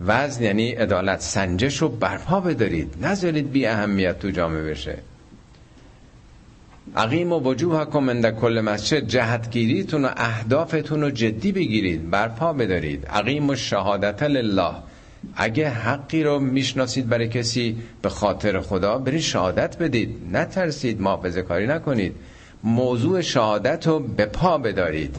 وزن 0.00 0.44
یعنی 0.44 0.70
عدالت 0.70 1.20
سنجش 1.20 1.76
رو 1.82 1.88
برپا 1.88 2.40
بدارید. 2.40 2.94
نذارید 3.02 3.52
بی 3.52 3.66
اهمیت 3.66 4.18
تو 4.18 4.30
جامعه 4.30 4.62
بشه. 4.62 4.98
عقیم 6.96 7.32
و 7.32 7.40
وجوه 7.40 7.80
حکم 7.80 8.30
کل 8.30 8.60
مسجد. 8.60 9.06
جهتگیریتون 9.06 10.04
و 10.04 10.08
اهدافتون 10.16 11.00
رو 11.00 11.10
جدی 11.10 11.52
بگیرید 11.52 12.10
برپا 12.10 12.52
بدارید. 12.52 13.06
عقیم 13.06 13.50
و 13.50 13.54
شهادت 13.54 14.22
لله. 14.22 14.70
اگه 15.36 15.68
حقی 15.68 16.22
رو 16.22 16.38
می‌شناسید 16.38 17.08
برای 17.08 17.28
کسی 17.28 17.76
به 18.02 18.08
خاطر 18.08 18.60
خدا 18.60 18.98
برید 18.98 19.20
شهادت 19.20 19.78
بدید. 19.78 20.16
نترسید 20.32 21.00
محافظه 21.00 21.42
کاری 21.42 21.66
نکنید. 21.66 22.14
موضوع 22.64 23.20
شهادت 23.20 23.86
رو 23.86 23.98
به 24.00 24.26
پا 24.26 24.58
بدارید. 24.58 25.16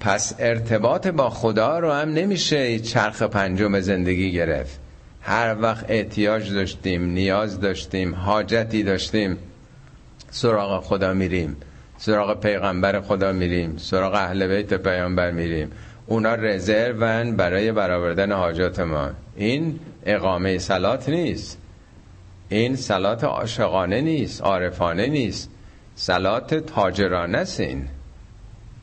پس 0.00 0.34
ارتباط 0.38 1.06
با 1.06 1.30
خدا 1.30 1.78
رو 1.78 1.92
هم 1.92 2.12
نمیشه 2.12 2.78
چرخ 2.78 3.22
پنجم 3.22 3.80
زندگی 3.80 4.32
گرفت. 4.32 4.80
هر 5.20 5.56
وقت 5.60 5.84
احتیاج 5.88 6.52
داشتیم 6.52 7.04
نیاز 7.04 7.60
داشتیم 7.60 8.14
حاجتی 8.14 8.82
داشتیم 8.82 9.38
سراغ 10.30 10.84
خدا 10.84 11.12
میریم. 11.12 11.56
سراغ 11.98 12.40
پیغمبر 12.40 13.00
خدا 13.00 13.32
میریم 13.32 13.76
سراغ 13.76 14.14
اهل 14.14 14.46
بیت 14.46 14.74
پیامبر 14.74 15.30
میریم. 15.30 15.70
اونا 16.06 16.34
رزرون 16.34 17.36
برای 17.36 17.72
برآوردن 17.72 18.32
حاجات 18.32 18.80
ما. 18.80 19.10
این 19.36 19.78
اقامه 20.06 20.58
سلات 20.58 21.08
نیست. 21.08 21.58
این 22.48 22.76
سلات 22.76 23.24
عاشقانه 23.24 24.00
نیست 24.00 24.42
عارفانه 24.42 25.06
نیست. 25.06 25.50
سلات 25.94 26.54
تاجرانه 26.54 27.38
است 27.38 27.60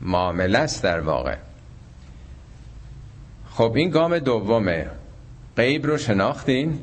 معامله 0.04 0.58
است 0.58 0.82
در 0.82 1.00
واقع. 1.00 1.36
خب 3.50 3.72
این 3.74 3.90
گام 3.90 4.18
دومه. 4.18 4.86
غیب 5.56 5.86
رو 5.86 5.98
شناختین؟ 5.98 6.78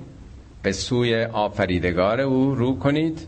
به 0.64 0.72
سوی 0.72 1.24
آفریدگار 1.24 2.22
او 2.22 2.56
رو 2.56 2.80
کنید. 2.80 3.28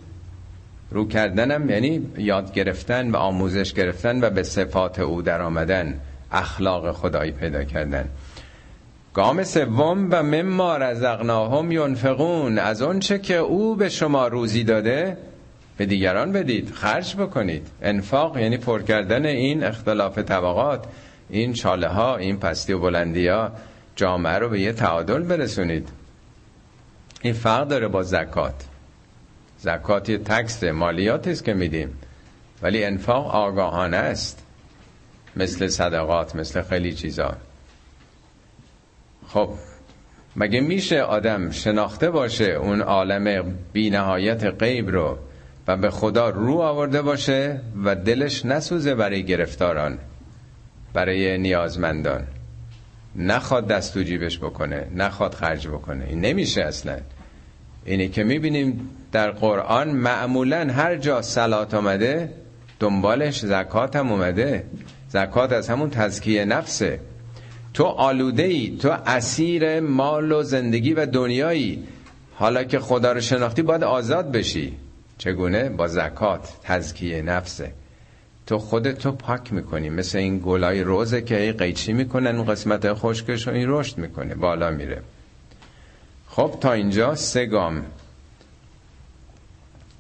رو 0.91 1.08
کردنم 1.08 1.69
یعنی 1.69 2.08
یاد 2.17 2.53
گرفتن 2.53 3.12
و 3.12 3.15
آموزش 3.15 3.73
گرفتن 3.73 4.23
و 4.23 4.29
به 4.29 4.43
صفات 4.43 4.99
او 4.99 5.21
در 5.21 5.41
آمدن 5.41 5.99
اخلاق 6.32 6.91
خدایی 6.91 7.32
پیدا 7.32 7.63
کردن. 7.63 8.10
گام 9.13 9.43
سوم 9.43 10.08
و 10.12 10.23
مما 10.23 10.77
رزقناهم 10.77 11.71
ینفقون. 11.71 12.60
از 12.60 12.82
آنچه 12.82 13.19
که 13.19 13.38
او 13.38 13.75
به 13.75 13.89
شما 13.89 14.27
روزی 14.27 14.63
داده 14.63 15.17
به 15.77 15.86
دیگران 15.86 16.31
بدید 16.31 16.71
خرج 16.71 17.15
بکنید. 17.15 17.67
انفاق 17.81 18.38
یعنی 18.38 18.57
پر 18.57 18.81
کردن 18.81 19.25
این 19.25 19.63
اختلاف 19.63 20.17
طبقات 20.17 20.86
این 21.29 21.53
چاله 21.53 21.88
ها 21.88 22.17
این 22.17 22.39
پستی 22.39 22.73
و 22.73 22.79
بلندی 22.79 23.27
ها 23.27 23.51
جامعه 23.95 24.33
رو 24.39 24.49
به 24.49 24.59
یه 24.59 24.73
تعادل 24.73 25.23
برسونید. 25.23 25.89
این 27.21 27.33
فرق 27.33 27.67
داره 27.67 27.88
با 27.88 28.03
زکات. 28.03 28.65
زکات 29.57 30.09
یه 30.09 30.17
تکس 30.17 30.63
مالیات 30.63 31.27
است 31.27 31.43
که 31.43 31.53
میدیم. 31.53 31.97
ولی 32.62 32.83
انفاق 32.83 33.36
آگاهانه 33.36 33.97
است. 33.97 34.43
مثل 35.36 35.67
صدقات 35.67 36.36
مثل 36.36 36.62
خیلی 36.62 36.93
چیزا. 36.93 37.36
خب 39.27 39.49
مگه 40.36 40.62
میشه 40.62 41.01
آدم 41.01 41.51
شناخته 41.51 42.09
باشه 42.09 42.51
اون 42.51 42.81
عالم 42.81 43.53
بینهایت 43.73 44.43
غیب 44.43 44.89
رو؟ 44.89 45.17
و 45.67 45.78
به 45.78 45.89
خدا 45.89 46.30
رو 46.30 46.58
آورده 46.58 47.02
باشه 47.02 47.62
و 47.84 47.95
دلش 47.95 48.45
نسوزه 48.45 48.95
برای 48.95 49.23
گرفتاران 49.23 49.97
برای 50.93 51.38
نیازمندان. 51.38 52.23
نخواد 53.15 53.67
دست 53.67 53.93
تو 53.93 54.04
جیبش 54.04 54.39
بکنه 54.39 54.88
نخواد 54.95 55.34
خرج 55.34 55.67
بکنه. 55.67 56.06
این 56.10 56.21
نمیشه 56.21 56.62
اصلا. 56.62 56.97
اینی 57.86 58.10
که 58.10 58.23
می‌بینیم 58.23 58.89
در 59.12 59.32
قرآن 59.32 59.89
معمولا 59.89 60.67
هر 60.73 60.95
جا 60.95 61.21
سلات 61.21 61.73
آمده 61.73 62.30
دنبالش 62.80 63.39
زکات 63.39 63.95
هم 63.95 64.12
اومده. 64.12 64.63
زکات 65.10 65.52
از 65.52 65.69
همون 65.69 65.89
تزکیه 65.89 66.45
نفسه. 66.45 66.99
تو 67.73 67.84
آلوده 67.84 68.43
ای 68.43 68.78
تو 68.82 68.91
اسیر 69.06 69.80
مال 69.80 70.32
و 70.32 70.43
زندگی 70.43 70.93
و 70.93 71.06
دنیایی 71.06 71.84
حالا 72.36 72.63
که 72.63 72.80
خدا 72.80 73.12
رو 73.12 73.21
شناختی 73.21 73.62
باید 73.62 73.84
آزاد 73.84 74.32
بشی. 74.32 74.73
چگونه 75.17 75.69
با 75.69 75.88
زکات 75.88 76.54
تزکیه 76.63 77.21
نفسه؟ 77.21 77.71
تو 78.47 78.60
خودتو 78.60 79.12
پاک 79.12 79.54
می‌کنی. 79.54 79.89
مثل 79.89 80.17
این 80.17 80.41
گلای 80.45 80.84
روزه 80.84 81.21
که 81.21 81.56
قیچی 81.58 81.93
می‌کنن 81.93 82.36
اون 82.36 82.45
قسمت 82.45 82.93
خشکش 82.93 83.47
این 83.47 83.69
رشد 83.69 83.97
می‌کنه. 83.97 84.36
بالا 84.36 84.71
میره. 84.71 85.02
خب 86.28 86.58
تا 86.62 86.73
اینجا 86.73 87.15
سه 87.15 87.45
گام 87.45 87.86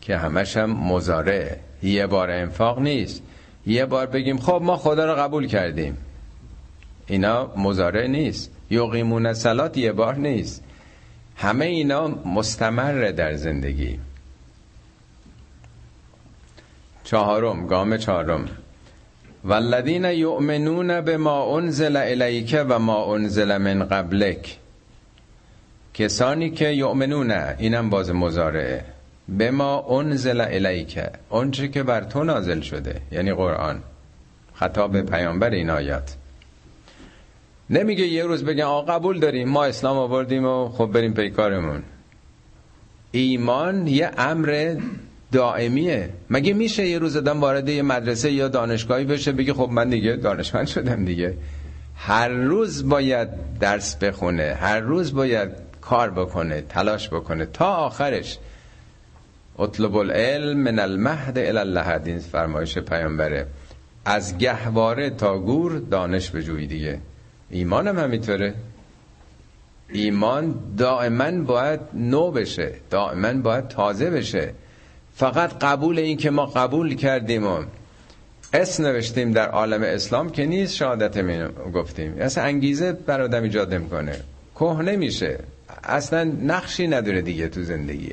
که 0.01 0.17
همش 0.17 0.57
هم 0.57 0.71
مزاره 0.71 1.59
یه 1.83 2.07
بار 2.07 2.31
انفاق 2.31 2.79
نیست. 2.79 3.21
یه 3.65 3.85
بار 3.85 4.05
بگیم 4.05 4.37
خب 4.37 4.61
ما 4.63 4.77
خدا 4.77 5.05
رو 5.05 5.15
قبول 5.15 5.47
کردیم. 5.47 5.97
اینا 7.07 7.53
مزاره 7.57 8.07
نیست. 8.07 8.51
یقیمون 8.69 9.33
سلات 9.33 9.77
یه 9.77 9.91
بار 9.91 10.15
نیست. 10.15 10.63
همه 11.35 11.65
اینا 11.65 12.07
مستمره 12.07 13.11
در 13.11 13.35
زندگی. 13.35 13.99
چهارم 17.03 17.67
گام 17.67 17.97
چهارم. 17.97 18.49
والذین 19.43 20.05
یؤمنون 20.05 21.01
به 21.01 21.17
ما 21.17 21.57
انزل 21.57 21.97
الیک 21.97 22.65
و 22.69 22.79
ما 22.79 23.15
انزل 23.15 23.57
من 23.57 23.83
قبلک. 23.83 24.57
کسانی 25.93 26.51
که 26.51 26.67
یؤمنون 26.67 27.31
اینم 27.31 27.89
باز 27.89 28.11
مزارعه 28.11 28.85
به 29.29 29.51
ما 29.51 29.99
انزل 29.99 30.41
الیک 30.41 30.99
اونچه 31.29 31.67
که 31.67 31.83
بر 31.83 32.03
تو 32.03 32.23
نازل 32.23 32.61
شده 32.61 33.01
یعنی 33.11 33.33
قرآن. 33.33 33.83
خطاب 34.53 35.01
پیامبر 35.01 35.49
این 35.49 35.69
آیات 35.69 36.15
نمیگه 37.69 38.05
یه 38.07 38.23
روز 38.23 38.43
بگن 38.45 38.63
آ 38.63 38.81
قبول 38.81 39.19
داریم 39.19 39.49
ما 39.49 39.65
اسلام 39.65 39.97
آوردیم 39.97 40.45
و 40.45 40.69
خب 40.69 40.85
بریم 40.85 41.13
پیکارمون. 41.13 41.83
ایمان 43.11 43.87
یه 43.87 44.11
امر 44.17 44.75
دائمیه. 45.33 46.09
مگه 46.29 46.53
میشه 46.53 46.87
یه 46.87 46.99
روز 46.99 47.17
آدم 47.17 47.41
وارد 47.41 47.69
یه 47.69 47.81
مدرسه 47.81 48.31
یا 48.31 48.47
دانشگاهی 48.47 49.05
بشه 49.05 49.31
بگه 49.31 49.53
خب 49.53 49.69
من 49.71 49.89
دیگه 49.89 50.15
دانشمند 50.15 50.67
شدم 50.67 51.05
دیگه؟ 51.05 51.33
هر 51.95 52.27
روز 52.29 52.89
باید 52.89 53.27
درس 53.59 53.95
بخونه 53.95 54.57
هر 54.59 54.79
روز 54.79 55.13
باید 55.13 55.49
کار 55.81 56.09
بکنه 56.09 56.61
تلاش 56.61 57.09
بکنه. 57.09 57.45
تا 57.45 57.65
آخرش. 57.65 58.37
اطلب 59.59 59.95
العلم 59.95 60.57
من 60.57 60.79
المهد 60.79 61.37
الى 61.37 61.57
اللحد 61.57 62.07
این 62.07 62.19
فرمایش 62.19 62.77
پیامبره. 62.77 63.47
از 64.05 64.37
گهواره 64.37 65.09
تا 65.09 65.39
گور 65.39 65.79
دانش 65.79 66.31
بجوی 66.31 66.67
دیگه. 66.67 66.99
ایمان 67.49 67.87
هم 67.87 67.99
همینطوره. 67.99 68.53
ایمان 69.89 70.55
دائما 70.77 71.31
باید 71.31 71.79
نو 71.93 72.31
بشه 72.31 72.73
دائما 72.89 73.33
باید 73.33 73.67
تازه 73.67 74.09
بشه. 74.09 74.53
فقط 75.15 75.63
قبول 75.63 75.99
این 75.99 76.17
که 76.17 76.29
ما 76.29 76.45
قبول 76.45 76.95
کردیم 76.95 77.47
و 77.47 77.63
اسم 78.53 78.85
نوشتیم 78.85 79.31
در 79.31 79.49
عالم 79.49 79.83
اسلام 79.83 80.29
که 80.29 80.45
نیست 80.45 80.75
شهادت 80.75 81.17
می 81.17 81.43
گفتیم. 81.73 82.15
اصلا 82.19 82.43
انگیزه 82.43 82.91
بر 82.91 83.21
آدم 83.21 83.43
ایجاد 83.43 83.73
نمی‌کنه. 83.73 84.19
که 84.55 84.65
نمیشه 84.65 85.39
اصلا 85.83 86.23
نقشی 86.23 86.87
نداره 86.87 87.21
دیگه 87.21 87.47
تو 87.47 87.63
زندگی. 87.63 88.11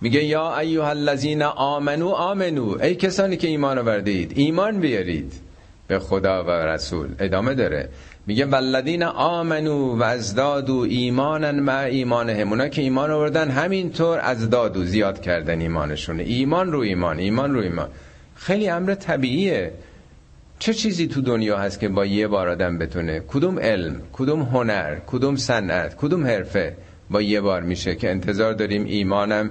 میگه 0.00 0.24
یا 0.24 0.58
ایها 0.58 0.88
الذین 0.88 1.42
آمنو 1.42 2.08
آمنو. 2.08 2.82
ای 2.82 2.94
کسانی 2.94 3.36
که 3.36 3.48
ایمان 3.48 3.78
آوردید 3.78 4.32
ایمان 4.36 4.80
بیارید. 4.80 5.32
به 5.88 5.98
خدا 5.98 6.44
و 6.44 6.50
رسول 6.50 7.08
ادامه 7.18 7.54
داره. 7.54 7.88
میگه 8.28 8.44
والذین 8.44 9.02
آمنو 9.02 9.96
و 9.96 10.02
ازدادو 10.02 10.76
ایمانا 10.76 11.52
مع 11.52 11.78
ایمانهم 11.78 12.48
اونا 12.48 12.68
که 12.68 12.82
ایمان 12.82 13.10
آوردن 13.10 13.50
همینطور 13.50 14.18
ازدادو 14.22 14.84
زیاد 14.84 15.20
کردن 15.20 15.60
ایمانشونه 15.60 16.22
ایمان 16.22 16.72
رو 16.72 16.80
ایمان 16.80 17.18
ایمان 17.18 17.54
رو 17.54 17.60
ایمان. 17.60 17.88
خیلی 18.34 18.68
امر 18.68 18.94
طبیعیه. 18.94 19.72
چه 20.58 20.74
چیزی 20.74 21.06
تو 21.06 21.20
دنیا 21.20 21.58
هست 21.58 21.80
که 21.80 21.88
با 21.88 22.06
یه 22.06 22.28
بار 22.28 22.48
آدم 22.48 22.78
بتونه؟ 22.78 23.20
کدوم 23.20 23.58
علم؟ 23.58 24.02
کدوم 24.12 24.42
هنر؟ 24.42 24.98
کدوم 25.06 25.36
صنعت؟ 25.36 25.96
کدوم 25.96 26.26
حرفه 26.26 26.76
با 27.10 27.22
یه 27.22 27.40
بار 27.40 27.62
میشه 27.62 27.94
که 27.94 28.10
انتظار 28.10 28.52
داریم 28.52 28.84
ایمانم 28.84 29.50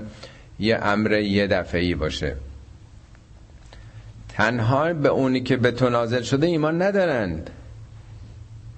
یه 0.60 0.80
امر 0.82 1.12
یه 1.12 1.48
دفعی 1.48 1.96
باشه؟ 1.96 2.36
تنها 4.30 4.94
به 4.94 5.10
اونی 5.10 5.42
که 5.42 5.58
به 5.58 5.72
تو 5.72 5.90
نازل 5.90 6.22
شده 6.22 6.48
ایمان 6.48 6.82
ندارند. 6.82 7.50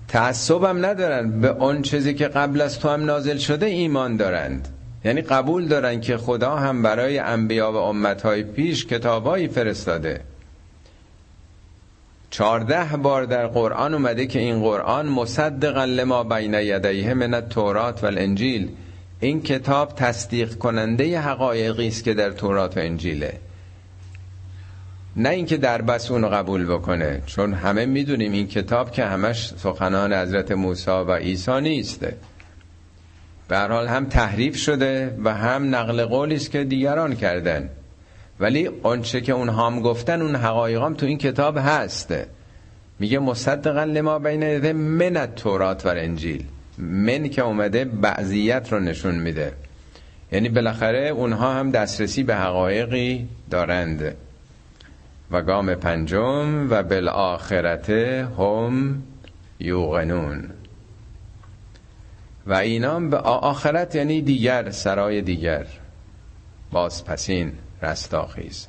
تعصب 0.10 0.63
هم 0.63 0.86
ندارن. 0.86 1.41
به 1.41 1.50
اون 1.50 1.82
چیزی 1.82 2.13
که 2.13 2.28
قبل 2.28 2.62
از 2.62 2.80
تو 2.80 2.89
هم 2.89 3.06
نازل 3.06 3.38
شده 3.38 3.65
ایمان 3.65 4.17
دارند. 4.17 4.67
یعنی 5.06 5.22
قبول 5.22 5.67
دارن 5.67 6.02
که 6.02 6.17
خدا 6.17 6.56
هم 6.56 6.82
برای 6.82 7.19
انبیا 7.19 7.72
و 7.72 7.76
امتهای 7.76 8.43
پیش 8.43 8.86
کتابایی 8.86 9.48
فرستاده. 9.48 10.22
چارده 12.30 12.98
بار 12.98 13.26
در 13.26 13.48
قرآن 13.48 13.93
اومده 13.93 14.28
که 14.28 14.39
این 14.39 14.62
قرآن 14.62 15.08
مصدقا 15.08 15.86
لما 15.86 16.24
بین 16.24 16.54
یدیه 16.54 17.13
من 17.13 17.34
التورات 17.34 18.04
و 18.04 18.06
الانجیل. 18.06 18.69
این 19.19 19.41
کتاب 19.41 19.95
تصدیق 19.95 20.56
کننده 20.56 21.19
حقایقی 21.19 21.88
است 21.88 22.04
که 22.04 22.13
در 22.13 22.32
تورات 22.32 22.78
و 22.78 22.80
انجیله. 22.80 23.34
نه 25.15 25.30
اینکه 25.30 25.58
در 25.58 25.82
بس 25.82 26.12
اونو 26.12 26.28
قبول 26.30 26.65
بکنه 26.65 27.22
چون 27.26 27.54
همه 27.54 27.86
می‌دونیم 27.86 28.32
این 28.32 28.48
کتاب 28.48 28.91
که 28.91 29.06
همش 29.06 29.54
سخنان 29.58 30.13
حضرت 30.13 30.52
موسی 30.52 30.91
و 30.91 31.15
عیسی 31.15 31.62
نیسته. 31.62 32.15
به 33.48 33.60
حال 33.60 33.88
هم 33.88 34.06
تحریف 34.06 34.56
شده 34.58 35.17
و 35.24 35.34
هم 35.34 35.76
نقل 35.76 36.06
قولی 36.06 36.36
است 36.36 36.52
که 36.52 36.63
دیگران 36.63 37.15
کردن. 37.15 37.69
ولی 38.39 38.69
آنچه 38.84 39.22
که 39.22 39.34
اونها 39.34 39.67
هم 39.67 39.82
گفتن 39.82 40.22
اون 40.22 40.36
حقایقام 40.36 40.93
تو 40.93 41.06
این 41.06 41.17
کتاب 41.17 41.58
هسته. 41.58 42.28
میگه 43.00 43.19
مصدقا 43.19 43.84
لما 43.84 44.19
بین 44.19 44.72
من 44.72 45.26
تورات 45.36 45.86
و 45.86 45.89
انجیل 45.89 46.45
من 46.78 47.30
که 47.30 47.41
اومده 47.41 47.86
بعضیت 47.86 48.74
رو 48.74 48.80
نشون 48.80 49.15
میده. 49.15 49.54
یعنی 50.32 50.50
بالاخره 50.50 51.08
اونها 51.08 51.54
هم 51.54 51.72
دسترسی 51.72 52.24
به 52.24 52.36
حقایقی 52.36 53.28
دارند. 53.52 54.15
و 55.31 55.41
گام 55.41 55.75
پنجم 55.75 56.67
و 56.69 56.83
بالآخرت 56.83 57.89
هم 57.89 59.03
یوغنون 59.59 60.49
و 62.47 62.53
اینا 62.53 62.99
به 62.99 63.17
آخرت 63.17 63.95
یعنی 63.95 64.21
دیگر 64.21 64.69
سرای 64.69 65.21
دیگر. 65.21 65.65
بازپسین 66.71 67.51
رستاخیز. 67.81 68.67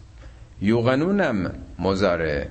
یوغنونم 0.62 1.52
مزاره 1.78 2.50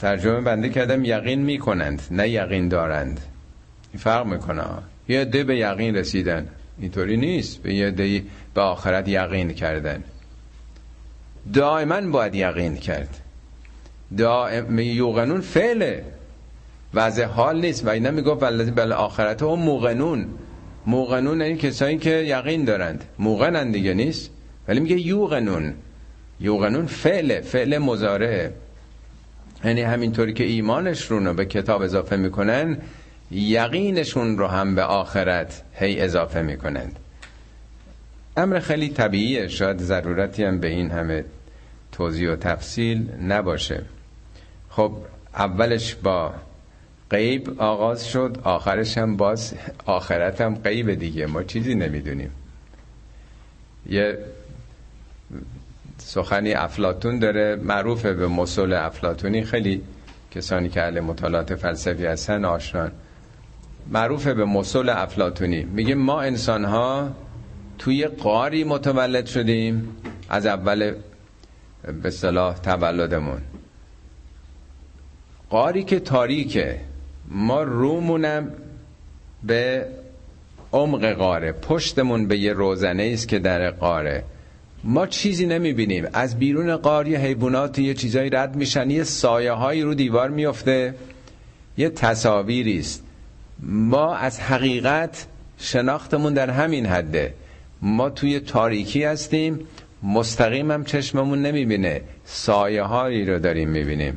ترجمه 0.00 0.40
بنده 0.40 0.68
کردم 0.68 1.04
یقین 1.04 1.42
می‌کنند 1.42 2.02
نه 2.10 2.28
یقین 2.28 2.68
دارند. 2.68 3.20
این 3.92 4.00
فرق 4.02 4.26
می‌کنه. 4.26 4.64
یه 5.08 5.24
ده 5.24 5.44
به 5.44 5.56
یقین 5.56 5.96
رسیدن. 5.96 6.48
اینطوری 6.78 7.16
نیست. 7.16 7.62
به 7.62 7.74
یه 7.74 8.22
به 8.54 8.60
آخرت 8.60 9.08
یقین 9.08 9.52
کردن. 9.52 10.04
دائما 11.54 12.00
باید 12.00 12.34
یقین 12.34 12.76
کرد. 12.76 13.20
دائم 14.18 14.78
یوغنون 14.78 15.40
فعله. 15.40 16.04
وضع 16.94 17.24
حال 17.24 17.60
نیست. 17.60 17.86
و 17.86 17.90
اینا 17.90 18.10
می‌گفت 18.10 18.42
ولذی 18.42 18.70
بل 18.70 18.92
آخرت 18.92 19.42
هم 19.42 19.48
موقنون 19.48 20.26
موقنون 20.86 21.42
این 21.42 21.58
کسایی 21.58 21.98
که 21.98 22.10
یقین 22.10 22.64
دارند. 22.64 23.04
موقنن 23.18 23.70
دیگه 23.70 23.94
نیست. 23.94 24.30
ولی 24.68 24.80
میگه 24.80 25.00
یوغنون. 25.00 25.74
یوغنون 26.40 26.86
فعل 26.86 27.40
فعل 27.40 27.78
مزاره 27.78 28.52
یعنی 29.64 29.82
همینطوری 29.82 30.32
که 30.32 30.44
ایمانش 30.44 31.10
رو 31.10 31.34
به 31.34 31.44
کتاب 31.44 31.82
اضافه 31.82 32.16
می‌کنن 32.16 32.78
یقینشون 33.30 34.38
رو 34.38 34.46
هم 34.46 34.74
به 34.74 34.82
آخرت 34.82 35.62
هی 35.74 36.00
اضافه 36.00 36.42
می‌کنند. 36.42 36.98
امر 38.36 38.58
خیلی 38.58 38.88
طبیعیه. 38.88 39.48
شاید 39.48 39.78
ضرورتی 39.78 40.44
هم 40.44 40.60
به 40.60 40.68
این 40.68 40.90
همه 40.90 41.24
توضیح 41.92 42.30
و 42.30 42.36
تفصیل 42.36 43.10
نباشه. 43.22 43.82
خب 44.70 44.92
اولش 45.34 45.94
با 45.94 46.34
غیب 47.10 47.60
آغاز 47.62 48.08
شد 48.08 48.38
آخرش 48.44 48.98
هم 48.98 49.16
باز 49.16 49.54
آخرت 49.86 50.40
هم 50.40 50.54
غیب 50.54 50.94
دیگه 50.94 51.26
ما 51.26 51.42
چیزی 51.42 51.74
نمی‌دونیم. 51.74 52.30
یه 53.86 54.18
سخنی 55.98 56.52
افلاتون 56.52 57.18
داره 57.18 57.56
معروفه 57.56 58.12
به 58.12 58.28
مسول 58.28 58.72
افلاتونی 58.72 59.44
خیلی 59.44 59.82
کسانی 60.30 60.68
که 60.68 60.82
اهل 60.82 61.00
مطالعات 61.00 61.54
فلسفی 61.54 62.06
هستن 62.06 62.44
آشنان. 62.44 62.92
معروفه 63.90 64.34
به 64.34 64.44
مسول 64.44 64.88
افلاتونی 64.88 65.64
میگه 65.64 65.94
ما 65.94 66.20
انسان 66.20 66.64
ها 66.64 67.10
توی 67.78 68.06
قاری 68.06 68.64
متولد 68.64 69.26
شدیم. 69.26 69.96
از 70.28 70.46
اول 70.46 70.94
به 72.02 72.10
صلاح 72.10 72.58
تولدمون. 72.58 73.40
قاری 75.50 75.84
که 75.84 76.00
تاریکه. 76.00 76.80
ما 77.28 77.62
رومونم 77.62 78.52
به 79.42 79.86
عمق 80.72 81.12
قاره. 81.12 81.52
پشتمون 81.52 82.26
به 82.26 82.38
یه 82.38 82.52
روزنه 82.52 83.10
است 83.12 83.28
که 83.28 83.38
در 83.38 83.70
قاره. 83.70 84.24
ما 84.84 85.06
چیزی 85.06 85.46
نمی‌بینیم. 85.46 86.06
از 86.12 86.38
بیرون 86.38 86.76
قار 86.76 87.08
یه 87.08 87.36
یه 87.78 87.94
چیزایی 87.94 88.30
رد 88.30 88.56
میشن. 88.56 88.90
یه 88.90 89.04
سایه 89.04 89.52
هایی 89.52 89.82
رو 89.82 89.94
دیوار 89.94 90.30
میفته 90.30 90.94
یه 91.76 91.88
تصاویری 91.88 92.78
است. 92.78 93.02
ما 93.62 94.14
از 94.14 94.40
حقیقت 94.40 95.26
شناختمون 95.58 96.34
در 96.34 96.50
همین 96.50 96.86
حده. 96.86 97.34
ما 97.82 98.10
توی 98.10 98.40
تاریکی 98.40 99.04
هستیم. 99.04 99.60
مستقیم 100.02 100.70
هم 100.70 100.84
چشممون 100.84 101.42
نمی‌بینه. 101.42 102.00
سایه 102.24 102.82
هایی 102.82 103.24
رو 103.24 103.38
داریم 103.38 103.68
می‌بینیم. 103.68 104.16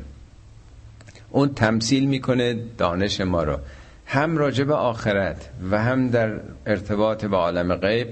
اون 1.30 1.54
تمثیل 1.54 2.06
می‌کنه 2.06 2.56
دانش 2.78 3.20
ما 3.20 3.42
رو. 3.42 3.58
هم 4.06 4.38
راجب 4.38 4.70
آخرت 4.70 5.48
و 5.70 5.82
هم 5.82 6.08
در 6.08 6.40
ارتباط 6.66 7.24
با 7.24 7.38
عالم 7.38 7.74
غیب 7.74 8.08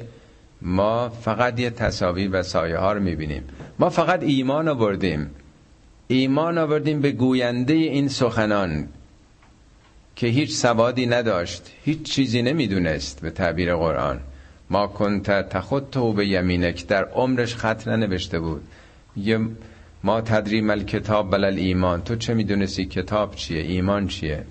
ما 0.62 1.09
فقط 1.09 1.61
یه 1.61 1.70
تصاویر 1.70 2.30
و 2.33 2.42
سایه 2.42 2.76
ها 2.76 2.92
رو 2.92 3.00
می‌بینیم. 3.00 3.42
ما 3.78 3.90
فقط 3.90 4.22
ایمان 4.22 4.68
آوردیم. 4.68 5.30
ایمان 6.09 6.59
آوردیم 6.59 7.00
به 7.00 7.12
گوینده 7.12 7.72
این 7.72 8.09
سخنان 8.09 8.88
که 10.16 10.26
هیچ 10.26 10.52
سوادی 10.52 11.06
نداشت 11.06 11.62
هیچ 11.85 12.02
چیزی 12.02 12.42
نمی‌دونست 12.42 13.20
به 13.20 13.30
تعبیر 13.30 13.76
قرآن. 13.76 14.20
ما 14.70 14.87
کنت 14.87 15.48
تخط 15.48 15.90
تو 15.90 16.12
به 16.12 16.26
یمینک. 16.26 16.87
در 16.87 17.04
عمرش 17.04 17.54
خط 17.54 17.88
ننوشته 17.88 18.40
بود. 18.40 18.62
یه 19.16 19.40
ما 20.04 20.20
تدریم 20.20 20.70
الکتاب 20.70 21.30
بلل 21.30 21.59
ایمان 21.59 22.02
تو 22.02 22.16
چه 22.16 22.35
می‌دونستی 22.35 22.85
کتاب 22.85 23.35
چیه؟ 23.35 23.62
ایمان 23.62 24.06
چیه؟ 24.06 24.44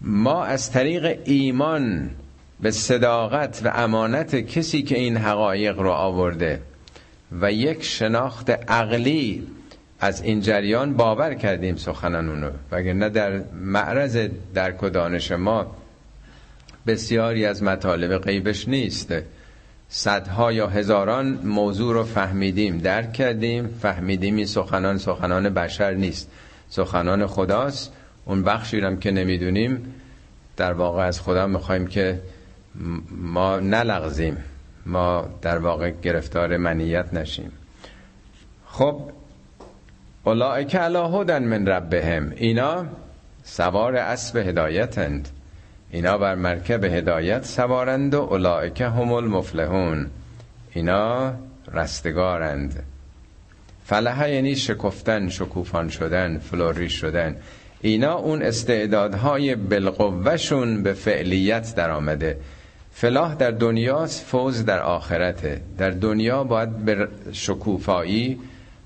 ما 0.00 0.44
از 0.44 0.70
طریق 0.70 1.18
ایمان 1.24 2.10
به 2.60 2.70
صداقت 2.70 3.60
و 3.64 3.72
امانت 3.74 4.36
کسی 4.36 4.82
که 4.82 4.98
این 4.98 5.16
حقایق 5.16 5.78
رو 5.78 5.90
آورده 5.90 6.62
و 7.40 7.52
یک 7.52 7.84
شناخت 7.84 8.50
عقلی 8.50 9.46
از 10.00 10.22
این 10.22 10.40
جریان 10.40 10.94
باور 10.94 11.34
کردیم 11.34 11.76
سخنان 11.76 12.28
اونو 12.28 12.50
وگرنه 12.72 13.08
در 13.08 13.42
معرض 13.54 14.28
درک 14.54 14.82
و 14.82 14.88
دانش 14.88 15.32
ما 15.32 15.76
بسیاری 16.86 17.46
از 17.46 17.62
مطالب 17.62 18.18
غیبش 18.18 18.68
نیست. 18.68 19.14
صدها 19.88 20.52
یا 20.52 20.66
هزاران 20.66 21.26
موضوع 21.44 21.94
رو 21.94 22.04
فهمیدیم 22.04 22.78
درک 22.78 23.12
کردیم 23.12 23.66
فهمیدیم 23.82 24.36
این 24.36 24.46
سخنان 24.46 24.98
سخنان 24.98 25.48
بشر 25.48 25.94
نیست. 25.94 26.30
سخنان 26.68 27.26
خداست. 27.26 27.92
اون 28.24 28.42
بخشی 28.42 28.80
هم 28.80 28.96
که 28.96 29.10
نمی‌دونیم 29.10 29.94
در 30.56 30.72
واقع 30.72 31.02
از 31.02 31.20
خدا 31.20 31.46
می‌خوایم 31.46 31.86
که 31.86 32.20
ما 33.10 33.60
نلغزیم. 33.60 34.36
ما 34.86 35.28
در 35.42 35.58
واقع 35.58 35.90
گرفتار 35.90 36.56
منیت 36.56 37.14
نشیم. 37.14 37.52
خب 38.66 39.00
اولائک 40.24 40.76
علا 40.76 41.08
هدن 41.08 41.42
من 41.42 41.66
ربهم. 41.66 42.32
اینا 42.36 42.86
سوار 43.44 43.96
اسب 43.96 44.36
هدایتند. 44.36 45.28
اینا 45.94 46.18
بر 46.18 46.34
مرکب 46.34 46.84
هدایت 46.84 47.44
سوارند 47.44 48.14
و 48.14 48.20
اولائک 48.20 48.80
هم 48.80 49.12
المفلحون. 49.12 50.06
اینا 50.72 51.32
رستگارند. 51.72 52.82
فلحه 53.84 54.34
یعنی 54.34 54.56
شکفتن 54.56 55.28
شکوفان 55.28 55.88
شدن 55.88 56.38
فلوری 56.38 56.90
شدن. 56.90 57.36
اینا 57.80 58.14
اون 58.14 58.42
استعدادهای 58.42 59.54
بالقوهشون 59.54 60.82
به 60.82 60.92
فعلیت 60.92 61.74
در 61.74 61.90
آمده 61.90 62.36
فلاح 62.92 63.34
در 63.34 63.50
دنیاست 63.50 64.24
فوز 64.24 64.64
در 64.64 64.80
آخرته. 64.80 65.60
در 65.78 65.90
دنیا 65.90 66.44
باید 66.44 66.76
به 66.76 67.08
شکوفایی 67.32 68.38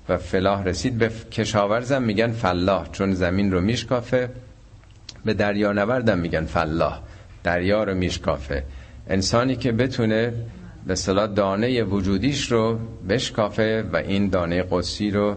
و 0.09 0.17
فلاح 0.17 0.63
رسید. 0.63 0.97
به 0.97 1.11
کشاورزم 1.31 2.03
میگن 2.03 2.31
فلاح 2.31 2.91
چون 2.91 3.13
زمین 3.13 3.51
رو 3.51 3.61
میشکافه. 3.61 4.29
به 5.27 5.33
دریا 5.33 5.71
نوردم 5.71 6.19
میگن 6.19 6.45
فلاح. 6.45 6.99
دریا 7.43 7.83
رو 7.83 7.93
میشکافه. 7.93 8.63
انسانی 9.07 9.55
که 9.55 9.71
بتونه 9.71 10.33
به 10.85 10.95
صلاح 10.95 11.27
دانه 11.27 11.83
وجودیش 11.83 12.51
رو 12.51 12.79
بشکافه 13.09 13.83
و 13.93 13.97
این 13.97 14.29
دانه 14.29 14.63
قدسی 14.71 15.11
رو 15.11 15.35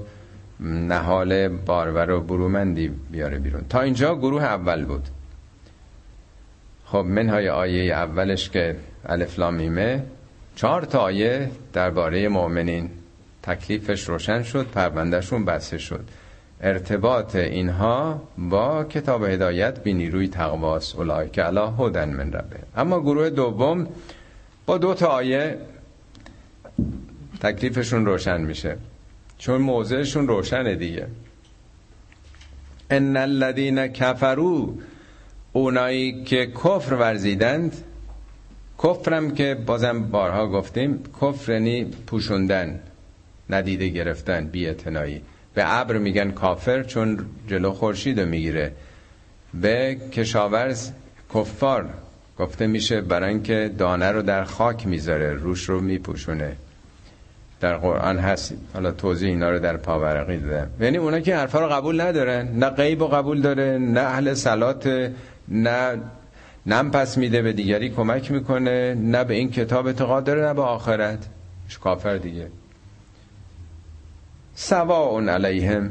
نهال 0.61 1.49
بارور 1.49 2.11
و 2.11 2.21
برومندی 2.21 2.89
بیاره 3.11 3.39
بیرون. 3.39 3.65
تا 3.69 3.81
اینجا 3.81 4.15
گروه 4.15 4.43
اول 4.43 4.85
بود. 4.85 5.09
خب 6.85 7.05
منهای 7.09 7.49
آیه 7.49 7.95
اولش 7.95 8.51
که 8.51 8.77
الفلامیمه 9.07 10.03
چهار 10.57 10.83
تا 10.83 10.99
آیه 10.99 11.51
درباره 11.73 12.29
مؤمنین. 12.29 12.91
تکلیفش 13.43 14.09
روشن 14.09 14.43
شد 14.43 14.67
پروندهشون 14.67 15.45
بسته 15.45 15.79
شد. 15.79 16.05
ارتباط 16.63 17.37
اینها 17.37 18.23
با 18.39 18.85
کتاب 18.85 19.25
هدایت 19.25 19.83
بی 19.83 19.93
نیروی 19.93 20.29
تقواس 20.29 20.95
اولای 20.95 21.29
که 21.29 21.43
علا 21.43 21.71
هدن 21.71 22.09
من 22.09 22.33
ربه. 22.33 22.57
اما 22.77 23.01
گروه 23.01 23.31
دوم 23.31 23.87
با 24.67 24.79
دو 24.79 24.95
تا 24.95 25.07
آیه 25.07 25.59
تکلیفشون 27.41 28.07
روشن 28.07 28.41
میشه. 28.41 28.77
چون 29.39 29.61
موضعشون 29.61 30.29
روشنه 30.29 30.75
دیگه. 30.75 31.07
ان 32.91 33.17
الذين 33.17 33.87
کفرو 33.87 34.75
اونایی 35.53 36.25
که 36.25 36.47
کفر 36.47 36.95
ورزیدند 36.95 37.85
کفرم 38.83 39.31
که 39.31 39.55
بازم 39.67 40.03
بارها 40.03 40.49
گفتیم 40.49 41.03
کفر 41.21 41.53
یعنی 41.53 41.85
پوشوندن 41.85 42.81
ندیده 43.51 43.89
گرفتن 43.89 44.47
بی 44.47 44.75
به 45.61 45.79
ابر 45.81 45.99
میگن 45.99 46.31
کافر 46.31 46.83
چون 46.83 47.27
جلو 47.49 47.73
خورشید 47.73 48.21
می‌گیره. 48.21 48.73
به 49.55 49.97
کشاورز 50.13 50.91
کفار 51.35 51.89
گفته 52.39 52.67
میشه 52.67 53.01
برای 53.01 53.29
اینکه 53.29 53.71
دانه 53.79 54.11
رو 54.11 54.23
در 54.23 54.45
خاک 54.45 54.87
می‌ذاره 54.87 55.33
روش 55.33 55.69
رو 55.69 55.81
میپوشونه. 55.81 56.57
در 57.61 57.77
قرآن 57.77 58.19
هست. 58.19 58.55
حالا 58.75 58.91
توضیح 58.91 59.29
اینا 59.29 59.51
رو 59.51 59.59
در 59.59 59.77
پاورقی 59.77 60.37
دادم. 60.39 60.71
یعنی 60.81 60.97
اونا 60.97 61.21
که 61.21 61.37
حرفا 61.37 61.61
رو 61.61 61.69
قبول 61.69 62.01
ندارن. 62.01 62.49
نه 62.49 62.71
غیب 62.71 63.01
رو 63.01 63.09
قبول 63.09 63.41
داره 63.41 63.79
نه 63.79 64.01
اهل 64.01 64.35
سلات 64.35 65.11
نه 65.49 65.99
نم 66.67 66.91
پس 66.91 67.19
میده 67.19 67.43
به 67.43 67.53
دیگری 67.53 67.91
کمک 67.91 68.31
می‌کنه 68.31 68.95
نه 68.95 69.25
به 69.25 69.35
این 69.35 69.51
کتاب 69.51 69.87
اعتقاد 69.87 70.25
داره 70.25 70.43
نه 70.47 70.55
به 70.55 70.63
آخرت. 70.63 71.27
کافر 71.81 72.17
دیگه. 72.17 72.47
سواء 74.63 75.21
علیهم. 75.21 75.91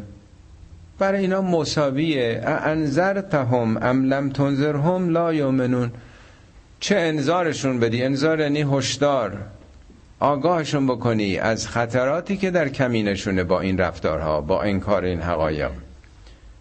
برای 1.00 1.22
اینا 1.22 1.42
مساویه. 1.42 2.42
انذرتهم 2.46 3.78
ام 3.78 4.06
لم 4.06 4.30
تنذرهم 4.30 5.10
لا 5.10 5.34
یؤمنون. 5.34 5.92
چه 6.80 6.96
انذارشون 6.96 7.80
بدی؟ 7.80 8.04
انذار 8.04 8.40
یعنی 8.40 8.62
هشدار. 8.62 9.38
آگاهشون 10.20 10.88
بکنی 10.88 11.38
از 11.38 11.68
خطراتی 11.68 12.38
که 12.38 12.52
در 12.52 12.70
کمینشونه 12.70 13.44
با 13.44 13.62
این 13.62 13.78
رفتارها 13.78 14.42
با 14.42 14.62
انکار 14.62 15.04
این 15.04 15.22
حقایق. 15.22 15.72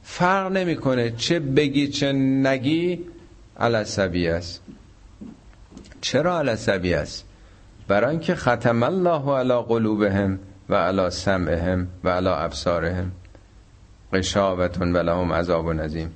فرق 0.02 0.52
نمی‌کنه 0.52 1.10
چه 1.10 1.40
بگی 1.40 1.88
چه 1.88 2.12
نگی. 2.12 3.04
علصبی 3.60 4.28
است. 4.28 4.62
چرا 6.00 6.38
علصبی 6.38 6.94
است؟ 6.94 7.24
برای 7.88 8.10
اینکه 8.10 8.34
ختم 8.34 8.82
الله 8.82 9.32
علی 9.38 9.62
قلوبهم. 9.68 10.38
و 10.68 10.74
علی 10.74 11.10
سمعهم 11.10 11.88
و 12.04 12.08
علی 12.08 12.28
ابصارهم. 12.28 13.12
قشاوتون 14.12 14.92
و 14.92 14.98
لهم 14.98 15.32
عذاب 15.32 15.72
نظیم. 15.72 16.10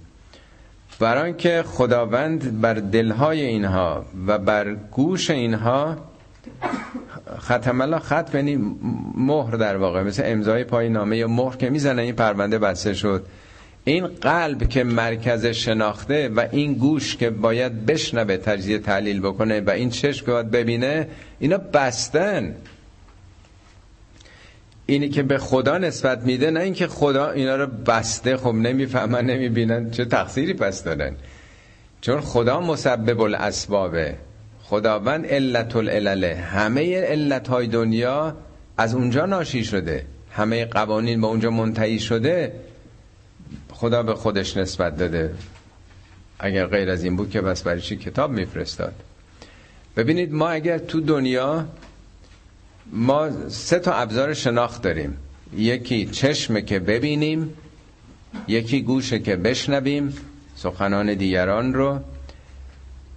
برای 1.01 1.25
اینکه 1.25 1.65
خداوند 1.67 2.61
بر 2.61 2.75
دلهای 2.75 3.43
اینها 3.43 4.05
و 4.27 4.39
بر 4.39 4.75
گوش 4.75 5.31
اینها 5.31 5.97
ختم 7.39 7.81
الله 7.81 7.99
خط 7.99 8.35
یعنی 8.35 8.77
مهر 9.17 9.57
در 9.57 9.77
واقع 9.77 10.03
مثل 10.03 10.23
امضای 10.27 10.65
پای 10.65 10.89
نامه 10.89 11.17
یا 11.17 11.29
مهر 11.29 11.57
که 11.57 11.71
می‌زنه 11.71 12.03
این 12.03 12.15
پرونده 12.15 12.59
بسته 12.59 12.95
شد. 12.95 13.27
این 13.85 14.07
قلب 14.07 14.69
که 14.69 14.85
مرکز 14.85 15.47
شناخته 15.47 16.29
و 16.29 16.47
این 16.53 16.75
گوش 16.75 17.17
که 17.17 17.31
باید 17.31 17.87
بشنوه 17.87 18.37
تجزیه 18.37 18.79
تحلیل 18.79 19.21
بکنه 19.21 19.61
و 19.61 19.71
این 19.71 19.91
چشم 19.91 20.27
که 20.27 20.33
باید 20.33 20.51
ببینه 20.51 21.09
اینا 21.39 21.59
بستن. 21.59 22.55
اینی 24.93 25.09
که 25.09 25.23
به 25.23 25.39
خدا 25.39 25.79
نسبت 25.79 26.23
میده 26.23 26.51
نه 26.51 26.61
اینکه 26.61 26.87
خدا 26.87 27.31
اینا 27.31 27.57
رو 27.57 27.67
بسته 27.67 28.37
خب 28.37 28.55
نمی‌فهمن 28.55 29.25
نمی‌بینن 29.25 29.91
چه 29.91 30.05
تقصیری 30.05 30.55
پس 30.55 30.85
دارن. 30.85 31.17
چون 32.01 32.21
خدا 32.21 32.61
مسبب 32.61 33.21
الاسبابه 33.21 34.15
خداوند 34.63 35.27
علت 35.27 35.77
العلله. 35.77 36.37
همه 36.37 37.01
علت 37.01 37.49
های 37.49 37.67
دنیا 37.67 38.37
از 38.77 38.95
اونجا 38.95 39.27
ناشی 39.27 39.65
شده. 39.65 40.07
همه 40.31 40.65
قوانین 40.65 41.21
به 41.21 41.27
اونجا 41.27 41.51
منتهی 41.51 41.99
شده 41.99 42.53
خدا 43.73 44.03
به 44.03 44.15
خودش 44.15 44.57
نسبت 44.57 44.97
داده. 44.99 45.35
اگر 46.39 46.67
غیر 46.67 46.91
از 46.91 47.05
این 47.05 47.17
بود 47.17 47.31
که 47.31 47.41
بس 47.41 47.63
برای 47.63 47.81
چی 47.81 47.97
کتاب 47.97 48.31
میفرستاد؟ 48.31 48.95
ببینید 49.97 50.33
ما 50.33 50.49
اگر 50.49 50.79
تو 50.79 51.01
دنیا 51.01 51.65
ما 52.93 53.49
سه 53.49 53.79
تا 53.79 53.93
ابزار 53.93 54.35
شناخت 54.35 54.83
داریم. 54.83 55.17
یکی 55.57 56.07
چشمه 56.07 56.63
که 56.63 56.79
ببینیم 56.79 57.51
یکی 58.49 58.83
گوشه 58.83 59.19
که 59.19 59.37
بشنویم 59.37 60.15
سخنان 60.57 61.15
دیگران 61.15 61.75
رو. 61.75 62.01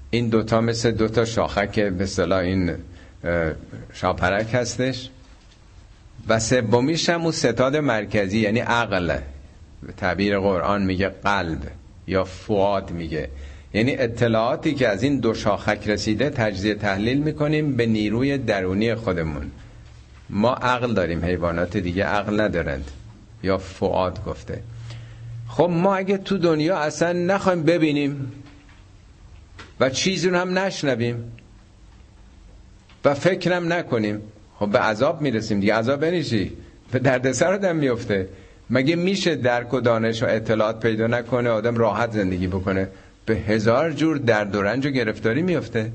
این 0.09 0.29
دوتا 0.29 0.61
مثل 0.61 0.91
دوتا 0.91 1.25
شاخک 1.25 1.79
به 1.79 2.05
صلاح 2.05 2.39
این 2.39 2.75
شاپرک 3.93 4.53
هستش. 4.53 5.09
و 6.27 6.39
سومیش 6.39 7.09
هم 7.09 7.31
ستاد 7.31 7.75
مرکزی 7.75 8.39
یعنی 8.39 8.59
عقل. 8.59 9.17
تعبیر 9.97 10.39
قرآن 10.39 10.83
میگه 10.83 11.09
قلب 11.09 11.59
یا 12.07 12.23
فواد 12.23 12.91
میگه. 12.91 13.29
یعنی 13.73 13.95
اطلاعاتی 13.97 14.73
که 14.73 14.87
از 14.87 15.03
این 15.03 15.19
دو 15.19 15.33
شاخک 15.33 15.87
رسیده 15.87 16.29
تجزیه 16.29 16.75
تحلیل 16.75 17.17
می‌کنیم 17.17 17.75
به 17.75 17.85
نیروی 17.85 18.37
درونی 18.37 18.95
خودمون. 18.95 19.51
ما 20.29 20.53
عقل 20.53 20.93
داریم 20.93 21.25
حیوانات 21.25 21.77
دیگه 21.77 22.03
عقل 22.03 22.41
ندارند. 22.41 22.91
یا 23.45 23.57
فعاد 23.57 24.25
گفته. 24.25 24.61
خب 25.47 25.69
ما 25.69 25.95
اگه 25.95 26.17
تو 26.17 26.37
دنیا 26.37 26.77
اصلا 26.77 27.13
نخوایم 27.13 27.63
ببینیم 27.63 28.31
و 29.79 29.89
چیزی 29.89 30.29
رو 30.29 30.37
هم 30.37 30.59
نشنویم 30.59 31.31
و 33.05 33.13
فکرم 33.13 33.73
نکنیم 33.73 34.21
خب 34.59 34.69
به 34.69 34.79
عذاب 34.79 35.21
می‌رسیم 35.21 35.59
دیگه. 35.59 35.75
عذاب 35.75 35.99
بنیشی 35.99 36.51
به 36.91 36.99
دردسر 36.99 37.53
آدم 37.53 37.75
میفته 37.75 38.29
مگه 38.69 38.95
میشه 38.95 39.35
درک 39.35 39.73
و 39.73 39.79
دانش 39.79 40.23
و 40.23 40.25
اطلاعات 40.29 40.79
پیدا 40.79 41.07
نکنه 41.07 41.49
آدم 41.49 41.77
راحت 41.77 42.11
زندگی 42.11 42.47
بکنه؟ 42.47 42.87
به 43.25 43.35
هزار 43.35 43.91
جور 43.91 44.17
درد 44.17 44.55
و 44.55 44.61
رنج 44.61 44.85
و 44.85 44.89
گرفتاری 44.89 45.41
میفته 45.41 45.91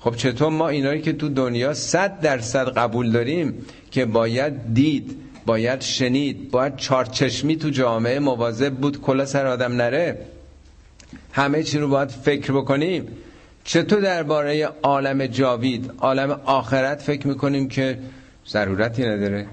خب 0.00 0.16
چطور 0.16 0.48
ما 0.48 0.68
اینایی 0.68 1.00
که 1.00 1.12
تو 1.12 1.28
دنیا 1.28 1.74
صد 1.74 2.20
درصد 2.20 2.68
قبول 2.68 3.10
داریم 3.10 3.54
که 3.90 4.04
باید 4.04 4.74
دید 4.74 5.16
باید 5.46 5.80
شنید 5.80 6.50
باید 6.50 6.76
چارچشمی 6.76 7.56
تو 7.56 7.70
جامعه 7.70 8.18
مواظب 8.18 8.74
بود 8.74 9.00
کلا 9.00 9.26
سر 9.26 9.46
آدم 9.46 9.72
نره 9.72 10.18
همه 11.32 11.62
چی 11.62 11.78
رو 11.78 11.88
باید 11.88 12.08
فکر 12.08 12.52
بکنیم. 12.52 13.08
چطور 13.64 14.00
درباره 14.00 14.68
عالم 14.82 15.26
جاوید 15.26 15.90
عالم 15.98 16.40
آخرت 16.44 17.02
فکر 17.02 17.26
می‌کنیم 17.26 17.68
که 17.68 17.98
ضرورتی 18.48 19.02
نداره؟ 19.06 19.46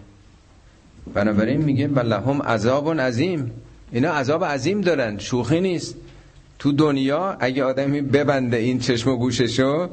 بنابراین 1.14 1.62
میگه 1.62 1.88
هم 1.88 2.42
عذاب 2.42 3.02
عظیم. 3.02 3.52
اینا 3.92 4.12
عذاب 4.12 4.46
عظیم 4.46 4.82
دارن 4.82 5.18
شوخی 5.18 5.62
نیست. 5.62 5.96
تو 6.60 6.72
دنیا 6.72 7.38
اگه 7.40 7.64
آدمی 7.64 8.02
ببنده 8.02 8.58
این 8.58 8.80
چشم 8.80 9.10
و 9.10 9.16
گوششو 9.16 9.90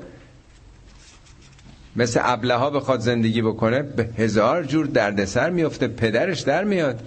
مثل 1.97 2.21
ابله 2.23 2.55
ها 2.55 2.71
بخواد 2.71 3.01
زندگی 3.01 3.43
بکنه 3.43 3.83
به 3.83 4.09
هزار 4.19 4.65
جور 4.65 4.87
دردسر 4.87 5.51
میفته 5.51 5.89
پدرش 5.89 6.41
در 6.41 6.65
میاد. 6.65 7.01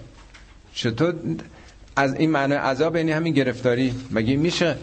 چطور؟ 0.74 1.16
از 1.96 2.14
این 2.16 2.32
معنی 2.32 2.54
عذاب 2.54 2.96
یعنی 2.96 3.12
همین 3.12 3.34
گرفتاری؟ 3.34 3.96
مگه 4.12 4.36
میشه 4.36 4.76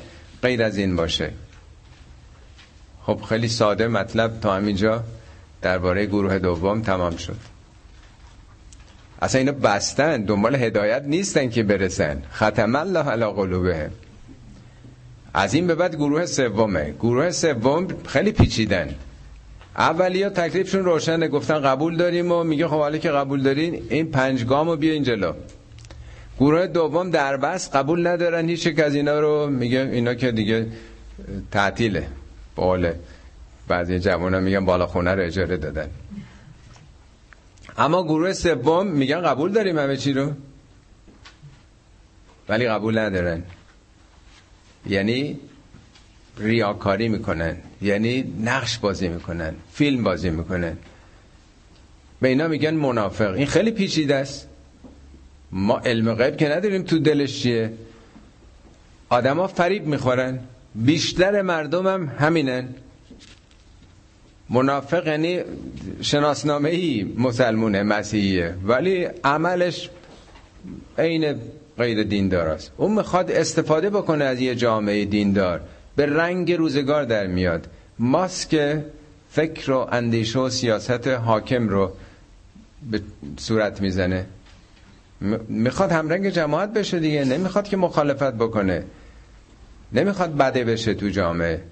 غیر 0.42 0.62
از 0.62 0.76
این 0.76 0.96
باشه؟ 0.96 1.32
خب 3.06 3.20
خیلی 3.28 3.48
ساده 3.48 3.88
مطلب 3.88 4.40
تا 4.40 4.54
همینجا 4.54 5.04
درباره 5.62 6.06
گروه 6.06 6.38
دوم 6.38 6.82
تمام 6.82 7.16
شد. 7.16 7.36
اصلا 9.22 9.38
اینو 9.38 9.52
بستن 9.52 10.22
دنبال 10.24 10.54
هدایت 10.54 11.02
نیستن 11.06 11.50
که 11.50 11.62
برسن. 11.62 12.22
ختم 12.32 12.76
الله 12.76 13.10
علی 13.10 13.24
قلوبهم. 13.24 13.90
از 15.34 15.54
این 15.54 15.66
به 15.66 15.74
بعد 15.74 15.96
گروه 15.96 16.26
سومه. 16.26 16.94
گروه 17.00 17.30
سوم 17.30 17.88
خیلی 18.06 18.32
پیچیدن. 18.32 18.94
اولی 19.76 20.22
ها 20.22 20.30
تکلیفشون 20.30 20.84
روشنه. 20.84 21.28
گفتن 21.28 21.60
قبول 21.60 21.96
داریم 21.96 22.32
و 22.32 22.44
میگه 22.44 22.68
خب 22.68 22.78
حالا 22.78 22.98
که 22.98 23.10
قبول 23.10 23.42
دارین 23.42 23.82
این 23.90 24.10
پنج 24.10 24.44
گامو 24.46 24.76
بیا 24.76 24.92
این 24.92 25.02
جلو 25.02 25.32
گروه 26.40 26.66
دوم 26.66 27.10
در 27.10 27.36
بس 27.36 27.70
قبول 27.70 28.06
ندارن 28.06 28.48
هیچ 28.48 28.66
یک 28.66 28.80
از 28.80 28.94
اینا 28.94 29.20
رو. 29.20 29.46
میگه 29.46 29.90
اینا 29.92 30.14
که 30.14 30.32
دیگه 30.32 30.66
تعطیله. 31.50 32.08
باله. 32.56 33.00
بعضی 33.68 33.98
جوان 33.98 34.34
ها 34.34 34.40
میگن 34.40 34.64
بالا 34.64 34.86
خونه 34.86 35.14
رو 35.14 35.22
اجاره 35.22 35.56
دادن. 35.56 35.90
اما 37.78 38.02
گروه 38.02 38.32
سوم 38.32 38.86
میگن 38.86 39.20
قبول 39.20 39.52
داریم 39.52 39.78
همه 39.78 39.96
چی 39.96 40.12
رو. 40.12 40.32
ولی 42.48 42.68
قبول 42.68 42.98
ندارن. 42.98 43.42
یعنی 44.86 45.38
ریاکاری 46.38 47.08
می‌کنن. 47.08 47.56
یعنی 47.82 48.34
نقش 48.44 48.78
بازی 48.78 49.08
می‌کنن 49.08 49.54
فیلم 49.72 50.02
بازی 50.02 50.30
می‌کنن. 50.30 50.76
به 52.20 52.28
اینا 52.28 52.48
میگن 52.48 52.74
منافق. 52.74 53.34
این 53.34 53.46
خیلی 53.46 53.70
پیچیده 53.70 54.14
است. 54.14 54.48
ما 55.52 55.78
علم 55.78 56.14
غیب 56.14 56.36
که 56.36 56.48
نداریم 56.48 56.82
تو 56.82 56.98
دلش 56.98 57.42
چیه. 57.42 57.72
آدما 59.08 59.46
فریب 59.46 59.86
می‌خورن. 59.86 60.38
بیشتر 60.74 61.42
مردم 61.42 61.86
هم 61.86 62.12
همینن. 62.18 62.68
منافق 64.50 65.06
یعنی 65.06 65.40
شناسنامه 66.00 66.68
ای 66.70 67.14
مسلمونه 67.18 67.82
مسیحیه. 67.82 68.54
ولی 68.64 69.04
عملش 69.24 69.90
عین 70.98 71.34
غیر 71.78 72.02
دیندار 72.02 72.48
است. 72.48 72.72
اون 72.76 72.92
می‌خواد 72.92 73.30
استفاده 73.30 73.90
بکنه 73.90 74.24
از 74.24 74.40
یه 74.40 74.54
جامعه 74.54 75.04
دیندار. 75.04 75.60
به 75.96 76.06
رنگ 76.06 76.52
روزگار 76.52 77.04
در 77.04 77.26
میاد. 77.26 77.66
ماسک 77.98 78.80
فکر 79.30 79.70
و 79.70 79.88
اندیشه 79.92 80.38
و 80.38 80.48
سیاست 80.48 81.08
حاکم 81.08 81.68
رو 81.68 81.92
به 82.90 83.00
صورت 83.38 83.80
می‌زنه. 83.80 84.26
می‌خواد 85.48 85.92
همرنگ 85.92 86.28
جماعت 86.28 86.72
بشه 86.72 86.98
دیگه. 86.98 87.24
نمی‌خواد 87.24 87.68
که 87.68 87.76
مخالفت 87.76 88.34
بکنه. 88.34 88.84
نمی‌خواد 89.92 90.36
بده 90.36 90.64
بشه 90.64 90.94
تو 90.94 91.08
جامعه. 91.08 91.62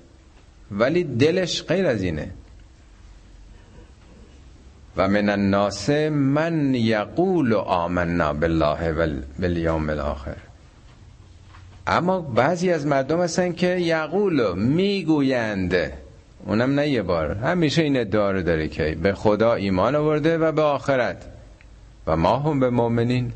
ولی 0.70 1.04
دلش 1.04 1.62
غیر 1.62 1.86
از 1.86 2.02
اینه. 2.02 2.30
و 4.96 5.08
من 5.08 5.28
الناس 5.28 5.90
من 6.10 6.74
یقول 6.74 7.54
آمنا 7.54 8.32
بالله 8.32 8.92
والیوم 9.38 9.90
الاخر. 9.90 10.36
اما 11.90 12.20
بعضی 12.20 12.70
از 12.70 12.86
مردم 12.86 13.20
هستن 13.20 13.52
که 13.52 13.66
یقول 13.66 14.58
می‌گویند. 14.58 15.74
اونم 16.46 16.74
نه 16.74 16.88
یه 16.88 17.02
بار. 17.02 17.34
همیشه 17.34 17.82
این 17.82 17.96
ادعا 17.96 18.30
رو 18.30 18.42
داره 18.42 18.68
که 18.68 18.98
به 19.02 19.12
خدا 19.12 19.54
ایمان 19.54 19.94
آورده 19.94 20.38
و 20.38 20.52
به 20.52 20.62
آخرت. 20.62 21.26
و 22.06 22.16
ما 22.16 22.36
هم 22.36 22.60
به 22.60 22.70
مؤمنین. 22.70 23.32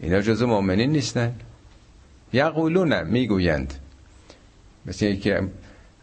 اینا 0.00 0.20
جزو 0.20 0.46
مؤمنین 0.46 0.92
نیستن. 0.92 1.34
یقولون 2.32 3.02
می‌گویند. 3.02 3.74
مثل 4.86 5.14
که 5.14 5.42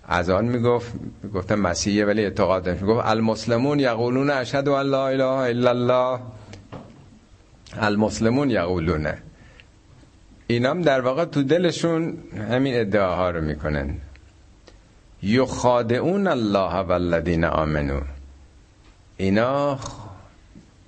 از 0.08 0.30
آن 0.30 0.46
می‌گفت 0.46 0.94
گفتم 1.34 1.56
مسیحیه 1.56 2.06
ولی 2.06 2.24
اعتقاد 2.24 2.64
داشت. 2.64 2.82
می‌گفت 2.82 3.06
المسلمون 3.06 3.80
یقولون 3.80 4.30
اشهد 4.30 4.70
ان 4.70 4.86
لا 4.86 5.08
اله 5.08 5.24
الا 5.24 5.70
الله. 5.70 6.20
المسلمون 7.78 8.50
یقولون 8.50 9.08
اینام 10.52 10.82
در 10.82 11.02
واقع 11.02 11.26
تو 11.26 11.44
دلشون 11.44 12.18
همین 12.52 12.80
ادعاها 12.80 13.30
رو 13.30 13.42
می‌کنن. 13.42 13.96
یخادعون 15.24 16.28
الله 16.28 16.76
والذین 16.76 17.46
آمنو. 17.46 18.02
اینا 19.18 19.80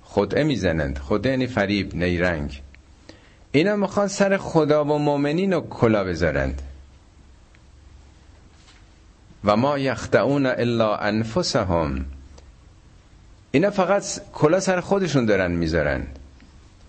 خدعه 0.02 0.44
می‌زنند. 0.44 0.98
خدعه 0.98 1.32
یعنی 1.32 1.46
فریب 1.46 1.94
نیرنگ. 1.94 2.62
اینا 3.52 3.76
می‌خوان 3.76 4.08
سر 4.08 4.36
خدا 4.36 4.84
و 4.84 4.98
مؤمنین 4.98 5.52
رو 5.52 5.60
کلا 5.60 6.04
بذارند. 6.04 6.62
و 9.44 9.56
ما 9.56 9.78
یخدعون 9.78 10.46
الا 10.46 10.96
انفسهم. 10.96 12.04
اینا 13.50 13.70
فقط 13.70 14.04
کلا 14.32 14.60
سر 14.60 14.80
خودشون 14.80 15.26
دارن 15.26 15.50
می‌ذارن. 15.50 16.06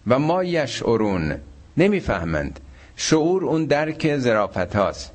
و 0.08 0.20
ما 0.20 0.44
یشعرون. 0.44 1.36
نمی‌فهمند. 1.78 2.60
شعور 2.96 3.46
اون 3.46 3.66
درک 3.66 4.18
زرافت 4.18 4.76
هاست 4.76 5.12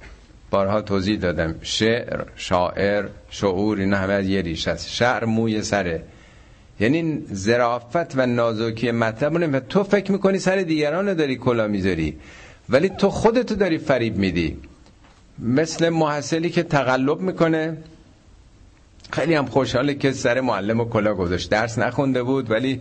بارها 0.51 0.83
توضیح 0.83 1.19
دادم. 1.19 1.55
شعر 1.63 2.25
شاعر 2.37 3.05
شعور 3.31 3.79
اینا 3.79 3.97
همه 3.97 4.13
از 4.13 4.27
یه 4.27 4.43
ریش 4.43 4.69
هست 4.69 4.89
شعر 4.89 5.25
موی 5.25 5.63
سره. 5.63 6.03
یعنی 6.81 7.23
زرافت 7.31 8.19
و 8.19 8.27
نازکی 8.27 8.91
مطلب 8.91 9.55
و 9.55 9.61
تو 9.61 9.85
فکر 9.85 10.13
می‌کنی 10.13 10.39
سر 10.39 10.57
دیگران 10.57 11.09
رو 11.09 11.15
داری 11.15 11.37
کلا 11.37 11.67
می‌ذاری 11.69 12.17
ولی 12.69 12.89
تو 12.89 13.11
خودتو 13.11 13.55
داری 13.55 13.79
فریب 13.79 14.17
میدی. 14.17 14.57
مثل 15.39 15.89
محصلی 15.89 16.51
که 16.51 16.63
تقلب 16.63 17.21
می‌کنه. 17.21 17.77
خیلی 19.13 19.35
هم 19.35 19.47
خوشحاله 19.47 19.95
که 19.95 20.13
سر 20.13 20.41
معلم 20.41 20.81
و 20.81 20.85
کلا 20.85 21.15
گذاشت. 21.15 21.51
درس 21.51 21.79
نخونده 21.79 22.23
بود 22.23 22.51
ولی 22.51 22.81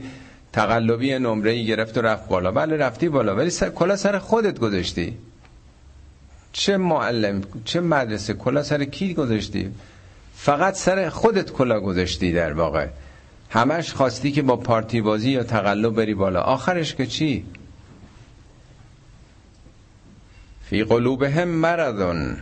تقلبی 0.54 1.20
نمره 1.20 1.52
ای 1.52 1.66
گرفت 1.66 1.98
و 1.98 2.02
رفت 2.02 2.28
بالا. 2.28 2.52
بله 2.52 2.78
رفتی 2.78 3.10
بالا 3.10 3.36
ولی 3.36 3.50
سر... 3.50 3.70
کلا 3.70 3.96
سر 3.96 4.20
خودت 4.20 4.60
گذاشتی. 4.60 5.18
چه 6.52 6.78
معلم 6.78 7.42
چه 7.66 7.82
مدرسه 7.82 8.34
کلا 8.34 8.64
سر 8.64 8.84
کی 8.84 9.14
گذاشتی؟ 9.14 9.72
فقط 10.36 10.76
سر 10.76 11.10
خودت 11.10 11.52
کلا 11.52 11.80
گذاشتی 11.80 12.32
در 12.34 12.54
واقع. 12.54 12.88
همش 13.50 13.94
خواستی 13.94 14.32
که 14.32 14.42
با 14.42 14.56
پارتی 14.56 15.02
بازی 15.02 15.32
یا 15.32 15.44
تقلب 15.44 15.96
بری 15.96 16.14
بالا. 16.14 16.42
آخرش 16.42 16.96
که 16.96 17.06
چی؟ 17.06 17.46
فی 20.66 20.84
قلوبهم 20.84 21.48
مرضون. 21.48 22.38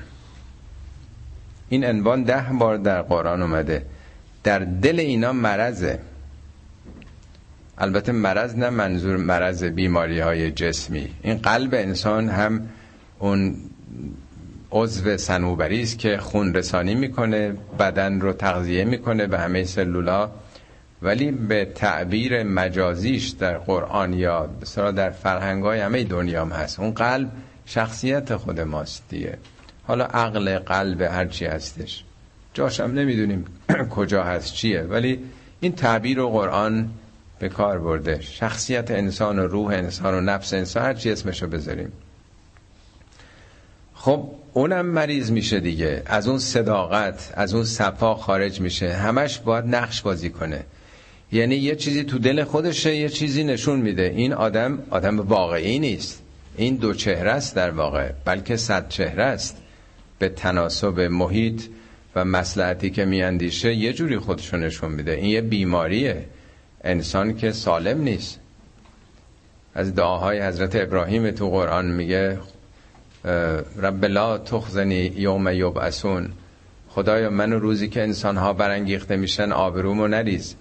این 1.70 1.86
عنوان 1.86 2.24
ده 2.24 2.46
بار 2.60 2.78
در 2.78 3.02
قرآن 3.02 3.42
اومده. 3.42 3.86
در 4.44 4.60
دل 4.60 5.00
اینا 5.00 5.34
مرضه. 5.34 6.00
البته 7.78 8.12
مرض 8.12 8.56
نه 8.56 8.70
منظور 8.70 9.18
مرض 9.18 9.64
بیماری 9.64 10.20
های 10.20 10.52
جسمی. 10.52 11.08
این 11.22 11.38
قلب 11.38 11.74
انسان 11.74 12.30
هم 12.30 12.70
اون 13.20 13.56
عضو 14.72 15.18
سنوبری 15.18 15.82
است 15.82 16.00
که 16.00 16.18
خون 16.18 16.54
رسانی 16.54 16.96
می‌کنه 16.96 17.54
بدن 17.80 18.22
رو 18.22 18.34
تغذیه 18.34 18.84
می‌کنه 18.84 19.28
به 19.28 19.40
همه 19.40 19.64
سلولا. 19.64 20.30
ولی 21.02 21.32
به 21.32 21.66
تعبیر 21.66 22.44
مجازیش 22.44 23.28
در 23.30 23.58
قرآن 23.58 24.14
یا 24.14 24.50
در 24.96 25.10
فرهنگ 25.10 25.64
های 25.64 25.80
همه 25.80 26.04
دنیا 26.04 26.42
هم 26.42 26.52
هست. 26.52 26.80
اون 26.80 26.92
قلب 26.92 27.32
شخصیت 27.66 28.36
خود 28.36 28.60
ماست 28.60 29.04
دیگه 29.10 29.38
حالا 29.84 30.06
عقل 30.06 30.60
قلب 30.60 31.02
هرچی 31.02 31.46
هستش. 31.46 32.04
جاشم 32.54 32.84
نمی‌دونیم 32.84 33.46
کجا 33.96 34.24
هست 34.24 34.54
چیه. 34.54 34.82
ولی 34.82 35.20
این 35.60 35.72
تعبیر 35.72 36.20
و 36.20 36.30
قرآن 36.30 36.90
به 37.40 37.50
کار 37.50 37.80
برده. 37.80 38.22
شخصیت 38.22 38.92
انسان 38.92 39.40
و 39.40 39.48
روح 39.48 39.68
انسان 39.68 40.14
و 40.14 40.22
نفس 40.22 40.54
انسان 40.54 40.84
هرچی 40.84 41.12
اسمشو 41.12 41.48
بذاریم. 41.48 41.92
خب 43.94 44.30
اونم 44.54 44.86
مریض 44.86 45.32
میشه 45.32 45.60
دیگه. 45.60 46.04
از 46.06 46.28
اون 46.28 46.40
صداقت 46.40 47.34
از 47.34 47.54
اون 47.54 47.64
صفا 47.64 48.16
خارج 48.16 48.62
میشه. 48.62 48.94
همش 48.94 49.40
باید 49.40 49.66
نقش 49.66 50.02
بازی 50.02 50.30
کنه. 50.30 50.64
یعنی 51.32 51.56
یه 51.56 51.76
چیزی 51.76 52.04
تو 52.04 52.20
دل 52.20 52.44
خودشه 52.44 52.96
یه 52.96 53.10
چیزی 53.10 53.44
نشون 53.44 53.80
میده. 53.80 54.14
این 54.16 54.34
آدم 54.34 54.80
آدم 54.90 55.20
واقعی 55.20 55.80
نیست. 55.80 56.22
این 56.58 56.76
دو 56.76 56.94
چهره 56.94 57.32
است 57.32 57.56
در 57.56 57.72
واقع. 57.72 58.12
بلکه 58.26 58.58
صد 58.58 58.90
چهره 58.90 59.24
است. 59.24 59.58
به 60.20 60.30
تناسب 60.30 61.00
محیط 61.00 61.62
و 62.16 62.26
مسلحتی 62.26 62.90
که 62.90 63.06
میاندیشه 63.06 63.74
یه 63.74 63.94
جوری 63.94 64.18
خودشو 64.18 64.58
نشون 64.58 64.92
میده. 64.92 65.12
این 65.12 65.26
یه 65.26 65.42
بیماریه. 65.42 66.26
انسان 66.84 67.36
که 67.36 67.52
سالم 67.52 68.02
نیست. 68.02 68.40
از 69.76 69.96
دعاهای 69.96 70.42
حضرت 70.42 70.76
ابراهیم 70.76 71.32
تو 71.32 71.50
قرآن 71.50 71.86
میگه 71.86 72.40
رب 73.78 74.06
لا 74.06 74.38
تخزنی 74.38 75.14
یوم 75.16 75.48
یبعثون. 75.48 76.30
خدایا 76.90 77.30
من 77.30 77.52
روزی 77.52 77.88
که 77.90 78.04
انسان 78.04 78.38
ها 78.38 78.54
برانگیخته 78.54 79.16
میشن 79.16 79.52
آبرومو 79.52 80.08
نریز. 80.08 80.56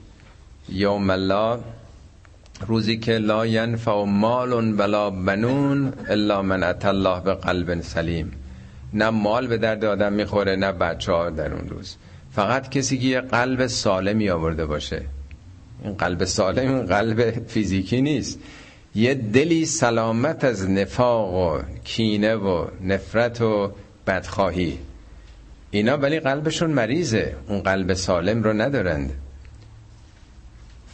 یوم 0.69 1.11
لا 1.11 1.61
روزی 2.67 2.99
که 2.99 3.19
لا 3.19 3.47
ینفع 3.47 4.05
مال 4.05 4.81
ولا 4.81 5.11
بنون 5.11 5.93
الا 6.09 6.43
من 6.43 6.62
اتى 6.62 6.89
الله 6.89 7.21
به 7.21 7.35
قلب 7.35 7.81
سلیم. 7.81 8.33
نه 8.93 9.11
مال 9.11 9.47
به 9.47 9.59
درد 9.59 9.85
آدم 9.85 10.12
می‌خوره 10.12 10.57
نه 10.57 10.73
بچه 10.73 11.12
ها 11.12 11.31
در 11.31 11.53
اون 11.53 11.69
روز. 11.69 11.97
فقط 12.33 12.69
کسی 12.69 12.99
که 12.99 13.07
یه 13.07 13.21
قلب 13.21 13.67
سالمی 13.67 14.31
آورده 14.31 14.67
باشه. 14.67 15.03
این 15.85 15.95
قلب 15.95 16.24
سالم 16.24 16.74
این 16.74 16.87
قلب 16.87 17.47
فیزیکی 17.49 18.03
نیست. 18.03 18.39
یه 18.95 19.14
دلی 19.14 19.66
سلامت 19.66 20.45
از 20.45 20.70
نفاق 20.70 21.35
و 21.35 21.62
کینه 21.85 22.35
و 22.35 22.66
نفرت 22.83 23.41
و 23.41 23.72
بدخواهی. 24.07 24.79
اینا 25.70 25.97
ولی 25.97 26.20
قلبشون 26.20 26.70
مریضه. 26.70 27.35
اون 27.49 27.61
قلب 27.61 27.95
سالم 27.95 28.43
رو 28.43 28.53
ندارند. 28.53 29.12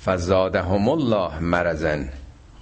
فزادهم 0.05 0.89
الله 0.89 1.39
مرزن 1.39 2.09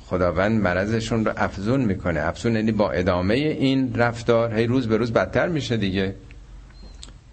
خداوند 0.06 0.60
مرضشون 0.60 1.24
رو 1.24 1.32
افزون 1.36 1.80
می‌کنه. 1.80 2.20
افزون 2.20 2.56
یعنی 2.56 2.72
با 2.72 2.90
ادامه 2.90 3.34
این 3.34 3.94
رفتار 3.94 4.54
هی 4.54 4.66
روز 4.66 4.88
به 4.88 4.96
روز 4.96 5.12
بدتر 5.12 5.48
میشه 5.48 5.76
دیگه. 5.76 6.14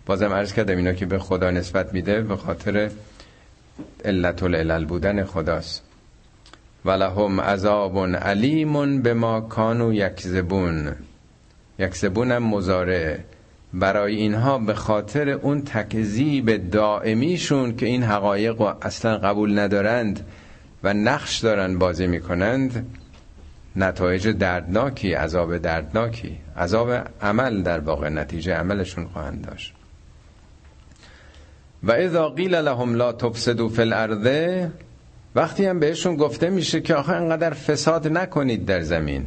بازم 0.05 0.33
عرض 0.33 0.53
کردم 0.53 0.77
اینا 0.77 0.93
که 0.93 1.05
به 1.05 1.19
خدا 1.19 1.51
نسبت 1.51 1.93
میده 1.93 2.21
به 2.21 2.38
خاطر 2.38 2.89
علت 4.05 4.43
العلل 4.43 4.86
بودن 4.86 5.23
خداست. 5.23 5.84
ولهم 6.86 7.41
عذاب 7.41 7.97
علیم 8.15 9.01
به 9.01 9.13
ما 9.13 9.41
کانو 9.41 9.93
یکذبون. 9.93 10.91
یکذبون 11.80 12.32
هم 12.32 12.43
مزاره 12.43 13.23
برای 13.73 14.15
اینها 14.15 14.57
به 14.57 14.73
خاطر 14.73 15.30
اون 15.30 15.61
تکذیب 15.61 16.69
دائمیشون 16.71 17.75
که 17.75 17.86
این 17.86 18.03
حقایق 18.03 18.61
رو 18.61 18.73
اصلا 18.82 19.17
قبول 19.17 19.59
ندارند 19.59 20.25
و 20.84 20.93
نقش 20.93 21.39
دارن 21.39 21.78
بازی 21.78 22.07
می‌کنند 22.07 22.86
نتایج 23.75 24.28
دردناکی 24.28 25.13
عذاب 25.13 25.57
دردناکی 25.57 26.38
عذاب 26.57 26.91
عمل 27.21 27.61
در 27.61 27.80
واقع 27.80 28.09
نتیجه 28.09 28.53
عملشون 28.53 29.07
خواهند 29.07 29.47
داشت. 29.47 29.76
و 31.84 31.91
اذا 31.91 32.30
قیل 32.30 32.55
لهم 32.55 32.95
لا 32.95 33.11
تفسدوا 33.11 33.69
فی 33.69 33.82
الارض 33.82 34.28
وقتی 35.36 35.65
هم 35.65 35.80
بهشون 35.80 36.15
گفته 36.15 36.49
میشه 36.49 36.82
که 36.82 36.95
آخه 36.95 37.13
انقدر 37.13 37.49
فساد 37.49 38.07
نکنید 38.07 38.65
در 38.65 38.82
زمین. 38.82 39.25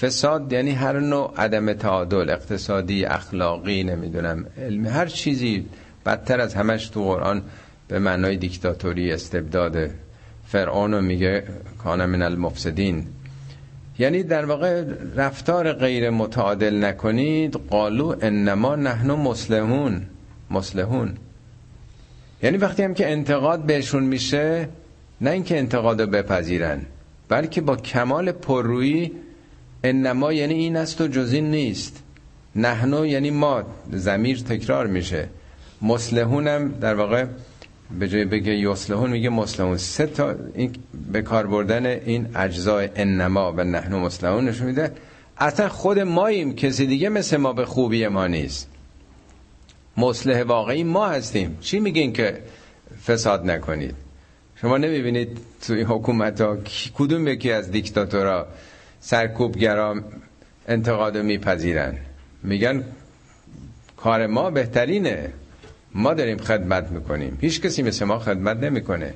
فساد 0.00 0.52
یعنی 0.52 0.70
هر 0.70 1.00
نوع 1.00 1.34
عدم 1.36 1.72
تعادل 1.72 2.30
اقتصادی 2.30 3.04
اخلاقی 3.04 3.84
نمی‌دونم 3.84 4.46
علمی 4.58 4.88
هر 4.88 5.06
چیزی 5.06 5.66
بدتر 6.06 6.40
از 6.40 6.54
همش 6.54 6.88
تو 6.88 7.04
قرآن 7.04 7.42
به 7.88 7.98
معنای 7.98 8.36
دیکتاتوری 8.36 9.12
استبداد 9.12 9.90
فرعون 10.46 11.04
میگه 11.04 11.44
کان 11.84 12.06
من 12.06 12.22
المفسدین. 12.22 13.06
یعنی 13.98 14.22
در 14.22 14.44
واقع 14.44 14.84
رفتار 15.16 15.72
غیر 15.72 16.10
متعادل 16.10 16.84
نکنید 16.84 17.54
قالو 17.70 18.16
انما 18.20 18.76
نحن 18.76 19.10
مسلمون 19.10 20.02
مسلمون 20.50 21.14
یعنی 22.42 22.56
وقتی 22.56 22.82
هم 22.82 22.94
که 22.94 23.10
انتقاد 23.10 23.62
بهشون 23.62 24.02
میشه 24.02 24.68
نه 25.20 25.30
اینکه 25.30 25.58
انتقاد 25.58 26.00
رو 26.00 26.06
بپذیرن 26.06 26.80
بلکه 27.28 27.60
با 27.60 27.76
کمال 27.76 28.32
پررویی 28.32 29.12
انما 29.84 30.32
یعنی 30.32 30.54
این 30.54 30.76
است 30.76 31.00
و 31.00 31.08
جز 31.08 31.32
این 31.32 31.50
نیست. 31.50 32.02
نحنو 32.56 33.06
یعنی 33.06 33.30
ما 33.30 33.62
زمیر 33.92 34.38
تکرار 34.38 34.86
میشه. 34.86 35.28
مسلحون 35.82 36.48
هم 36.48 36.68
در 36.68 36.94
واقع 36.94 37.24
به 37.98 38.08
جای 38.08 38.24
بگه 38.24 38.52
یسلحون 38.54 39.10
میگه 39.10 39.28
مسلحون 39.28 39.76
سه 39.76 40.06
تا 40.06 40.34
این 40.54 40.72
به 41.12 41.22
کار 41.22 41.46
بردن 41.46 41.86
این 41.86 42.26
اجزای 42.36 42.88
انما 42.96 43.52
و 43.52 43.64
نحنو 43.64 44.00
مسلحون 44.00 44.48
نشون 44.48 44.66
میده. 44.66 44.92
اصلا 45.38 45.68
خود 45.68 45.98
ماییم 45.98 46.54
کسی 46.54 46.86
دیگه 46.86 47.08
مثل 47.08 47.36
ما 47.36 47.52
به 47.52 47.64
خوبی 47.64 48.08
ما 48.08 48.26
نیست. 48.26 48.68
مصلح 49.98 50.42
واقعی 50.42 50.84
ما 50.84 51.08
هستیم. 51.08 51.58
چی 51.60 51.80
میگین 51.80 52.12
که 52.12 52.38
فساد 53.06 53.50
نکنید؟ 53.50 53.94
شما 54.60 54.76
نمی‌بینید 54.78 55.38
توی 55.66 55.82
حکومت 55.82 56.40
ها 56.40 56.58
کدوم 56.94 57.28
یکی 57.28 57.52
از 57.52 57.70
دیکتاتورا 57.70 58.46
سرکوبگرا 59.00 60.02
انتقاد 60.68 61.16
میپذیرن؟ 61.16 61.96
میگن 62.42 62.84
کار 63.96 64.26
ما 64.26 64.50
بهترینه. 64.50 65.32
ما 65.94 66.14
داریم 66.14 66.38
خدمت 66.38 66.90
می‌کنیم. 66.90 67.38
هیچ 67.40 67.60
کسی 67.60 67.82
مثل 67.82 68.04
ما 68.04 68.18
خدمت 68.18 68.56
نمی‌کنه. 68.56 69.14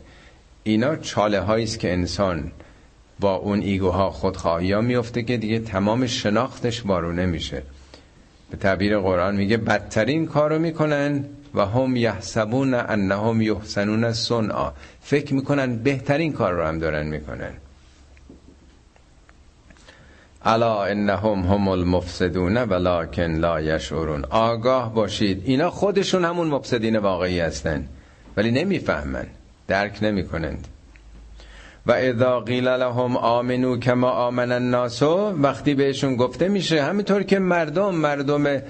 اینا 0.62 0.97
چاله 0.97 1.51
است 1.51 1.78
که 1.78 1.93
انسان 1.93 2.53
با 3.20 3.35
اون 3.35 3.61
ایگوها 3.61 4.11
خودخواهی 4.11 4.72
ها 4.72 4.80
میفته 4.80 5.22
که 5.22 5.37
دیگه 5.37 5.59
تمام 5.59 6.07
شناختش 6.07 6.87
وارونه 6.87 7.26
میشه. 7.26 7.62
به 8.53 8.59
تعبیر 8.59 8.98
قرآن 8.98 9.36
میگه 9.36 9.57
بدترین 9.57 10.26
کارو 10.26 10.59
می‌کنن 10.59 11.24
و 11.55 11.66
هم 11.66 11.96
یحسبون 11.96 12.74
انهم 12.74 13.40
یحسنون 13.40 14.12
صنعا. 14.12 14.72
فکر 15.00 15.34
می‌کنن 15.34 15.76
بهترین 15.76 16.32
کار 16.32 16.53
رو 16.53 16.64
هم 16.64 16.78
دارن 16.78 17.07
می‌کنن. 17.07 17.53
الا 20.44 20.84
انهم 20.84 21.40
هم 21.40 21.68
المفسدون 21.68 22.57
ولکن 22.57 23.22
لا 23.22 23.61
یشعرون. 23.61 24.24
آگاه 24.24 24.94
باشید. 24.94 25.42
اینا 25.44 25.70
خودشون 25.70 26.24
همون 26.24 26.48
مفسدین 26.48 26.96
واقعی 26.96 27.40
هستن. 27.40 27.88
ولی 28.36 28.50
نمی‌فهمن. 28.50 29.26
درک 29.68 29.98
نمی‌کنند. 30.03 30.68
و 31.87 31.93
اذا 31.93 32.41
قیل 32.41 32.68
لهم 32.68 33.16
آمنو 33.16 33.76
کما 33.76 34.11
آمن 34.11 34.53
الناس 34.53 35.03
وقتی 35.03 35.74
بهشون 35.74 36.16
گفته 36.16 36.49
میشه 36.49 36.83
همینطور 36.83 37.22
که 37.22 37.39
مردم 37.39 37.95
مردم 37.95 38.61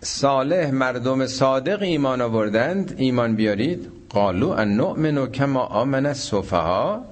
صالح 0.00 0.70
مردم 0.70 1.26
صادق 1.26 1.82
ایمان 1.82 2.20
آوردند 2.20 2.94
ایمان 2.96 3.36
بیارید. 3.36 3.88
قالو 4.08 4.48
ان 4.48 4.76
نؤمن 4.76 5.26
کما 5.26 5.60
آمن 5.60 6.06
السفها 6.06 7.04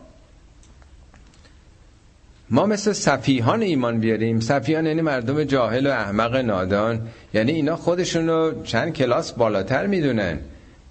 ما 2.50 2.66
مثل 2.66 2.92
صفیحان 2.92 3.62
ایمان 3.62 4.00
بیاریم. 4.00 4.40
صفیحان 4.40 4.86
یعنی 4.86 5.00
مردم 5.00 5.44
جاهل 5.44 5.86
و 5.86 5.90
احمق 5.90 6.36
نادان. 6.36 7.00
یعنی 7.34 7.52
اینا 7.52 7.76
خودشون 7.76 8.28
رو 8.28 8.62
چند 8.64 8.92
کلاس 8.92 9.32
بالاتر 9.32 9.86
می‌دونن. 9.86 10.38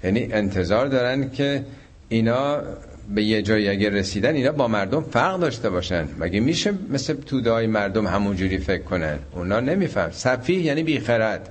یعنی 0.03 0.33
انتظار 0.33 0.87
دارن 0.87 1.29
که 1.29 1.65
اینا 2.09 2.61
به 3.15 3.23
یه 3.23 3.41
جایی 3.41 3.69
اگه 3.69 3.89
رسیدن 3.89 4.35
اینا 4.35 4.51
با 4.51 4.67
مردم 4.67 5.01
فرق 5.01 5.39
داشته 5.39 5.69
باشن. 5.69 6.07
مگه 6.19 6.39
میشه 6.39 6.73
مثل 6.89 7.13
توده 7.13 7.67
مردم 7.67 8.07
همونجوری 8.07 8.57
فکر 8.57 8.83
کنن؟ 8.83 9.19
اونا 9.31 9.59
نمیفهم. 9.59 10.11
صفیح 10.11 10.59
یعنی 10.65 10.83
بیخرد. 10.83 11.49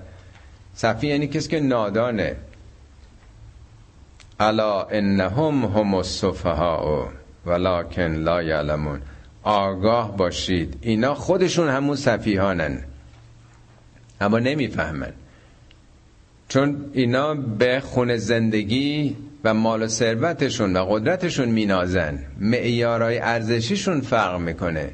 صفیح 0.74 1.10
یعنی 1.10 1.26
کسی 1.26 1.48
که 1.48 1.60
نادانه. 1.60 2.36
الا 4.40 4.82
انهم 4.82 5.64
هم 5.64 5.94
السفهاء 5.94 7.08
ولکن 7.46 8.14
لا 8.14 8.42
یعلمون. 8.42 9.00
آگاه 9.42 10.16
باشید. 10.16 10.76
اینا 10.80 11.14
خودشون 11.14 11.68
همون 11.68 11.96
صفیحانن. 11.96 12.78
اما 14.20 14.38
نمی‌فهمن. 14.38 15.12
چون 16.48 16.90
اینا 16.92 17.34
به 17.34 17.80
خون 17.80 18.16
زندگی 18.16 19.16
و 19.44 19.54
مال 19.54 19.82
و 19.82 19.86
ثروتشون 19.86 20.76
و 20.76 20.84
قدرتشون 20.84 21.48
مینازن. 21.48 22.18
معیارای 22.40 23.18
ارزشیشون 23.18 24.00
فرق 24.00 24.40
می‌کنه. 24.40 24.90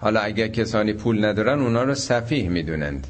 حالا 0.00 0.20
اگر 0.20 0.48
کسانی 0.48 0.92
پول 0.92 1.24
ندارن 1.24 1.60
اونا 1.60 1.82
رو 1.82 1.94
صفیح 1.94 2.48
می‌دونند. 2.48 3.06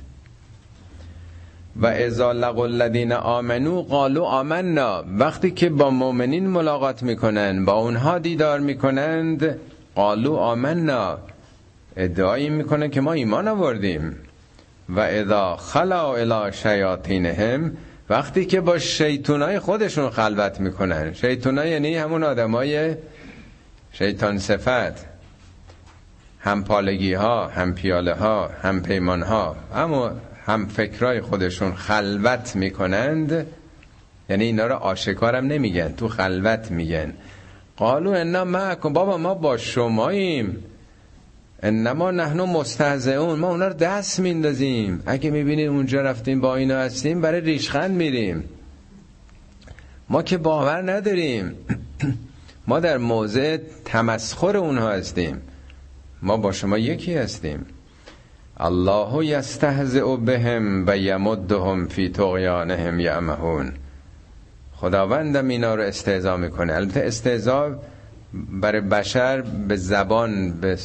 و 1.76 1.86
ازا 1.86 2.32
لقوا 2.32 2.64
الذین 2.64 3.12
آمنو 3.12 3.82
قالوا 3.82 4.26
آمنا. 4.26 5.04
وقتی 5.18 5.50
که 5.50 5.68
با 5.70 5.90
مؤمنین 5.90 6.46
ملاقات 6.46 7.02
می‌کنن 7.02 7.64
با 7.64 7.72
اونها 7.72 8.18
دیدار 8.18 8.60
می‌کنند 8.60 9.58
قالو 9.94 10.34
آمنا. 10.34 11.18
ادعایی 11.96 12.50
می‌کنه 12.50 12.88
که 12.88 13.00
ما 13.00 13.12
ایمان 13.12 13.48
آوردیم. 13.48 14.16
و 14.88 15.00
اذا 15.00 15.56
خلا 15.56 16.14
الى 16.14 16.52
شیاطینهم 16.52 17.72
وقتی 18.10 18.44
که 18.44 18.60
با 18.60 18.78
شیطونای 18.78 19.58
خودشون 19.58 20.10
خلوت 20.10 20.60
می‌کنن. 20.60 21.12
شیطونا 21.12 21.66
یعنی 21.66 21.96
همون 21.96 22.24
آدمای 22.24 22.96
شیطان 23.92 24.38
صفت. 24.38 25.06
هم 26.40 26.64
پالگی 26.64 27.14
ها 27.14 27.48
هم 27.48 27.74
پیاله 27.74 28.14
ها 28.14 28.50
هم 28.62 28.82
پیمان 28.82 29.22
ها 29.22 29.56
اما 29.74 30.12
هم 30.46 30.66
فکرای 30.66 31.20
خودشون 31.20 31.74
خلوت 31.74 32.56
می‌کنند. 32.56 33.46
یعنی 34.28 34.44
اینا 34.44 34.66
رو 34.66 34.74
آشکارم 34.74 35.46
نمیگن 35.46 35.94
تو 35.96 36.08
خلوت 36.08 36.70
میگن. 36.70 37.14
قالو 37.76 38.10
انا 38.10 38.44
معکم. 38.44 38.92
بابا 38.92 39.18
ما 39.18 39.34
با 39.34 39.56
شماییم. 39.56 40.64
انما 41.62 42.10
نحنو 42.10 42.46
مستهزئون 42.46 43.38
ما 43.38 43.48
اونا 43.48 43.68
رو 43.68 43.74
دست 43.74 44.20
میندازیم. 44.20 45.02
اگه 45.06 45.30
می‌بینید 45.30 45.68
اونجا 45.68 46.00
رفتیم 46.00 46.40
با 46.40 46.56
اینا 46.56 46.78
هستیم 46.78 47.20
برای 47.20 47.40
ریشخند 47.40 47.90
میریم. 47.90 48.44
ما 50.08 50.22
که 50.22 50.38
باور 50.38 50.92
نداریم. 50.92 51.54
ما 52.68 52.80
در 52.80 52.98
موضع 52.98 53.58
تمسخر 53.84 54.56
اونها 54.56 54.90
هستیم. 54.90 55.40
ما 56.22 56.36
با 56.36 56.52
شما 56.52 56.78
یکی 56.78 57.14
هستیم. 57.14 57.66
الله 58.56 59.26
یستهزئ 59.26 60.16
بهم 60.16 60.84
و 60.86 60.98
یمدهم 60.98 61.86
فی 61.86 62.08
طغیانهم 62.08 63.00
یعمهون. 63.00 63.72
خداوندم 64.76 65.48
اینا 65.48 65.74
رو 65.74 65.82
استهزا 65.82 66.36
می‌کنه. 66.36 66.74
البته 66.74 67.00
استهزا 67.00 67.78
برای 68.32 68.80
بشر 68.80 69.40
به 69.40 69.76
زبان 69.76 70.60
به 70.60 70.76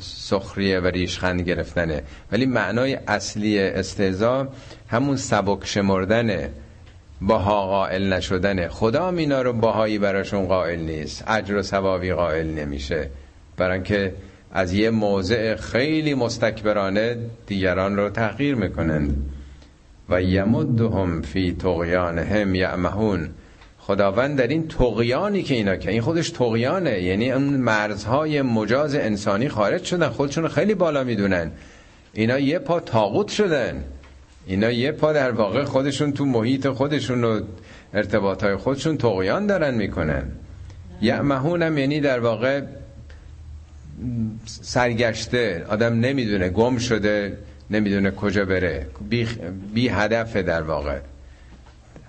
سخریه 0.00 0.80
و 0.80 0.86
ریشخند 0.86 1.40
گرفتنه. 1.40 2.02
ولی 2.32 2.46
معنای 2.46 2.94
اصلی 2.94 3.58
استهزا 3.58 4.48
همون 4.88 5.16
سبک 5.16 5.66
شمردنه. 5.66 6.50
باها 7.20 7.66
قائل 7.66 8.12
نشدنه. 8.12 8.68
خدا 8.68 9.08
هم 9.08 9.16
اینا 9.16 9.42
رو 9.42 9.52
باهایی 9.52 9.98
براشون 9.98 10.46
قائل 10.46 10.80
نیست. 10.80 11.24
اجر 11.26 11.56
و 11.56 11.62
ثوابی 11.62 12.12
قائل 12.12 12.46
نمیشه. 12.46 13.08
برای 13.56 13.82
که 13.82 14.14
از 14.52 14.72
یه 14.72 14.90
موضع 14.90 15.54
خیلی 15.54 16.14
مستکبرانه 16.14 17.16
دیگران 17.46 17.96
رو 17.96 18.10
تغییر 18.10 18.54
می‌کنند. 18.54 19.30
و 20.08 20.22
یمدهم 20.22 21.22
فی 21.22 21.52
طغیانهم 21.52 22.54
یعمهون. 22.54 23.28
خداوند 23.86 24.38
در 24.38 24.46
این 24.46 24.68
تقیانی 24.68 25.42
که 25.42 25.54
اینا 25.54 25.76
که 25.76 25.90
این 25.90 26.00
خودش 26.00 26.30
تقیانه 26.30 27.02
یعنی 27.02 27.32
اون 27.32 27.42
مرزهای 27.42 28.42
مجاز 28.42 28.94
انسانی 28.94 29.48
خارج 29.48 29.84
شدن. 29.84 30.08
خودشون 30.08 30.48
خیلی 30.48 30.74
بالا 30.74 31.04
می‌دونن. 31.04 31.50
اینا 32.12 32.38
یه 32.38 32.58
پا 32.58 32.80
تاغوت 32.80 33.28
شدن. 33.28 33.84
اینا 34.46 34.70
یه 34.70 34.92
پا 34.92 35.12
در 35.12 35.30
واقع 35.30 35.64
خودشون 35.64 36.12
تو 36.12 36.24
محیط 36.24 36.68
خودشون 36.68 37.24
و 37.24 37.40
ارتباط 37.94 38.44
های 38.44 38.56
خودشون 38.56 38.96
تقیان 38.96 39.46
دارن 39.46 39.74
می‌کنن. 39.74 40.22
یعمهون 41.00 41.78
یعنی 41.78 42.00
در 42.00 42.20
واقع 42.20 42.62
سرگشته. 44.46 45.66
آدم 45.68 46.00
نمی‌دونه 46.00 46.48
گم 46.48 46.78
شده 46.78 47.38
نمی‌دونه 47.70 48.10
کجا 48.10 48.44
بره. 48.44 48.86
بی, 49.08 49.28
بی 49.74 49.88
هدفه 49.88 50.42
در 50.42 50.62
واقع. 50.62 50.98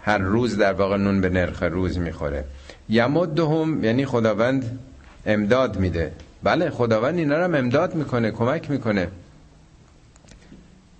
هر 0.03 0.17
روز 0.17 0.57
در 0.57 0.73
واقع 0.73 0.97
نون 0.97 1.21
به 1.21 1.29
نرخ 1.29 1.63
روز 1.63 1.97
می‌خوره. 1.97 2.45
یمدهم 2.89 3.83
یعنی 3.83 4.05
خداوند 4.05 4.79
امداد 5.25 5.79
میده. 5.79 6.11
بله 6.43 6.69
خداوند 6.69 7.17
اینا 7.17 7.37
رو 7.37 7.43
هم 7.43 7.55
امداد 7.55 7.95
می‌کنه 7.95 8.31
کمک 8.31 8.71
می‌کنه. 8.71 9.07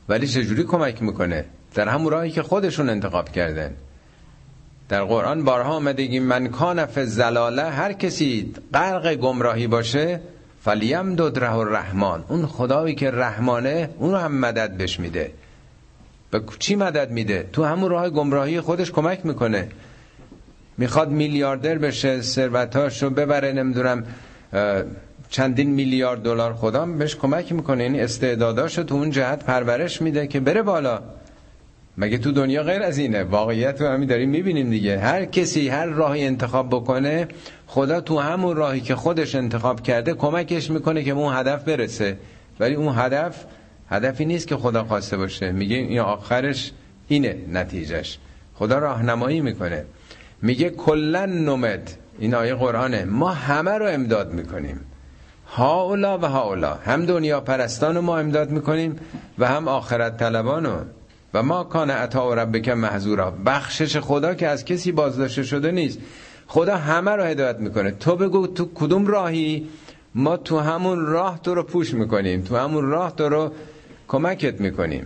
ولی 0.10 0.28
چجوری 0.28 0.64
کمک 0.64 1.02
می‌کنه؟ 1.02 1.46
در 1.76 1.88
همون 1.88 2.12
راهی 2.12 2.32
که 2.32 2.44
خودشون 2.44 2.90
انتخاب 2.90 3.30
کردن. 3.30 3.72
در 4.90 5.04
قرآن 5.04 5.44
بارها 5.44 5.74
آمده 5.74 6.20
من 6.20 6.48
کان 6.48 6.86
فی 6.86 7.06
زلاله 7.06 7.64
هر 7.64 7.94
کسی 7.94 8.54
غرق 8.74 9.16
گمراهی 9.16 9.68
باشه 9.68 10.20
فلیم 10.64 11.16
ددره 11.16 11.56
الرحمن. 11.56 12.24
اون 12.28 12.46
خدایی 12.46 12.96
که 12.96 13.12
رحمانه 13.12 13.90
اون 13.98 14.16
هم 14.16 14.32
مدد 14.32 14.78
بش 14.78 15.00
میده. 15.00 15.32
به 16.34 16.42
چی 16.60 16.76
مدد 16.76 17.12
میده؟ 17.12 17.50
تو 17.54 17.64
همون 17.64 17.90
راه 17.90 18.10
گمراهی 18.10 18.62
خودش 18.62 18.92
کمک 18.92 19.26
می‌کنه. 19.26 19.68
می‌خواد 20.78 21.10
میلیاردر 21.10 21.78
بشه 21.78 22.22
ثروتاشو 22.22 23.10
ببره 23.10 23.52
نمی‌دونم 23.52 24.04
چندین 25.30 25.70
میلیارد 25.70 26.22
دلار 26.22 26.54
خدا 26.54 26.86
بهش 26.86 27.16
کمک 27.16 27.52
می‌کنه. 27.52 27.84
یعنی 27.84 28.00
استعداداشو 28.00 28.84
تو 28.84 28.96
اون 28.96 29.10
جهت 29.10 29.46
پرورش 29.46 30.02
میده 30.02 30.28
که 30.28 30.40
بره 30.40 30.62
بالا. 30.62 31.00
مگه 31.98 32.18
تو 32.18 32.32
دنیا 32.32 32.64
غیر 32.64 32.82
از 32.82 32.98
اینه؟ 32.98 33.24
واقعیت 33.24 33.82
رو 33.82 33.88
همین 33.88 34.10
داریم 34.10 34.30
می‌بینیم 34.30 34.70
دیگه. 34.70 35.00
هر 35.00 35.26
کسی 35.26 35.68
هر 35.68 35.86
راهی 35.86 36.26
انتخاب 36.26 36.70
بکنه 36.70 37.28
خدا 37.68 38.02
تو 38.02 38.20
همون 38.20 38.56
راهی 38.56 38.82
که 38.82 38.96
خودش 38.96 39.36
انتخاب 39.36 39.84
کرده 39.84 40.14
کمکش 40.14 40.72
می‌کنه 40.72 41.04
که 41.04 41.12
اون 41.12 41.34
هدف 41.36 41.64
برسه. 41.64 42.18
ولی 42.60 42.76
اون 42.76 42.96
هدف 42.98 43.46
هدفی 43.94 44.26
نیست 44.26 44.48
که 44.48 44.58
خدا 44.58 44.84
خواسته 44.84 45.18
باشه. 45.18 45.52
میگه 45.52 45.76
این 45.76 46.00
آخرش 46.00 46.72
اینه 47.08 47.38
نتیجهش. 47.52 48.18
خدا 48.56 48.78
راهنمایی 48.78 49.42
می‌کنه. 49.42 49.86
میگه 50.42 50.70
کلن 50.70 51.46
نمد. 51.46 51.92
این 52.20 52.36
آیه 52.36 52.56
قرآنه. 52.56 53.06
ما 53.06 53.30
همه 53.30 53.72
رو 53.72 53.86
امداد 53.88 54.34
می‌کنیم. 54.34 54.80
هاولا 55.48 56.18
و 56.18 56.26
هاولا. 56.26 56.74
هم 56.74 57.06
دنیا 57.06 57.42
پرستان 57.42 57.96
رو 57.96 58.02
ما 58.02 58.18
امداد 58.18 58.50
می‌کنیم 58.50 58.96
و 59.40 59.48
هم 59.48 59.68
آخرت 59.68 60.18
طلبانو 60.18 60.76
و 61.34 61.44
ما 61.44 61.64
کان 61.64 61.90
عطا 61.90 62.34
ربک 62.34 62.70
محضورا. 62.70 63.32
بخشش 63.46 63.98
خدا 63.98 64.34
که 64.34 64.48
از 64.48 64.66
کسی 64.66 64.92
بازداشته 64.92 65.44
شده 65.44 65.72
نیست. 65.72 66.00
خدا 66.48 66.78
همه 66.78 67.12
رو 67.12 67.24
هدایت 67.24 67.60
می‌کنه. 67.60 67.92
تو 67.92 68.16
بگو 68.16 68.48
تو 68.48 68.70
کدوم 68.76 69.08
راهی 69.08 69.68
ما 70.16 70.38
تو 70.38 70.60
همون 70.60 71.06
راه 71.06 71.40
تو 71.42 71.56
رو 71.56 71.64
پوش 71.64 71.94
می‌کنیم. 71.94 72.42
تو 72.42 72.58
همون 72.58 72.86
راه 72.86 73.16
تو 73.16 73.30
رو 73.30 73.52
کمکت 74.14 74.62
می‌کنیم. 74.62 75.06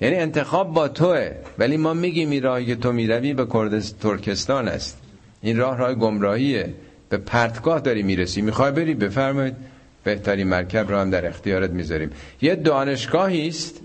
یعنی 0.00 0.16
انتخاب 0.16 0.72
با 0.72 0.88
توه. 0.88 1.30
ولی 1.58 1.76
ما 1.76 1.94
میگیم 1.94 2.30
این 2.30 2.42
راهی 2.42 2.66
که 2.66 2.76
تو 2.76 2.92
می‌روی 2.92 3.34
به 3.34 3.46
کردس 3.52 3.90
ترکستان 3.90 4.68
است. 4.68 4.98
این 5.42 5.56
راه 5.56 5.78
راه 5.78 5.94
گمراهیه. 5.94 6.74
به 7.08 7.16
پرتگاه 7.16 7.80
داری 7.80 8.02
می‌رسی. 8.02 8.42
می‌خوای 8.42 8.70
بری؟ 8.70 8.94
بفرمایید. 8.94 9.56
بهترین 10.04 10.46
مرکب 10.46 10.90
رو 10.90 10.96
هم 10.96 11.10
در 11.10 11.26
اختیارت 11.26 11.70
می‌ذاریم. 11.70 12.10
یه 12.40 12.54
دانشگاهی 12.54 13.48
است 13.48 13.80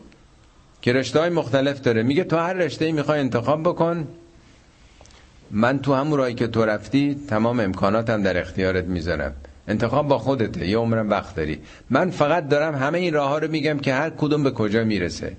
که 0.81 0.93
رشته 0.93 1.19
های 1.19 1.29
مختلف 1.29 1.81
داره. 1.81 2.03
میگه 2.03 2.23
تو 2.23 2.37
هر 2.37 2.53
رشته 2.53 2.91
می‌خوای 2.91 3.19
انتخاب 3.19 3.63
بکن. 3.63 4.07
من 5.51 5.79
تو 5.79 5.93
همون 5.93 6.17
راهی 6.17 6.33
که 6.33 6.47
تو 6.47 6.65
رفتی 6.65 7.19
تمام 7.29 7.59
امکاناتم 7.59 8.23
در 8.23 8.39
اختیارت 8.41 8.85
می‌ذارم. 8.85 9.33
انتخاب 9.67 10.07
با 10.07 10.17
خودته 10.17 10.67
یه 10.67 10.77
عمرم 10.77 11.09
وقت 11.09 11.35
داری. 11.35 11.59
من 11.89 12.09
فقط 12.09 12.47
دارم 12.47 12.75
همه 12.75 12.97
این 12.97 13.13
راه 13.13 13.29
ها 13.29 13.37
رو 13.37 13.51
میگم 13.51 13.79
که 13.79 13.93
هر 13.93 14.09
کدوم 14.09 14.43
به 14.43 14.51
کجا 14.51 14.83
می‌رسه. 14.83 15.35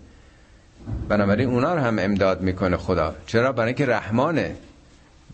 بنابراین 1.08 1.48
اونا 1.48 1.74
رو 1.74 1.80
هم 1.80 1.98
امداد 1.98 2.40
می‌کنه 2.40 2.76
خدا. 2.76 3.14
چرا؟ 3.26 3.52
برای 3.52 3.66
اینکه 3.66 3.86
رحمانه. 3.86 4.56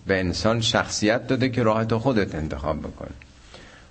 به 0.06 0.20
انسان 0.20 0.60
شخصیت 0.60 1.26
داده 1.26 1.48
که 1.48 1.62
راه 1.62 1.84
تو 1.84 1.98
خودت 1.98 2.34
انتخاب 2.34 2.78
بکن. 2.78 3.10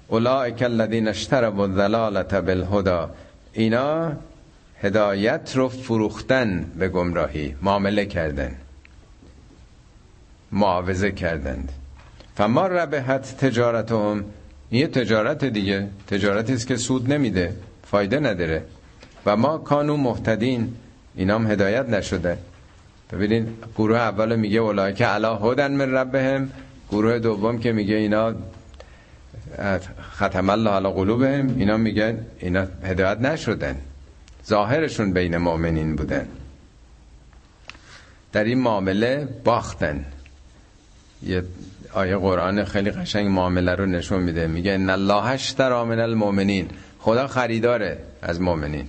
اولئک 0.08 0.62
الذین 0.62 1.08
اشتروا 1.08 1.64
الضلاله 1.64 2.24
بالهدى. 2.42 3.14
اینا 3.54 4.12
هدایت 4.82 5.52
رو 5.56 5.70
فروختن 5.70 6.66
به 6.80 6.88
گمراهی. 6.88 7.56
معامله 7.62 8.06
کردن. 8.06 8.56
معاوضه 10.52 11.12
کردند. 11.12 11.72
فما 12.36 12.68
ربحت 12.68 13.38
تجارتهم. 13.38 14.26
یه 14.72 14.88
تجارت 14.88 15.46
دیگه 15.46 15.88
تجارتی 16.08 16.54
است 16.54 16.68
که 16.68 16.78
سود 16.78 17.14
نمیده 17.14 17.54
فایده 17.84 18.20
نداره. 18.20 18.64
و 19.26 19.36
ما 19.36 19.58
کانو 19.58 19.98
محتدین 19.98 20.74
اینام 21.16 21.52
هدایت 21.52 21.90
نشده. 21.90 22.38
ببینید 23.12 23.48
گروه 23.76 23.98
اول 23.98 24.36
میگه 24.36 24.60
اولای 24.60 24.94
که 24.94 25.06
علا 25.06 25.36
هدن 25.36 25.72
من 25.72 25.92
ربهم 25.92 26.50
گروه 26.92 27.20
دوم 27.20 27.60
که 27.60 27.72
میگه 27.72 27.96
اینا 27.96 28.34
ختم 30.18 30.50
الله 30.50 30.70
علی 30.70 30.90
قلوبهم 30.90 31.56
اینا 31.58 31.78
میگن 31.78 32.26
اینا 32.40 32.68
هدایت 32.84 33.20
نشدن. 33.20 33.76
ظاهرشون 34.48 35.14
بین 35.14 35.38
مؤمنین 35.38 35.96
بودن. 35.96 36.28
در 38.32 38.44
این 38.44 38.60
معامله 38.60 39.28
باختن. 39.44 40.06
یه 41.24 41.44
آیه 41.94 42.18
قرآن 42.18 42.66
خیلی 42.66 42.92
قشنگ 42.92 43.28
معامله 43.28 43.76
رو 43.76 43.86
نشون 43.86 44.24
میده. 44.24 44.48
میگه 44.48 44.72
ان 44.72 44.90
الله 44.90 45.26
اشترى 45.26 45.84
من 45.84 46.00
المؤمنین. 46.00 46.68
خدا 47.00 47.28
خریداره 47.28 47.98
از 48.22 48.42
مؤمنین. 48.42 48.88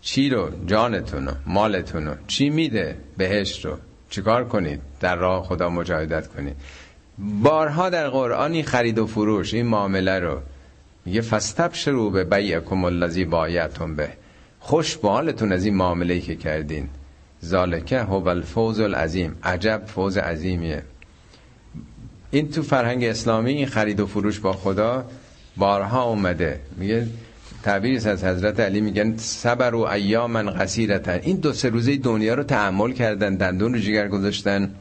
چی 0.00 0.30
رو؟ 0.30 0.50
جانتون 0.66 1.26
رو 1.26 1.32
مالتون 1.46 2.06
رو. 2.06 2.14
چی 2.26 2.50
میده 2.50 2.96
بهش 3.16 3.64
رو؟ 3.64 3.78
چیکار 4.10 4.44
کنید؟ 4.44 4.80
در 5.00 5.16
راه 5.16 5.44
خدا 5.44 5.68
مجاهدت 5.68 6.26
کنید. 6.26 6.56
بارها 7.18 7.90
در 7.90 8.08
قرآنی 8.08 8.62
خرید 8.62 8.98
و 8.98 9.06
فروش 9.06 9.54
این 9.54 9.66
معامله 9.66 10.18
رو. 10.18 10.40
میگه 11.04 11.20
فستب 11.20 11.70
شروع 11.72 12.12
به 12.12 12.24
بیعکم 12.24 12.84
الذی 12.84 13.24
بایعتم 13.24 13.96
به. 13.96 14.08
خوش 14.60 14.96
بالتون 14.96 15.52
از 15.52 15.64
این 15.64 15.74
معامله 15.74 16.20
که 16.20 16.36
کردین. 16.36 16.88
ذالکه 17.44 18.00
هو 18.00 18.28
الفوز 18.28 18.80
العظیم. 18.80 19.36
عجب 19.42 19.82
فوز 19.86 20.18
عظیمیه. 20.18 20.82
این 22.34 22.50
تو 22.50 22.62
فرهنگ 22.62 23.04
اسلامی 23.04 23.52
این 23.52 23.66
خرید 23.66 24.00
و 24.00 24.06
فروش 24.06 24.40
با 24.40 24.52
خدا 24.52 25.04
بارها 25.56 26.02
اومده. 26.04 26.60
میگه 26.76 27.06
تعبیری 27.62 27.96
از 27.96 28.24
حضرت 28.24 28.60
علی 28.60 28.80
میگن 28.80 29.16
صبر 29.16 29.74
و 29.74 29.80
ایامن 29.80 30.50
قصیرتن 30.50 31.20
این 31.22 31.36
دو 31.36 31.52
سه 31.52 31.68
روزه 31.68 31.96
دنیا 31.96 32.34
رو 32.34 32.42
تحمل 32.42 32.92
کردن 32.92 33.34
دندون 33.34 33.72
رو 33.74 33.78
جگر 33.78 34.08
گذاشتن. 34.08 34.74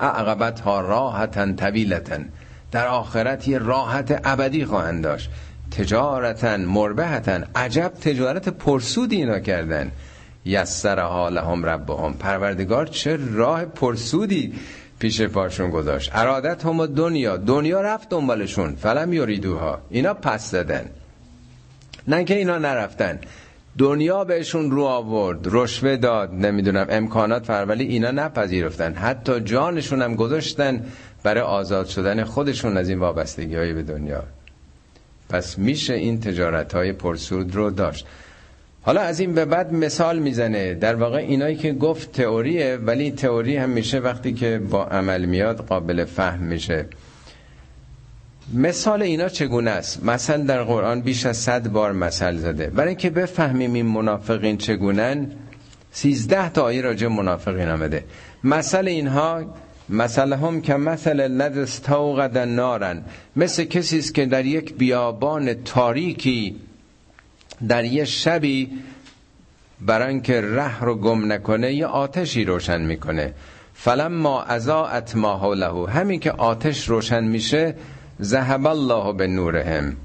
عقبت 0.00 0.60
ها 0.60 0.80
راحتن 0.80 1.56
طویلتن. 1.56 2.28
در 2.72 2.86
آخرت 2.86 3.48
یه 3.48 3.58
راحت 3.58 4.20
ابدی 4.24 4.64
خواهند 4.64 5.04
داشت. 5.04 5.30
تجارتن 5.70 6.64
مربحتن. 6.64 7.44
عجب 7.54 7.92
تجارت 8.00 8.48
پرسودی 8.48 9.16
اینا 9.16 9.38
کردن. 9.38 9.90
یسر 10.44 11.00
حالهم 11.00 11.66
ربهم. 11.66 12.14
پروردگار 12.14 12.86
چه 12.86 13.18
راه 13.32 13.64
پرسودی 13.64 14.52
پیش 14.98 15.22
پاشون 15.22 15.70
گذاشت. 15.70 16.10
ارادت 16.14 16.66
هم 16.66 16.86
دنیا. 16.86 17.36
دنیا 17.36 17.80
رفت 17.80 18.08
دنبالشون. 18.08 18.74
فلم 18.74 19.12
یریدوها 19.12 19.78
اینا 19.90 20.14
پس 20.14 20.50
دادن. 20.50 20.84
نه 22.08 22.24
که 22.24 22.34
اینا 22.34 22.58
نرفتن. 22.58 23.18
دنیا 23.78 24.24
بهشون 24.24 24.70
رو 24.70 24.84
آورد. 24.84 25.40
رشوه 25.44 25.96
داد. 25.96 26.34
نمی‌دونم 26.34 26.86
امکانات 26.90 27.44
فر 27.44 27.64
ولی 27.68 27.84
اینا 27.84 28.10
نپذیرفتن. 28.10 28.94
حتی 28.94 29.40
جانشون 29.40 30.02
هم 30.02 30.14
گذاشتن 30.14 30.86
برای 31.22 31.42
آزاد 31.42 31.86
شدن 31.86 32.24
خودشون 32.24 32.76
از 32.76 32.88
این 32.88 32.98
وابستگی 32.98 33.56
های 33.56 33.72
به 33.72 33.82
دنیا. 33.82 34.22
پس 35.28 35.58
میشه 35.58 35.94
این 35.94 36.20
تجارت 36.20 36.74
های 36.74 36.92
پرسود 36.92 37.54
رو 37.54 37.70
داشت. 37.70 38.06
حالا 38.88 39.00
از 39.00 39.20
این 39.20 39.34
به 39.34 39.44
بعد 39.44 39.72
مثال 39.72 40.18
می‌زنه. 40.18 40.74
در 40.74 40.94
واقع 40.94 41.16
اینایی 41.16 41.56
که 41.56 41.72
گفت 41.72 42.12
تئوریه 42.12 42.76
ولی 42.76 43.10
تئوری 43.10 43.56
هم 43.56 43.70
میشه 43.70 43.98
وقتی 43.98 44.32
که 44.32 44.58
با 44.70 44.84
عمل 44.84 45.24
میاد 45.24 45.66
قابل 45.66 46.04
فهم 46.04 46.42
میشه. 46.42 46.86
مثال 48.54 49.02
اینا 49.02 49.28
چگونه 49.28 49.70
است؟ 49.70 50.04
مثل 50.04 50.42
در 50.42 50.62
قرآن 50.62 51.00
بیش 51.00 51.26
از 51.26 51.36
صد 51.36 51.68
بار 51.68 51.92
مثل 51.92 52.36
زده. 52.36 52.66
برای 52.66 52.88
اینکه 52.88 53.10
بفهمیم 53.10 53.72
این 53.74 53.86
منافقین 53.86 54.56
چگونن 54.56 55.26
سیزده 55.92 56.48
تا 56.48 56.62
آیه 56.62 56.82
راجع 56.82 57.06
منافقین 57.08 57.68
آمده 57.68 58.04
مثل 58.44 58.88
اینها 58.88 59.44
مثل 59.88 60.32
هم 60.32 60.60
که 60.60 60.74
مثل 60.74 61.20
الذی 61.20 61.60
استوقد 61.60 62.38
نارن 62.38 63.02
مثل 63.36 63.64
کسی 63.64 63.98
است 63.98 64.14
که 64.14 64.26
در 64.26 64.46
یک 64.46 64.74
بیابان 64.74 65.54
تاریکی 65.54 66.56
در 67.68 67.84
یه 67.84 68.04
شبی 68.04 68.70
برای 69.80 70.20
که 70.20 70.40
ره 70.40 70.80
رو 70.80 70.94
گم 70.94 71.32
نکنه 71.32 71.74
یه 71.74 71.86
آتشی 71.86 72.44
روشن 72.44 72.80
می‌کنه. 72.80 73.34
فلما 73.74 74.42
ازاعت 74.42 75.16
ما 75.16 75.36
حوله. 75.36 75.90
همین 75.90 76.20
که 76.20 76.30
آتش 76.32 76.88
روشن 76.88 77.24
میشه 77.24 77.74
ذهب 78.22 78.66
الله 78.66 79.12
به 79.12 79.26
نورهم. 79.26 79.96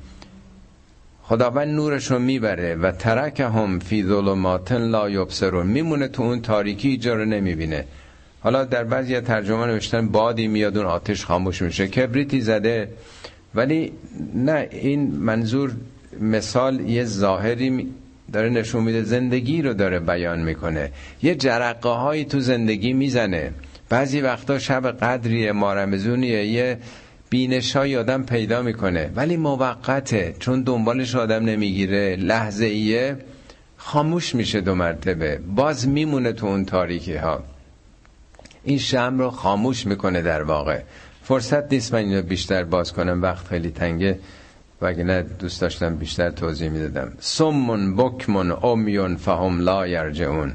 خداوند 1.24 1.68
نورش 1.68 2.12
رو 2.12 2.20
می‌بره 2.20 2.76
و 2.76 2.92
ترک 2.92 3.40
هم 3.40 3.80
فی 3.80 4.04
ظلمات 4.04 4.72
لا 4.72 5.10
یبصرون. 5.10 5.68
میمونه 5.68 6.08
تو 6.08 6.24
اون 6.24 6.42
تاریکی 6.42 6.98
جا 6.98 7.14
رو 7.14 7.26
نمی‌بینه. 7.26 7.86
حالا 8.42 8.66
در 8.66 8.84
بعضی 8.84 9.20
ترجمه 9.20 9.66
نوشتن 9.66 10.08
بادی 10.08 10.48
میاد 10.48 10.78
اون 10.78 10.86
آتش 10.86 11.26
خاموش 11.26 11.62
میشه. 11.62 11.88
کبریتی 11.88 12.42
زده. 12.42 12.90
ولی 13.56 13.92
نه 14.36 14.68
این 14.72 15.12
منظور 15.12 15.72
مثال 16.22 16.80
یه 16.80 17.06
ظاهری 17.06 17.88
داره 18.34 18.50
نشون 18.50 18.84
میده 18.84 19.04
زندگی 19.04 19.62
رو 19.62 19.74
داره 19.74 20.00
بیان 20.00 20.42
می‌کنه. 20.42 20.92
یه 21.24 21.36
جرقه 21.36 21.90
هایی 21.90 22.26
تو 22.26 22.40
زندگی 22.40 22.94
می‌زنه. 22.94 23.52
بعضی 23.90 24.22
وقتا 24.22 24.60
شب 24.60 24.92
قدریه 24.92 25.52
مارمزونیه 25.52 26.46
یه 26.46 26.78
بینشای 27.30 27.98
آدم 27.98 28.24
پیدا 28.24 28.62
می‌کنه. 28.62 29.12
ولی 29.16 29.38
موقته 29.38 30.36
چون 30.40 30.62
دنبالش 30.62 31.16
آدم 31.16 31.46
نمی‌گیره 31.46 32.16
لحظه 32.16 32.66
ایه 32.66 33.18
خاموش 33.78 34.36
میشه 34.36 34.62
دو 34.62 34.76
مرتبه. 34.76 35.40
باز 35.56 35.88
میمونه 35.88 36.34
تو 36.34 36.46
اون 36.46 36.66
تاریکی 36.66 37.16
ها. 37.16 37.44
این 38.64 38.78
شم 38.78 39.20
رو 39.20 39.30
خاموش 39.30 39.88
می‌کنه 39.88 40.22
در 40.22 40.44
واقع. 40.44 40.80
فرصت 41.24 41.74
نیست 41.74 41.94
من 41.94 42.00
اینو 42.00 42.22
بیشتر 42.22 42.64
باز 42.64 42.94
کنم 42.94 43.22
وقت 43.22 43.48
خیلی 43.48 43.70
تنگه. 43.70 44.20
نه 44.84 45.22
دوست 45.22 45.62
داشتم 45.62 45.96
بیشتر 45.96 46.30
توضیح 46.30 46.70
می‌دادم. 46.70 47.12
سمون 47.20 47.96
بکمون 47.96 48.52
امیون 48.52 49.16
فهم 49.16 49.60
لا 49.60 49.88
یرجعون. 49.88 50.54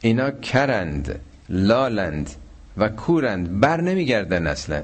اینا 0.00 0.30
کرند 0.30 1.20
لالند 1.48 2.30
و 2.76 2.88
کورند. 2.88 3.60
بر 3.60 3.80
نمیگردن 3.80 4.46
اصلا. 4.46 4.82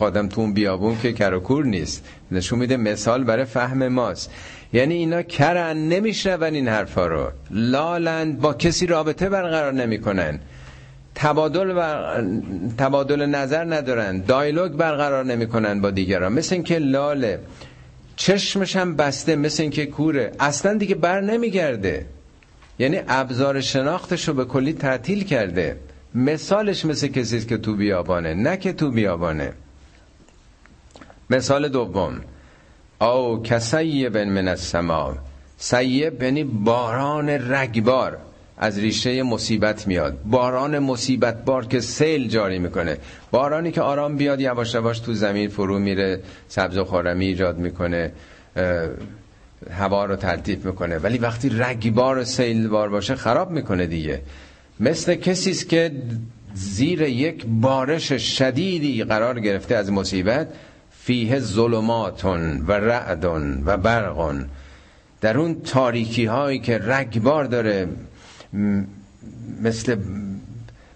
آدم 0.00 0.28
تو 0.28 0.40
اون 0.40 0.52
بیابون 0.52 0.98
که 1.02 1.12
کر 1.12 1.34
و 1.34 1.40
کور 1.40 1.64
نیست. 1.64 2.04
نشون 2.30 2.58
میده 2.58 2.76
مثال 2.76 3.24
برای 3.24 3.44
فهم 3.44 3.88
ماست. 3.88 4.30
یعنی 4.72 4.94
اینا 4.94 5.22
کرن 5.22 5.76
نمیشنون 5.76 6.54
این 6.54 6.68
حرفا 6.68 7.06
رو. 7.06 7.30
لالند 7.50 8.40
با 8.40 8.54
کسی 8.54 8.86
رابطه 8.86 9.28
برقرار 9.28 9.72
نمی‌کنن. 9.72 10.38
تبادل, 11.14 11.72
بر... 11.72 12.24
تبادل 12.78 13.26
نظر 13.26 13.64
ندارن. 13.64 14.20
دایلوگ 14.20 14.72
برقرار 14.72 15.24
نمی‌کنن 15.24 15.80
با 15.80 15.90
دیگران. 15.90 16.32
مثل 16.32 16.54
اینکه 16.54 16.78
لاله. 16.78 17.40
چشمش 18.18 18.76
هم 18.76 18.96
بسته 18.96 19.36
مثل 19.36 19.62
اینکه 19.62 19.86
کوره. 19.86 20.32
اصلا 20.40 20.74
دیگه 20.74 20.94
بر 20.94 21.20
نمیگرده. 21.20 22.06
یعنی 22.78 23.00
ابزار 23.08 23.60
شناختش 23.60 24.28
رو 24.28 24.34
به 24.34 24.44
کلی 24.44 24.72
تعطیل 24.72 25.24
کرده. 25.24 25.76
مثالش 26.14 26.84
مثل 26.84 27.06
کسی 27.06 27.40
که 27.46 27.56
تو 27.56 27.74
بیابانه 27.76 28.34
نه 28.34 28.56
که 28.56 28.72
تو 28.72 28.90
بیابانه. 28.90 29.52
مثال 31.30 31.68
دوم. 31.68 32.20
او 33.00 33.42
کسیب 33.42 34.16
من 34.16 34.48
السما. 34.48 35.14
سیب 35.56 36.22
یعنی 36.22 36.44
باران 36.44 37.28
رگبار. 37.28 38.18
از 38.58 38.78
ریشه 38.78 39.22
مصیبت 39.22 39.86
میاد. 39.86 40.18
باران 40.24 40.78
مصیبت 40.78 41.44
بار 41.44 41.66
که 41.66 41.80
سیل 41.80 42.28
جاری 42.28 42.58
می‌کنه. 42.58 42.96
بارانی 43.30 43.72
که 43.72 43.80
آرام 43.80 44.16
بیاد 44.16 44.40
یواش 44.40 44.74
یواش 44.74 44.98
تو 44.98 45.14
زمین 45.14 45.48
فرو 45.48 45.78
میره 45.78 46.20
سبز 46.48 46.76
و 46.76 46.84
خارمی 46.84 47.26
ایجاد 47.26 47.58
می‌کنه 47.58 48.12
هوا 49.70 50.04
رو 50.04 50.16
تلطیف 50.16 50.66
می‌کنه. 50.66 50.98
ولی 50.98 51.18
وقتی 51.18 51.48
رگبار 51.48 52.18
و 52.18 52.24
سیل 52.24 52.68
بار 52.68 52.88
باشه 52.88 53.14
خراب 53.14 53.50
می‌کنه 53.50 53.86
دیگه. 53.86 54.20
مثل 54.80 55.14
کسی 55.14 55.50
است 55.50 55.68
که 55.68 55.92
زیر 56.54 57.02
یک 57.02 57.46
بارش 57.46 58.12
شدیدی 58.12 59.04
قرار 59.04 59.40
گرفته 59.40 59.74
از 59.74 59.92
مصیبت 59.92 60.48
فیه 60.90 61.38
ظلماتون 61.38 62.64
و 62.66 62.72
رعدون 62.72 63.62
و 63.66 63.76
برقون 63.76 64.46
در 65.20 65.38
اون 65.38 65.60
تاریکی 65.62 66.24
هایی 66.24 66.58
که 66.58 66.78
رگبار 66.78 67.44
داره 67.44 67.88
مثل 69.62 69.96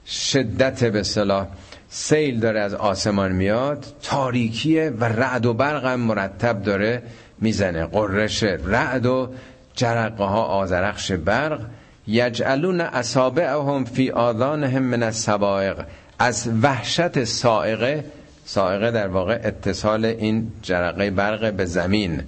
شدت 0.06 0.84
به 0.84 1.02
صلاح 1.02 1.46
سیل 1.88 2.40
داره 2.40 2.60
از 2.60 2.74
آسمان 2.74 3.32
میاد 3.32 3.86
تاریکیه 4.02 4.90
و 4.90 5.04
رعد 5.04 5.46
و 5.46 5.54
برق 5.54 5.84
هم 5.84 6.00
مرتب 6.00 6.62
داره 6.62 7.02
می‌زنه 7.38 7.86
قرش 7.86 8.42
رعد 8.42 9.06
و 9.06 9.28
جرقه 9.74 10.24
ها 10.24 10.42
آزرخش 10.42 11.12
برق. 11.12 11.60
یجعلون 12.06 12.80
اصابعهم 12.80 13.84
فی 13.84 14.10
آذانهم 14.10 14.82
من 14.82 15.02
السوائق 15.02 15.76
از 16.18 16.50
وحشت 16.62 17.24
سائقه 17.24 18.04
سائقه 18.44 18.90
در 18.90 19.08
واقع 19.08 19.40
اتصال 19.44 20.04
این 20.04 20.52
جرقه 20.62 21.10
برق 21.10 21.52
به 21.52 21.64
زمین 21.64 22.22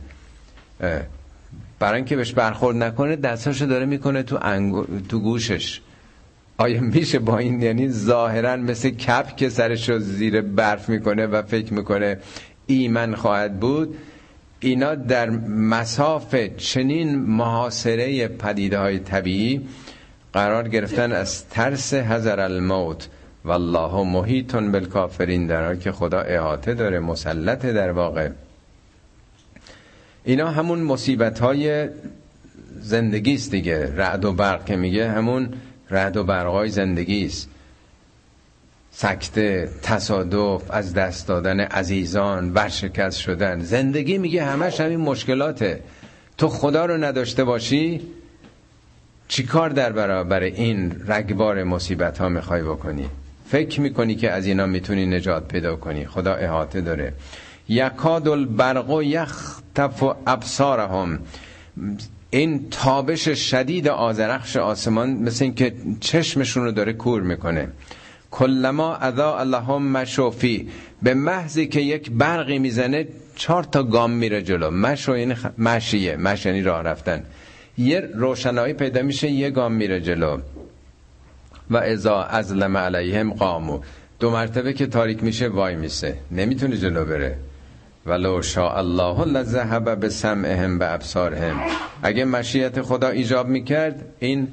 برای 1.78 1.96
اینکه 1.96 2.16
بهش 2.16 2.32
برخورد 2.32 2.76
نکنه 2.76 3.16
دستاشو 3.16 3.66
داره 3.66 3.86
می‌کنه 3.86 4.22
تو, 4.22 4.38
تو 5.08 5.18
گوشش. 5.20 5.80
آیا 6.58 6.80
میشه 6.80 7.18
با 7.18 7.38
این 7.38 7.62
یعنی 7.62 7.88
ظاهرا 7.88 8.56
مثل 8.56 8.90
کپ 8.90 9.36
که 9.36 9.48
سرش 9.48 9.88
رو 9.88 9.98
زیر 9.98 10.40
برف 10.40 10.88
می‌کنه 10.88 11.26
و 11.26 11.42
فکر 11.42 11.74
می‌کنه 11.74 12.18
ایمن 12.66 13.14
خواهد 13.14 13.60
بود 13.60 13.96
اینا 14.60 14.94
در 14.94 15.30
مساف 15.48 16.34
چنین 16.56 17.18
محاصره 17.18 18.28
پدیده 18.28 18.78
های 18.78 18.98
طبیعی 18.98 19.68
قرار 20.32 20.68
گرفتن 20.68 21.12
از 21.12 21.48
ترس 21.48 21.94
حذر 21.94 22.40
الموت. 22.40 23.08
والله 23.44 24.04
محیطون 24.04 24.72
بالکافرین 24.72 25.46
در 25.46 25.76
که 25.76 25.92
خدا 25.92 26.20
احاطه 26.20 26.74
داره 26.74 27.00
مسلط 27.00 27.66
در 27.66 27.90
واقع. 27.92 28.30
اینا 30.24 30.50
همون 30.50 30.78
مصیبت 30.78 31.38
های 31.38 31.88
زندگی 32.80 33.34
است 33.34 33.50
دیگه. 33.50 33.96
رعد 33.96 34.24
و 34.24 34.32
برق 34.32 34.64
که 34.64 34.76
میگه 34.76 35.10
همون 35.10 35.48
رعد 35.90 36.16
و 36.16 36.24
برقای 36.24 36.68
زندگی 36.68 37.26
است 37.26 37.48
سکته 38.90 39.68
تصادف 39.82 40.70
از 40.70 40.94
دست 40.94 41.28
دادن 41.28 41.60
عزیزان 41.60 42.52
ورشکست 42.52 43.18
شدن. 43.18 43.60
زندگی 43.60 44.18
میگه 44.18 44.44
همش 44.44 44.80
همین 44.80 45.00
مشکلاته. 45.00 45.80
تو 46.38 46.48
خدا 46.48 46.86
رو 46.86 47.04
نداشته 47.04 47.44
باشی 47.44 48.00
چیکار 49.28 49.70
در 49.70 49.92
برابر 49.92 50.40
این 50.40 51.02
رگبار 51.06 51.64
مصیبت 51.64 52.18
ها 52.18 52.28
می‌خوای 52.28 52.62
بکنی؟ 52.62 53.06
فکر 53.48 53.80
می‌کنی 53.80 54.14
که 54.14 54.30
از 54.30 54.46
اینا 54.46 54.66
می‌تونی 54.66 55.06
نجات 55.06 55.48
پیدا 55.48 55.76
کنی؟ 55.76 56.06
خدا 56.06 56.34
احاطه 56.34 56.80
داره. 56.80 57.12
یکاد 57.68 58.28
البرق 58.28 58.90
و 58.90 59.02
یختف 59.02 60.02
و 60.02 60.14
ابصارهم. 60.26 61.18
این 62.30 62.66
تابش 62.70 63.28
شدید 63.28 63.88
آزرخش 63.88 64.56
آسمان 64.56 65.10
مثل 65.10 65.44
اینکه 65.44 65.74
چشمشون 66.00 66.64
رو 66.64 66.72
داره 66.72 66.92
کور 66.92 67.22
می‌کنه. 67.22 67.68
کلما 68.30 68.96
اذا 68.96 69.38
اللهم 69.38 69.82
مشوفی 69.82 70.68
به 71.02 71.14
محضی 71.14 71.66
که 71.66 71.80
یک 71.80 72.10
برقی 72.10 72.58
می‌زنه 72.58 73.06
چهار 73.36 73.64
تا 73.64 73.82
گام 73.82 74.10
میره 74.10 74.42
جلو. 74.42 74.70
مشو 74.70 75.16
یعنی 75.16 75.34
مشیه. 75.58 76.16
مش 76.16 76.46
یعنی 76.46 76.62
راه 76.62 76.82
رفتن. 76.82 77.22
یه 77.78 78.00
روشنایی 78.00 78.74
پیدا 78.74 79.02
میشه 79.02 79.30
یه 79.30 79.50
گام 79.50 79.72
میره 79.72 80.00
جلو. 80.00 80.38
و 81.70 81.76
ازا 81.76 82.22
ازلم 82.22 82.76
علیهم 82.76 83.32
قامو 83.32 83.80
دو 84.20 84.30
مرتبه 84.30 84.72
که 84.72 84.86
تاریک 84.86 85.22
میشه 85.22 85.48
وای 85.48 85.76
میسه. 85.76 86.18
نمی‌تونه 86.30 86.76
جلو 86.76 87.04
بره. 87.04 87.36
ولو 88.06 88.42
شاء 88.42 88.76
الله 88.76 89.24
لذهب 89.24 90.00
به 90.00 90.08
سمعهم 90.08 90.78
به 90.78 90.92
ابصارهم. 90.92 91.60
اگه 92.02 92.24
مشیت 92.24 92.82
خدا 92.82 93.08
ایجاب 93.08 93.48
می‌کرد 93.48 94.04
این 94.18 94.48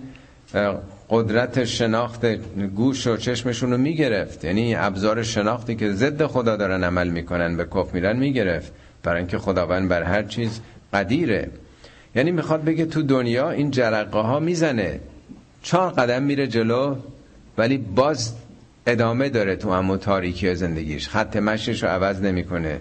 قدرت 1.09 1.63
شناخت 1.63 2.25
گوش 2.75 3.07
و 3.07 3.17
چشمشون 3.17 3.71
رو 3.71 3.77
می‌گرفت. 3.77 4.45
یعنی 4.45 4.75
ابزار 4.75 5.23
شناختی 5.23 5.75
که 5.75 5.91
ضد 5.91 6.25
خدا 6.25 6.55
دارن 6.55 6.83
عمل 6.83 7.09
می‌کنن 7.09 7.57
به 7.57 7.65
کف 7.65 7.93
میرن 7.93 8.17
می‌گرفت. 8.17 8.73
برای 9.03 9.17
اینکه 9.17 9.37
خداوند 9.37 9.89
بر 9.89 10.03
هر 10.03 10.23
چیز 10.23 10.59
قدیره. 10.93 11.49
یعنی 12.15 12.31
می‌خواد 12.31 12.63
بگه 12.63 12.85
تو 12.85 13.01
دنیا 13.01 13.49
این 13.49 13.71
جرقه 13.71 14.19
ها 14.19 14.39
می‌زنه. 14.39 14.99
چهار 15.63 15.89
قدم 15.89 16.23
میره 16.23 16.47
جلو 16.47 16.95
ولی 17.57 17.77
باز 17.77 18.33
ادامه 18.85 19.29
داره 19.29 19.55
تو 19.55 19.73
همون 19.73 19.97
تاریکی 19.97 20.55
زندگیش. 20.55 21.09
خط 21.09 21.37
مشیش 21.37 21.83
رو 21.83 21.89
عوض 21.89 22.21
نمی‌کنه. 22.21 22.79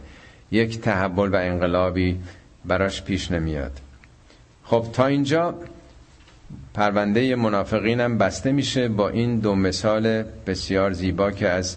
یک 0.51 0.81
تحول 0.81 1.29
و 1.29 1.37
انقلابی 1.37 2.21
براش 2.65 3.03
پیش 3.03 3.31
نمیاد. 3.31 3.73
خب 4.65 4.87
تا 4.93 5.07
اینجا 5.07 5.55
پرونده 6.75 7.37
منافقین 7.37 8.01
هم 8.01 8.19
بسته 8.19 8.53
میشه 8.53 8.89
با 8.89 9.09
این 9.09 9.39
دو 9.39 9.55
مثال 9.55 10.25
بسیار 10.47 10.93
زیبا 10.93 11.31
که 11.31 11.49
از 11.49 11.77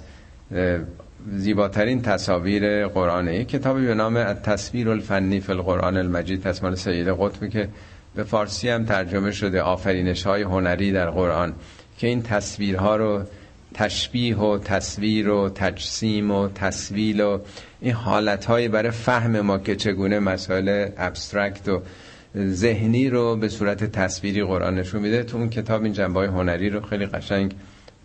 زیباترین 1.31 2.01
تصاویر 2.01 2.87
قرآنه 2.87 3.35
یک 3.35 3.47
کتابی 3.49 3.85
به 3.85 3.93
نام 3.93 4.33
تصویر 4.33 4.89
الفنی 4.89 5.39
فی 5.39 5.51
القرآن 5.51 5.97
المجید 5.97 6.43
تصمال 6.43 6.75
سید 6.75 7.07
قطبی 7.07 7.49
که 7.49 7.69
به 8.15 8.23
فارسی 8.23 8.69
هم 8.69 8.85
ترجمه 8.85 9.31
شده 9.31 9.61
آفرینش 9.61 10.23
های 10.23 10.41
هنری 10.41 10.91
در 10.91 11.09
قرآن 11.09 11.53
که 11.97 12.07
این 12.07 12.21
تصویرها 12.21 12.95
رو 12.95 13.23
تشبیه 13.73 14.37
و 14.37 14.59
تصویر 14.59 15.29
و 15.29 15.49
تجسیم 15.49 16.31
و 16.31 16.49
تصویل 16.49 17.21
و 17.21 17.39
این 17.81 17.93
حالتهایی 17.93 18.67
برای 18.67 18.91
فهم 18.91 19.41
ما 19.41 19.57
که 19.57 19.75
چگونه 19.75 20.19
مسائل 20.19 20.89
ابسترکت 20.97 21.69
و 21.69 21.81
ذهنی 22.37 23.09
رو 23.09 23.35
به 23.35 23.49
صورت 23.49 23.83
تصویری 23.83 24.43
قرآن 24.43 24.75
نشون 24.75 25.01
میده 25.01 25.23
تو 25.23 25.37
اون 25.37 25.49
کتاب 25.49 25.83
این 25.83 25.93
جنبه 25.93 26.27
هنری 26.27 26.69
رو 26.69 26.81
خیلی 26.81 27.05
قشنگ 27.05 27.55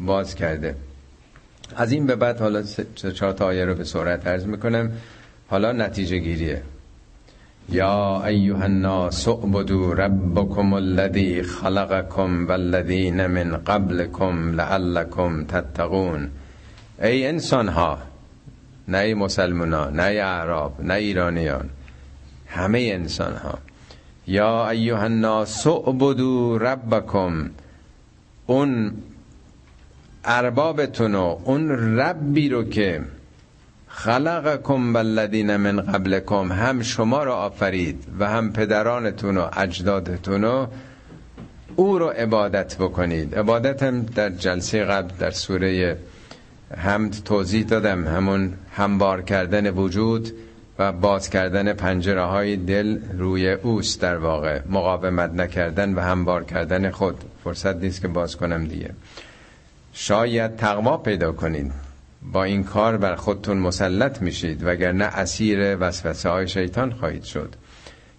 باز 0.00 0.34
کرده. 0.34 0.74
از 1.76 1.92
این 1.92 2.06
به 2.06 2.16
بعد 2.16 2.40
حالا 2.40 2.62
چهار 3.14 3.32
تا 3.32 3.46
آیه 3.46 3.64
رو 3.64 3.74
به 3.74 3.84
سرعت 3.84 4.26
عرض 4.26 4.46
می‌کنم. 4.46 4.92
حالا 5.48 5.72
نتیجه 5.72 6.18
گیریه. 6.18 6.62
یا 7.68 8.22
ایها 8.24 8.64
الناس 8.64 9.28
اعبدوا 9.28 9.92
ربکم 9.92 10.72
الذی 10.72 11.42
خلقکم 11.42 12.46
والذین 12.48 13.26
من 13.26 13.56
قبلکم 13.56 14.54
لعلکم 14.54 15.44
تتقون. 15.44 16.30
ای 17.02 17.26
انسان 17.26 17.68
ها 17.68 17.98
نه 18.88 18.98
ای 18.98 19.14
مسلمان 19.14 19.74
ها 19.74 19.90
نه 19.90 20.02
ای 20.02 20.18
اعراب 20.18 20.80
نه 20.80 20.94
ایرانیان 20.94 21.68
همه 22.46 22.90
انسان 22.92 23.36
ها 23.36 23.58
یا 24.26 24.70
ایها 24.70 25.02
الناس 25.02 25.66
اعبدوا 25.66 26.56
ربکم 26.56 27.50
اون 28.46 28.92
اربابتون 30.24 31.14
و 31.14 31.38
اون 31.44 31.70
ربی 31.98 32.48
رو 32.48 32.64
که 32.64 33.00
خلقکم 33.88 34.94
والذین 34.94 35.56
من 35.56 35.80
قبلکم 35.80 36.52
هم 36.52 36.82
شما 36.82 37.24
رو 37.24 37.32
آفرید 37.32 38.04
و 38.18 38.28
هم 38.28 38.52
پدرانتون 38.52 39.36
و 39.36 39.48
اجدادتون 39.56 40.44
و 40.44 40.66
او 41.76 41.98
رو 41.98 42.06
عبادت 42.08 42.76
بکنید. 42.76 43.34
عبادت 43.34 43.82
هم 43.82 44.02
در 44.02 44.30
جلسه 44.30 44.84
قبل 44.84 45.14
در 45.18 45.30
سوره 45.30 45.98
حمد 46.76 47.16
توضیح 47.24 47.64
دادم 47.64 48.08
همون 48.08 48.54
همبار 48.72 49.22
کردن 49.22 49.70
وجود 49.70 50.32
و 50.78 50.92
باز 50.92 51.30
کردن 51.30 51.72
پنجره 51.72 52.22
های 52.22 52.56
دل 52.56 52.98
روی 53.18 53.52
اوست 53.52 54.00
در 54.00 54.16
واقع. 54.16 54.60
مقاومت 54.68 55.30
نکردن 55.30 55.94
و 55.94 56.00
همبار 56.00 56.44
کردن 56.44 56.90
خود. 56.90 57.24
فرصت 57.44 57.76
نیست 57.76 58.00
که 58.00 58.08
باز 58.08 58.36
کنم 58.36 58.64
دیگه. 58.64 58.90
شاید 59.92 60.56
تقوا 60.56 60.96
پیدا 60.96 61.32
کنید. 61.32 61.87
با 62.22 62.44
این 62.44 62.64
کار 62.64 62.96
بر 62.96 63.14
خودتون 63.14 63.56
مسلط 63.56 64.22
میشید 64.22 64.60
وگرنه 64.64 65.04
اسیر 65.04 65.76
وسوسه 65.80 66.28
های 66.28 66.48
شیطان 66.48 66.92
خواهید 66.92 67.24
شد. 67.24 67.54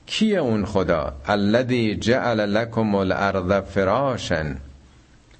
کیه 0.06 0.40
اون 0.40 0.66
خدا؟ 0.66 1.14
الذی 1.26 1.96
جعل 1.96 2.40
لکم 2.40 2.96
الارض 2.96 3.52
فراشن 3.52 4.58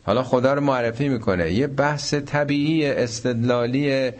حالا 0.04 0.24
خدا 0.24 0.54
رو 0.54 0.62
معرفی 0.62 1.10
می‌کنه. 1.10 1.52
یه 1.52 1.68
بحث 1.68 2.14
طبیعی 2.14 2.86
استدلالی 2.86 4.12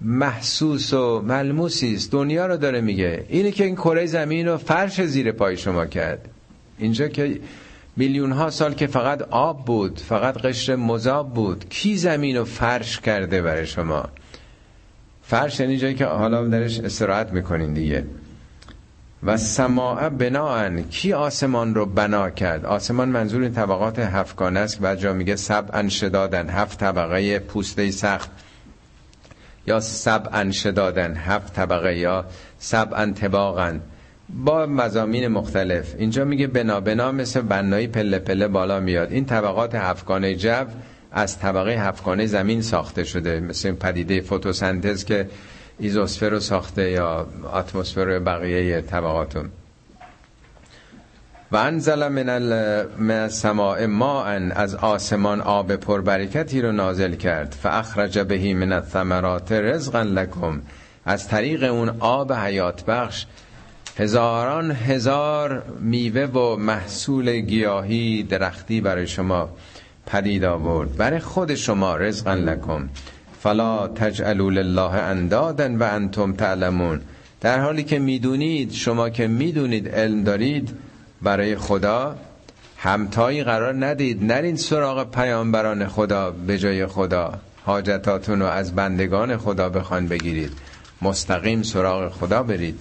محسوس 0.00 0.92
و 0.94 1.22
ملموسی 1.22 1.94
است. 1.94 2.12
دنیا 2.12 2.46
رو 2.46 2.56
داره 2.56 2.80
میگه. 2.80 3.24
اینه 3.28 3.50
که 3.50 3.64
این 3.64 3.74
کره 3.74 4.06
زمین 4.06 4.48
رو 4.48 4.56
فرش 4.56 5.02
زیر 5.02 5.32
پای 5.32 5.56
شما 5.56 5.86
کرد. 5.86 6.28
اینجا 6.78 7.08
که 7.08 7.40
میلیون 7.96 8.32
ها 8.32 8.50
سال 8.50 8.74
که 8.74 8.86
فقط 8.86 9.22
آب 9.22 9.64
بود 9.64 10.00
فقط 10.00 10.38
قشر 10.38 10.76
مذاب 10.76 11.34
بود 11.34 11.68
کی 11.68 11.96
زمین 11.96 12.36
رو 12.36 12.44
فرش 12.44 13.00
کرده 13.00 13.42
برای 13.42 13.66
شما؟ 13.66 14.04
فرش 15.22 15.60
یعنی 15.60 15.76
جایی 15.76 15.94
که 15.94 16.04
حالا 16.04 16.48
درش 16.48 16.80
استراحت 16.80 17.32
می‌کنین 17.32 17.72
دیگه. 17.74 18.04
و 19.22 19.36
سماع 19.36 20.08
بناان 20.08 20.82
کی 20.82 21.12
آسمان 21.12 21.74
رو 21.74 21.86
بنا 21.86 22.30
کرد؟ 22.30 22.66
آسمان 22.66 23.08
منظور 23.08 23.42
این 23.42 23.54
طبقات 23.54 23.98
هفتگانه 23.98 24.60
است 24.60 24.80
بعد 24.80 24.98
جا 24.98 25.12
میگه 25.12 25.36
سب 25.36 25.64
انشدادن 25.72 26.50
هفت 26.50 26.80
طبقه 26.80 27.38
پوسته 27.38 27.90
سخت. 27.90 28.30
یا 29.66 29.80
سب 29.80 30.28
انشدادن 30.32 31.14
هفت 31.16 31.54
طبقه 31.54 31.98
یا 31.98 32.24
سب 32.58 32.88
انتباقن 32.96 33.80
با 34.32 34.66
مزامین 34.66 35.28
مختلف. 35.28 35.94
اینجا 35.98 36.24
میگه 36.24 36.46
بنا 36.46 36.80
بنا 36.80 37.12
مثل 37.12 37.40
بنایی 37.40 37.86
پله 37.86 38.18
پله 38.18 38.48
بالا 38.48 38.80
میاد. 38.80 39.12
این 39.12 39.24
طبقات 39.24 39.74
هفتگانه 39.74 40.34
جو 40.34 40.64
از 41.12 41.38
طبقه 41.38 41.70
هفتگانه 41.70 42.26
زمین 42.26 42.62
ساخته 42.62 43.04
شده. 43.04 43.40
مثل 43.40 43.72
پدیده 43.72 44.20
فوتوسنتز 44.20 45.04
که 45.04 45.28
ایزوسفر 45.78 46.28
رو 46.28 46.40
ساخته 46.40 46.90
یا 46.90 47.26
اتمسفر 47.54 48.18
بقیه 48.18 48.80
طبقاتون. 48.80 49.50
و 51.52 51.56
انزل 51.56 52.08
من 52.08 52.28
السماء 53.10 53.86
ماء 53.86 54.50
از 54.54 54.74
آسمان 54.74 55.40
آب 55.40 55.76
پربرکتی 55.76 56.62
رو 56.62 56.72
نازل 56.72 57.14
کرد. 57.14 57.56
فاخرج 57.62 58.18
بهی 58.18 58.54
من 58.54 58.72
الثمرات 58.72 59.52
رزقا 59.52 60.02
لکم. 60.02 60.62
از 61.04 61.28
طریق 61.28 61.62
اون 61.72 61.88
آب 62.00 62.32
حیات 62.32 62.84
بخش 62.84 63.26
هزاران 63.96 64.70
هزار 64.70 65.62
میوه 65.80 66.22
و 66.22 66.56
محصول 66.56 67.40
گیاهی 67.40 68.22
درختی 68.22 68.80
برای 68.80 69.06
شما 69.06 69.48
پدید 70.06 70.44
آورد. 70.44 70.96
برای 70.96 71.18
خود 71.18 71.54
شما 71.54 71.96
رزقا 71.96 72.34
لکم. 72.34 72.88
فلا 73.40 73.88
تجعلوا 73.88 74.50
لله 74.50 74.92
اندادا 74.92 75.76
و 75.78 75.82
انتم 75.82 76.32
تعلمون. 76.32 77.00
در 77.40 77.60
حالی 77.60 77.84
که 77.84 77.98
می‌دونید 77.98 78.72
شما 78.72 79.10
که 79.10 79.26
می‌دونید 79.26 79.88
علم 79.88 80.24
دارید 80.24 80.70
برای 81.22 81.56
خدا 81.56 82.16
همتایی 82.78 83.44
قرار 83.44 83.86
ندید. 83.86 84.24
نرین 84.24 84.56
سراغ 84.56 85.10
پیامبران 85.10 85.88
خدا 85.88 86.30
به 86.30 86.58
جای 86.58 86.86
خدا. 86.86 87.32
حاجتاتون 87.64 88.40
رو 88.40 88.46
از 88.46 88.74
بندگان 88.74 89.36
خدا 89.36 89.68
بخوان 89.68 90.08
بگیرید. 90.08 90.52
مستقیم 91.02 91.62
سراغ 91.62 92.12
خدا 92.12 92.42
برید. 92.42 92.80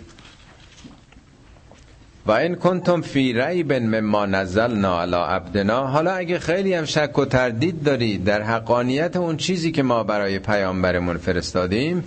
و 2.26 2.32
این 2.32 2.56
کنتم 2.56 3.02
فی 3.02 3.34
ریب 3.34 3.74
مما 3.74 4.26
نزلنا 4.26 5.02
علی 5.02 5.16
عبدنا. 5.16 5.88
حالا 5.88 6.12
اگه 6.12 6.40
خیلی 6.40 6.74
هم 6.74 6.86
شک 6.86 7.20
و 7.20 7.26
تردید 7.26 7.84
دارید 7.84 8.24
در 8.24 8.42
حقانیت 8.42 9.16
اون 9.16 9.38
چیزی 9.38 9.72
که 9.72 9.84
ما 9.84 10.04
برای 10.04 10.40
پیامبرمون 10.40 11.18
فرستادیم 11.18 12.04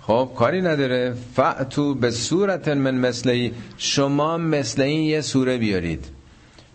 خب 0.00 0.30
کاری 0.36 0.62
نداره. 0.62 1.14
فعتو 1.34 1.94
به 1.94 2.10
صورت 2.10 2.68
من 2.68 2.94
مثلی 2.94 3.52
شما 3.78 4.36
مثل 4.36 4.82
این 4.82 5.02
یه 5.02 5.20
سوره 5.20 5.58
بیارید. 5.58 6.04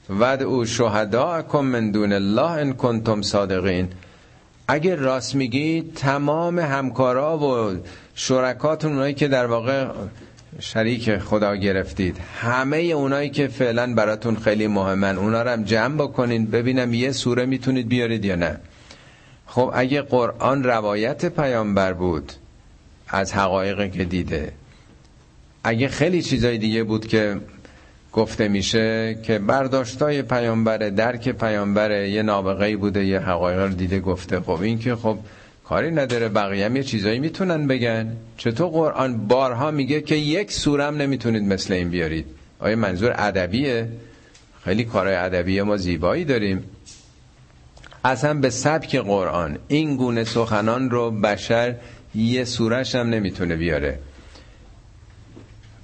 ود 0.10 0.44
او 0.44 0.66
شهداءکم 0.66 1.60
من 1.60 1.92
دون 1.92 2.14
الله 2.14 2.52
ان 2.52 2.74
کنتم 2.74 3.22
صادقین. 3.22 3.90
اگه 4.68 4.96
راست 4.96 5.36
میگید 5.36 5.94
تمام 5.96 6.60
همکارا 6.60 7.38
و 7.38 7.78
شرکاتون 8.16 8.92
اونایی 8.92 9.14
که 9.14 9.28
در 9.28 9.46
واقع 9.46 9.88
شریک 10.60 11.18
خدا 11.18 11.56
گرفتید. 11.56 12.18
همه 12.42 12.78
اونایی 12.78 13.30
که 13.30 13.48
فعلا 13.48 13.94
براتون 13.94 14.36
خیلی 14.36 14.68
مهمن 14.68 15.18
اونا 15.18 15.42
رو 15.42 15.50
هم 15.50 15.64
جمع 15.64 15.96
بکنین 15.96 16.46
ببینم 16.46 16.94
یه 16.94 17.12
سوره 17.12 17.46
می‌تونید 17.46 17.88
بیارید 17.88 18.26
یا 18.26 18.36
نه. 18.36 18.60
خب 19.48 19.72
اگه 19.74 20.02
قرآن 20.02 20.64
روایت 20.64 21.26
پیامبر 21.26 21.94
بود 21.94 22.34
از 23.08 23.34
حقایقی 23.34 23.90
که 23.90 24.04
دیده 24.04 24.52
اگه 25.64 25.88
خیلی 25.88 26.22
چیزای 26.22 26.58
دیگه 26.58 26.84
بود 26.84 27.08
که 27.08 27.38
گفته 28.14 28.48
میشه 28.48 29.18
که 29.24 29.40
برداشتای 29.40 30.22
پیامبره 30.22 30.90
درک 30.90 31.30
پیامبره 31.30 32.10
یه 32.10 32.24
نابغه 32.24 32.78
بوده 32.78 33.06
یه 33.06 33.20
حقایق 33.20 33.60
رو 33.60 33.70
دیده 33.70 34.00
گفته. 34.00 34.40
خب 34.40 34.62
این 34.62 34.80
که 34.80 34.96
خب 34.96 35.18
کاری 35.64 35.92
نداره 35.92 36.30
بقیه 36.30 36.66
هم 36.66 36.76
یه 36.76 36.84
چیزایی 36.84 37.20
می‌تونن 37.20 37.68
بگن. 37.68 38.18
چطور 38.38 38.70
قرآن 38.70 39.28
بارها 39.28 39.72
میگه 39.72 40.02
که 40.02 40.16
یک 40.16 40.52
سورم 40.52 40.96
نمی‌تونید 40.96 41.44
مثل 41.44 41.74
این 41.74 41.90
بیارید؟ 41.90 42.26
آیا 42.60 42.76
منظور 42.76 43.14
ادبیه؟ 43.18 43.88
خیلی 44.64 44.84
کارهای 44.84 45.16
ادبی 45.16 45.62
ما 45.62 45.78
زیبایی 45.78 46.26
داریم. 46.26 46.64
اصلا 48.06 48.34
به 48.34 48.50
سبک 48.50 48.96
قرآن 48.96 49.58
این 49.68 49.98
گونه 49.98 50.24
سخنان 50.24 50.90
رو 50.90 51.12
بشر 51.12 51.76
یه 52.16 52.44
سورش 52.44 52.96
هم 52.96 53.10
نمی‌تونه 53.10 53.56
بیاره. 53.56 54.00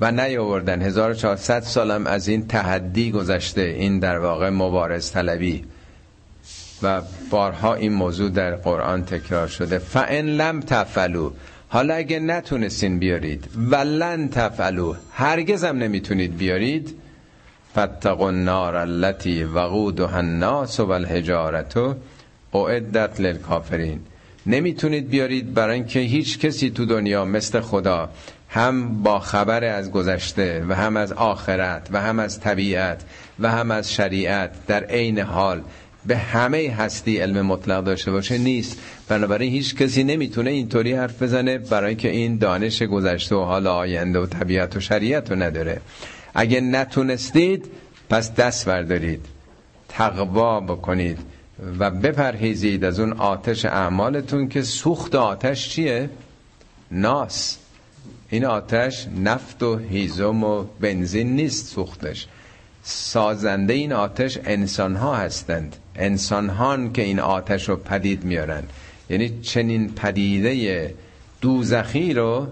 و 0.02 0.12
نیاوردن. 0.12 0.82
1400 0.82 1.62
سالم 1.62 2.08
از 2.08 2.28
این 2.28 2.48
تحدی 2.48 3.12
گذشته 3.12 3.62
این 3.62 4.00
در 4.00 4.20
واقع 4.20 4.50
مبارز 4.50 5.12
طلبی. 5.12 5.64
و 6.84 7.02
بارها 7.30 7.74
این 7.74 7.94
موضوع 7.94 8.30
در 8.30 8.56
قرآن 8.56 9.06
تکرار 9.06 9.48
شده. 9.48 9.78
فان 9.78 10.26
لم 10.26 10.60
تفعلوا 10.60 11.32
حالا 11.70 11.94
اگه 11.94 12.20
نتونستین 12.20 13.00
بیارید 13.00 13.48
ولن 13.72 14.30
تفعلوا 14.30 14.96
هرگز 15.12 15.64
هم 15.64 15.78
نمی‌تونید 15.78 16.38
بیارید. 16.38 16.96
فتقوا 17.78 18.28
النار 18.28 18.76
التي 18.76 19.44
وقودها 19.44 20.18
الناس 20.18 20.80
والحجارة 20.80 21.96
اعدت 22.54 23.20
للکافرین 23.20 24.00
نمی‌تونید 24.46 25.10
بیارید 25.10 25.54
برای 25.54 25.76
اینکه 25.76 26.00
هیچ 26.00 26.40
کسی 26.40 26.70
تو 26.70 26.86
دنیا 26.86 27.26
مثل 27.26 27.60
خدا 27.60 28.10
هم 28.50 29.04
با 29.04 29.20
خبر 29.20 29.64
از 29.64 29.92
گذشته 29.92 30.66
و 30.70 30.76
هم 30.76 30.98
از 30.98 31.12
آخرت 31.12 31.88
و 31.92 32.02
هم 32.02 32.20
از 32.20 32.40
طبیعت 32.40 33.02
و 33.40 33.52
هم 33.52 33.72
از 33.72 33.94
شریعت 33.94 34.66
در 34.68 34.84
عین 34.84 35.20
حال 35.20 35.62
به 36.06 36.18
همه 36.18 36.76
هستی 36.78 37.18
علم 37.18 37.46
مطلق 37.46 37.84
داشته 37.84 38.12
باشه 38.12 38.38
نیست. 38.38 38.80
بنابراین 39.08 39.52
هیچ 39.52 39.76
کسی 39.76 40.04
نمی‌تونه 40.04 40.50
اینطوری 40.50 40.94
حرف 40.94 41.24
بزنه 41.24 41.58
برای 41.58 41.96
که 41.96 42.10
این 42.10 42.38
دانش 42.38 42.82
گذشته 42.84 43.36
و 43.36 43.44
حال 43.44 43.68
آینده 43.68 44.20
و 44.20 44.26
طبیعت 44.26 44.76
و 44.76 44.80
شریعت 44.80 45.32
رو 45.32 45.44
نداره. 45.44 45.82
اگه 46.34 46.62
نتونستید 46.62 47.66
پس 48.10 48.36
دست 48.36 48.66
بردارید. 48.66 49.26
تقوا 49.90 50.60
بکنید 50.60 51.18
و 51.80 51.92
بپرهیزید 51.92 52.84
از 52.84 53.00
اون 53.00 53.14
آتش 53.14 53.66
اعمالتون 53.66 54.48
که 54.48 54.62
سوخت 54.62 55.16
آتش 55.16 55.70
چیه؟ 55.70 56.10
ناس. 56.92 57.58
این 58.30 58.46
آتش 58.46 59.08
نفت 59.24 59.64
و 59.64 59.78
هیزم 59.78 60.44
و 60.44 60.64
بنزین 60.80 61.36
نیست 61.36 61.68
سوختش. 61.68 62.28
سازنده 62.84 63.74
این 63.74 63.94
آتش 63.94 64.40
انسان 64.46 64.96
ها 64.96 65.16
هستند. 65.16 65.76
انسان 65.96 66.50
هان 66.50 66.94
که 66.94 67.02
این 67.02 67.20
آتش 67.20 67.70
رو 67.70 67.76
پدید 67.76 68.24
میارن 68.24 68.64
یعنی 69.10 69.40
چنین 69.42 69.94
پدیده 69.94 70.94
دوزخی 71.42 72.14
رو 72.14 72.48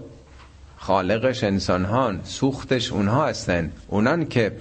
خالقش 0.76 1.44
انسان 1.44 1.84
هان 1.84 2.20
سوختش 2.24 2.92
اونها 2.92 3.26
هستن 3.26 3.72
اونان 3.88 4.26
که 4.28 4.52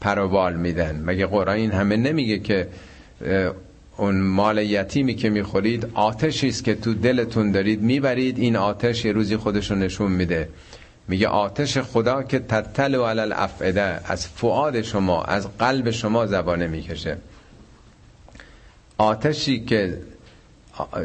پروبال 0.00 0.56
میدن. 0.56 1.02
مگه 1.04 1.26
قرآن 1.26 1.56
این 1.56 1.70
همه 1.70 1.96
نمیگه 1.96 2.38
که 2.38 2.68
اون 3.96 4.20
مال 4.20 4.58
یتیمی 4.58 5.14
که 5.14 5.30
می‌خورید 5.30 5.86
آتشی 5.94 6.48
است 6.48 6.64
که 6.64 6.74
تو 6.74 6.94
دلتون 6.94 7.52
دارید 7.52 7.82
می‌برید 7.82 8.38
این 8.38 8.56
آتش 8.56 9.04
یه 9.04 9.12
روزی 9.12 9.36
خودشو 9.36 9.74
نشون 9.74 10.12
میده. 10.12 10.48
میگه 11.08 11.28
آتش 11.28 11.78
خدا 11.78 12.22
که 12.22 12.38
تتل 12.38 12.94
و 12.94 13.04
علل 13.04 13.32
افعده 13.32 14.00
از 14.04 14.26
فعاد 14.26 14.82
شما 14.82 15.24
از 15.24 15.48
قلب 15.58 15.90
شما 15.90 16.26
زبانه 16.26 16.66
می‌کشه. 16.66 17.16
آتشی 18.98 19.64
که 19.64 19.98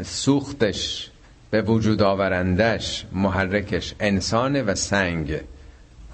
سوختش 0.04 1.12
به 1.52 1.62
وجود 1.62 2.02
آورندش 2.02 3.06
محرکش 3.12 3.95
انسانه 3.99 4.62
و 4.62 4.76
سنگ. 4.76 5.38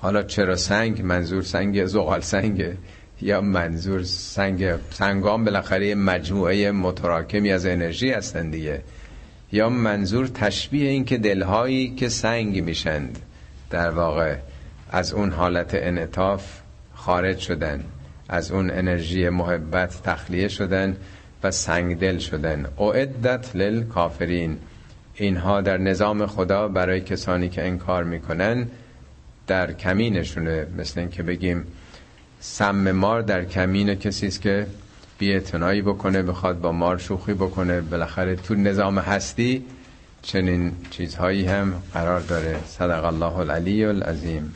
حالا 0.02 0.24
چرا 0.24 0.56
سنگ؟ 0.56 1.02
منظور 1.02 1.44
سنگ 1.44 1.86
زغال 1.86 2.22
سنگه 2.22 2.78
یا 3.22 3.42
منظور 3.42 4.04
سنگ 4.04 4.76
سنگام؟ 4.92 5.46
بالاخره 5.46 5.96
مجموعه 5.96 6.72
متراکمی 6.72 7.52
از 7.52 7.66
انرژی 7.66 8.12
هستند 8.12 8.52
دیگه. 8.52 8.82
یا 9.52 9.70
منظور 9.70 10.28
تشبیه 10.28 10.90
این 10.90 11.06
که 11.06 11.18
دلهایی 11.18 11.96
که 11.96 12.10
سنگ 12.10 12.64
میشند. 12.64 13.20
در 13.70 13.89
واقع 13.89 14.36
از 14.91 15.13
اون 15.13 15.32
حالت 15.32 15.70
انعطاف 15.74 16.61
خارج 16.93 17.39
شدن 17.39 17.84
از 18.30 18.51
اون 18.51 18.70
انرژی 18.70 19.30
محبت 19.30 20.03
تخلیه 20.03 20.47
شدن 20.47 20.97
و 21.43 21.51
سنگدل 21.51 22.18
شدن. 22.18 22.65
اعدت 22.80 23.55
للکافرین. 23.55 24.57
اینها 25.15 25.61
در 25.61 25.78
نظام 25.78 26.26
خدا 26.26 26.68
برای 26.68 27.01
کسانی 27.01 27.49
که 27.49 27.68
انکار 27.68 28.03
می‌کنن 28.03 28.68
در 29.47 29.74
کمینشونه. 29.74 30.68
مثل 30.78 30.99
این 30.99 31.09
که 31.09 31.24
بگیم 31.24 31.63
سم 32.39 32.91
مار 32.91 33.22
در 33.22 33.45
کمین 33.45 33.95
کسی 33.95 34.28
است 34.28 34.41
که 34.41 34.68
بی 35.18 35.39
بکنه 35.82 36.22
بخواد 36.22 36.61
با 36.61 36.72
مار 36.72 36.97
شوخی 36.97 37.34
بکنه 37.34 37.82
بالاخره 37.82 38.36
تو 38.36 38.55
نظام 38.55 38.99
هستی 38.99 39.65
چنین 40.28 40.72
چیزهایی 40.90 41.46
هم 41.46 41.74
قرار 41.94 42.22
داره. 42.22 42.60
صدق 42.68 43.06
الله 43.06 43.38
العلی 43.38 43.86
العظیم. 43.86 44.54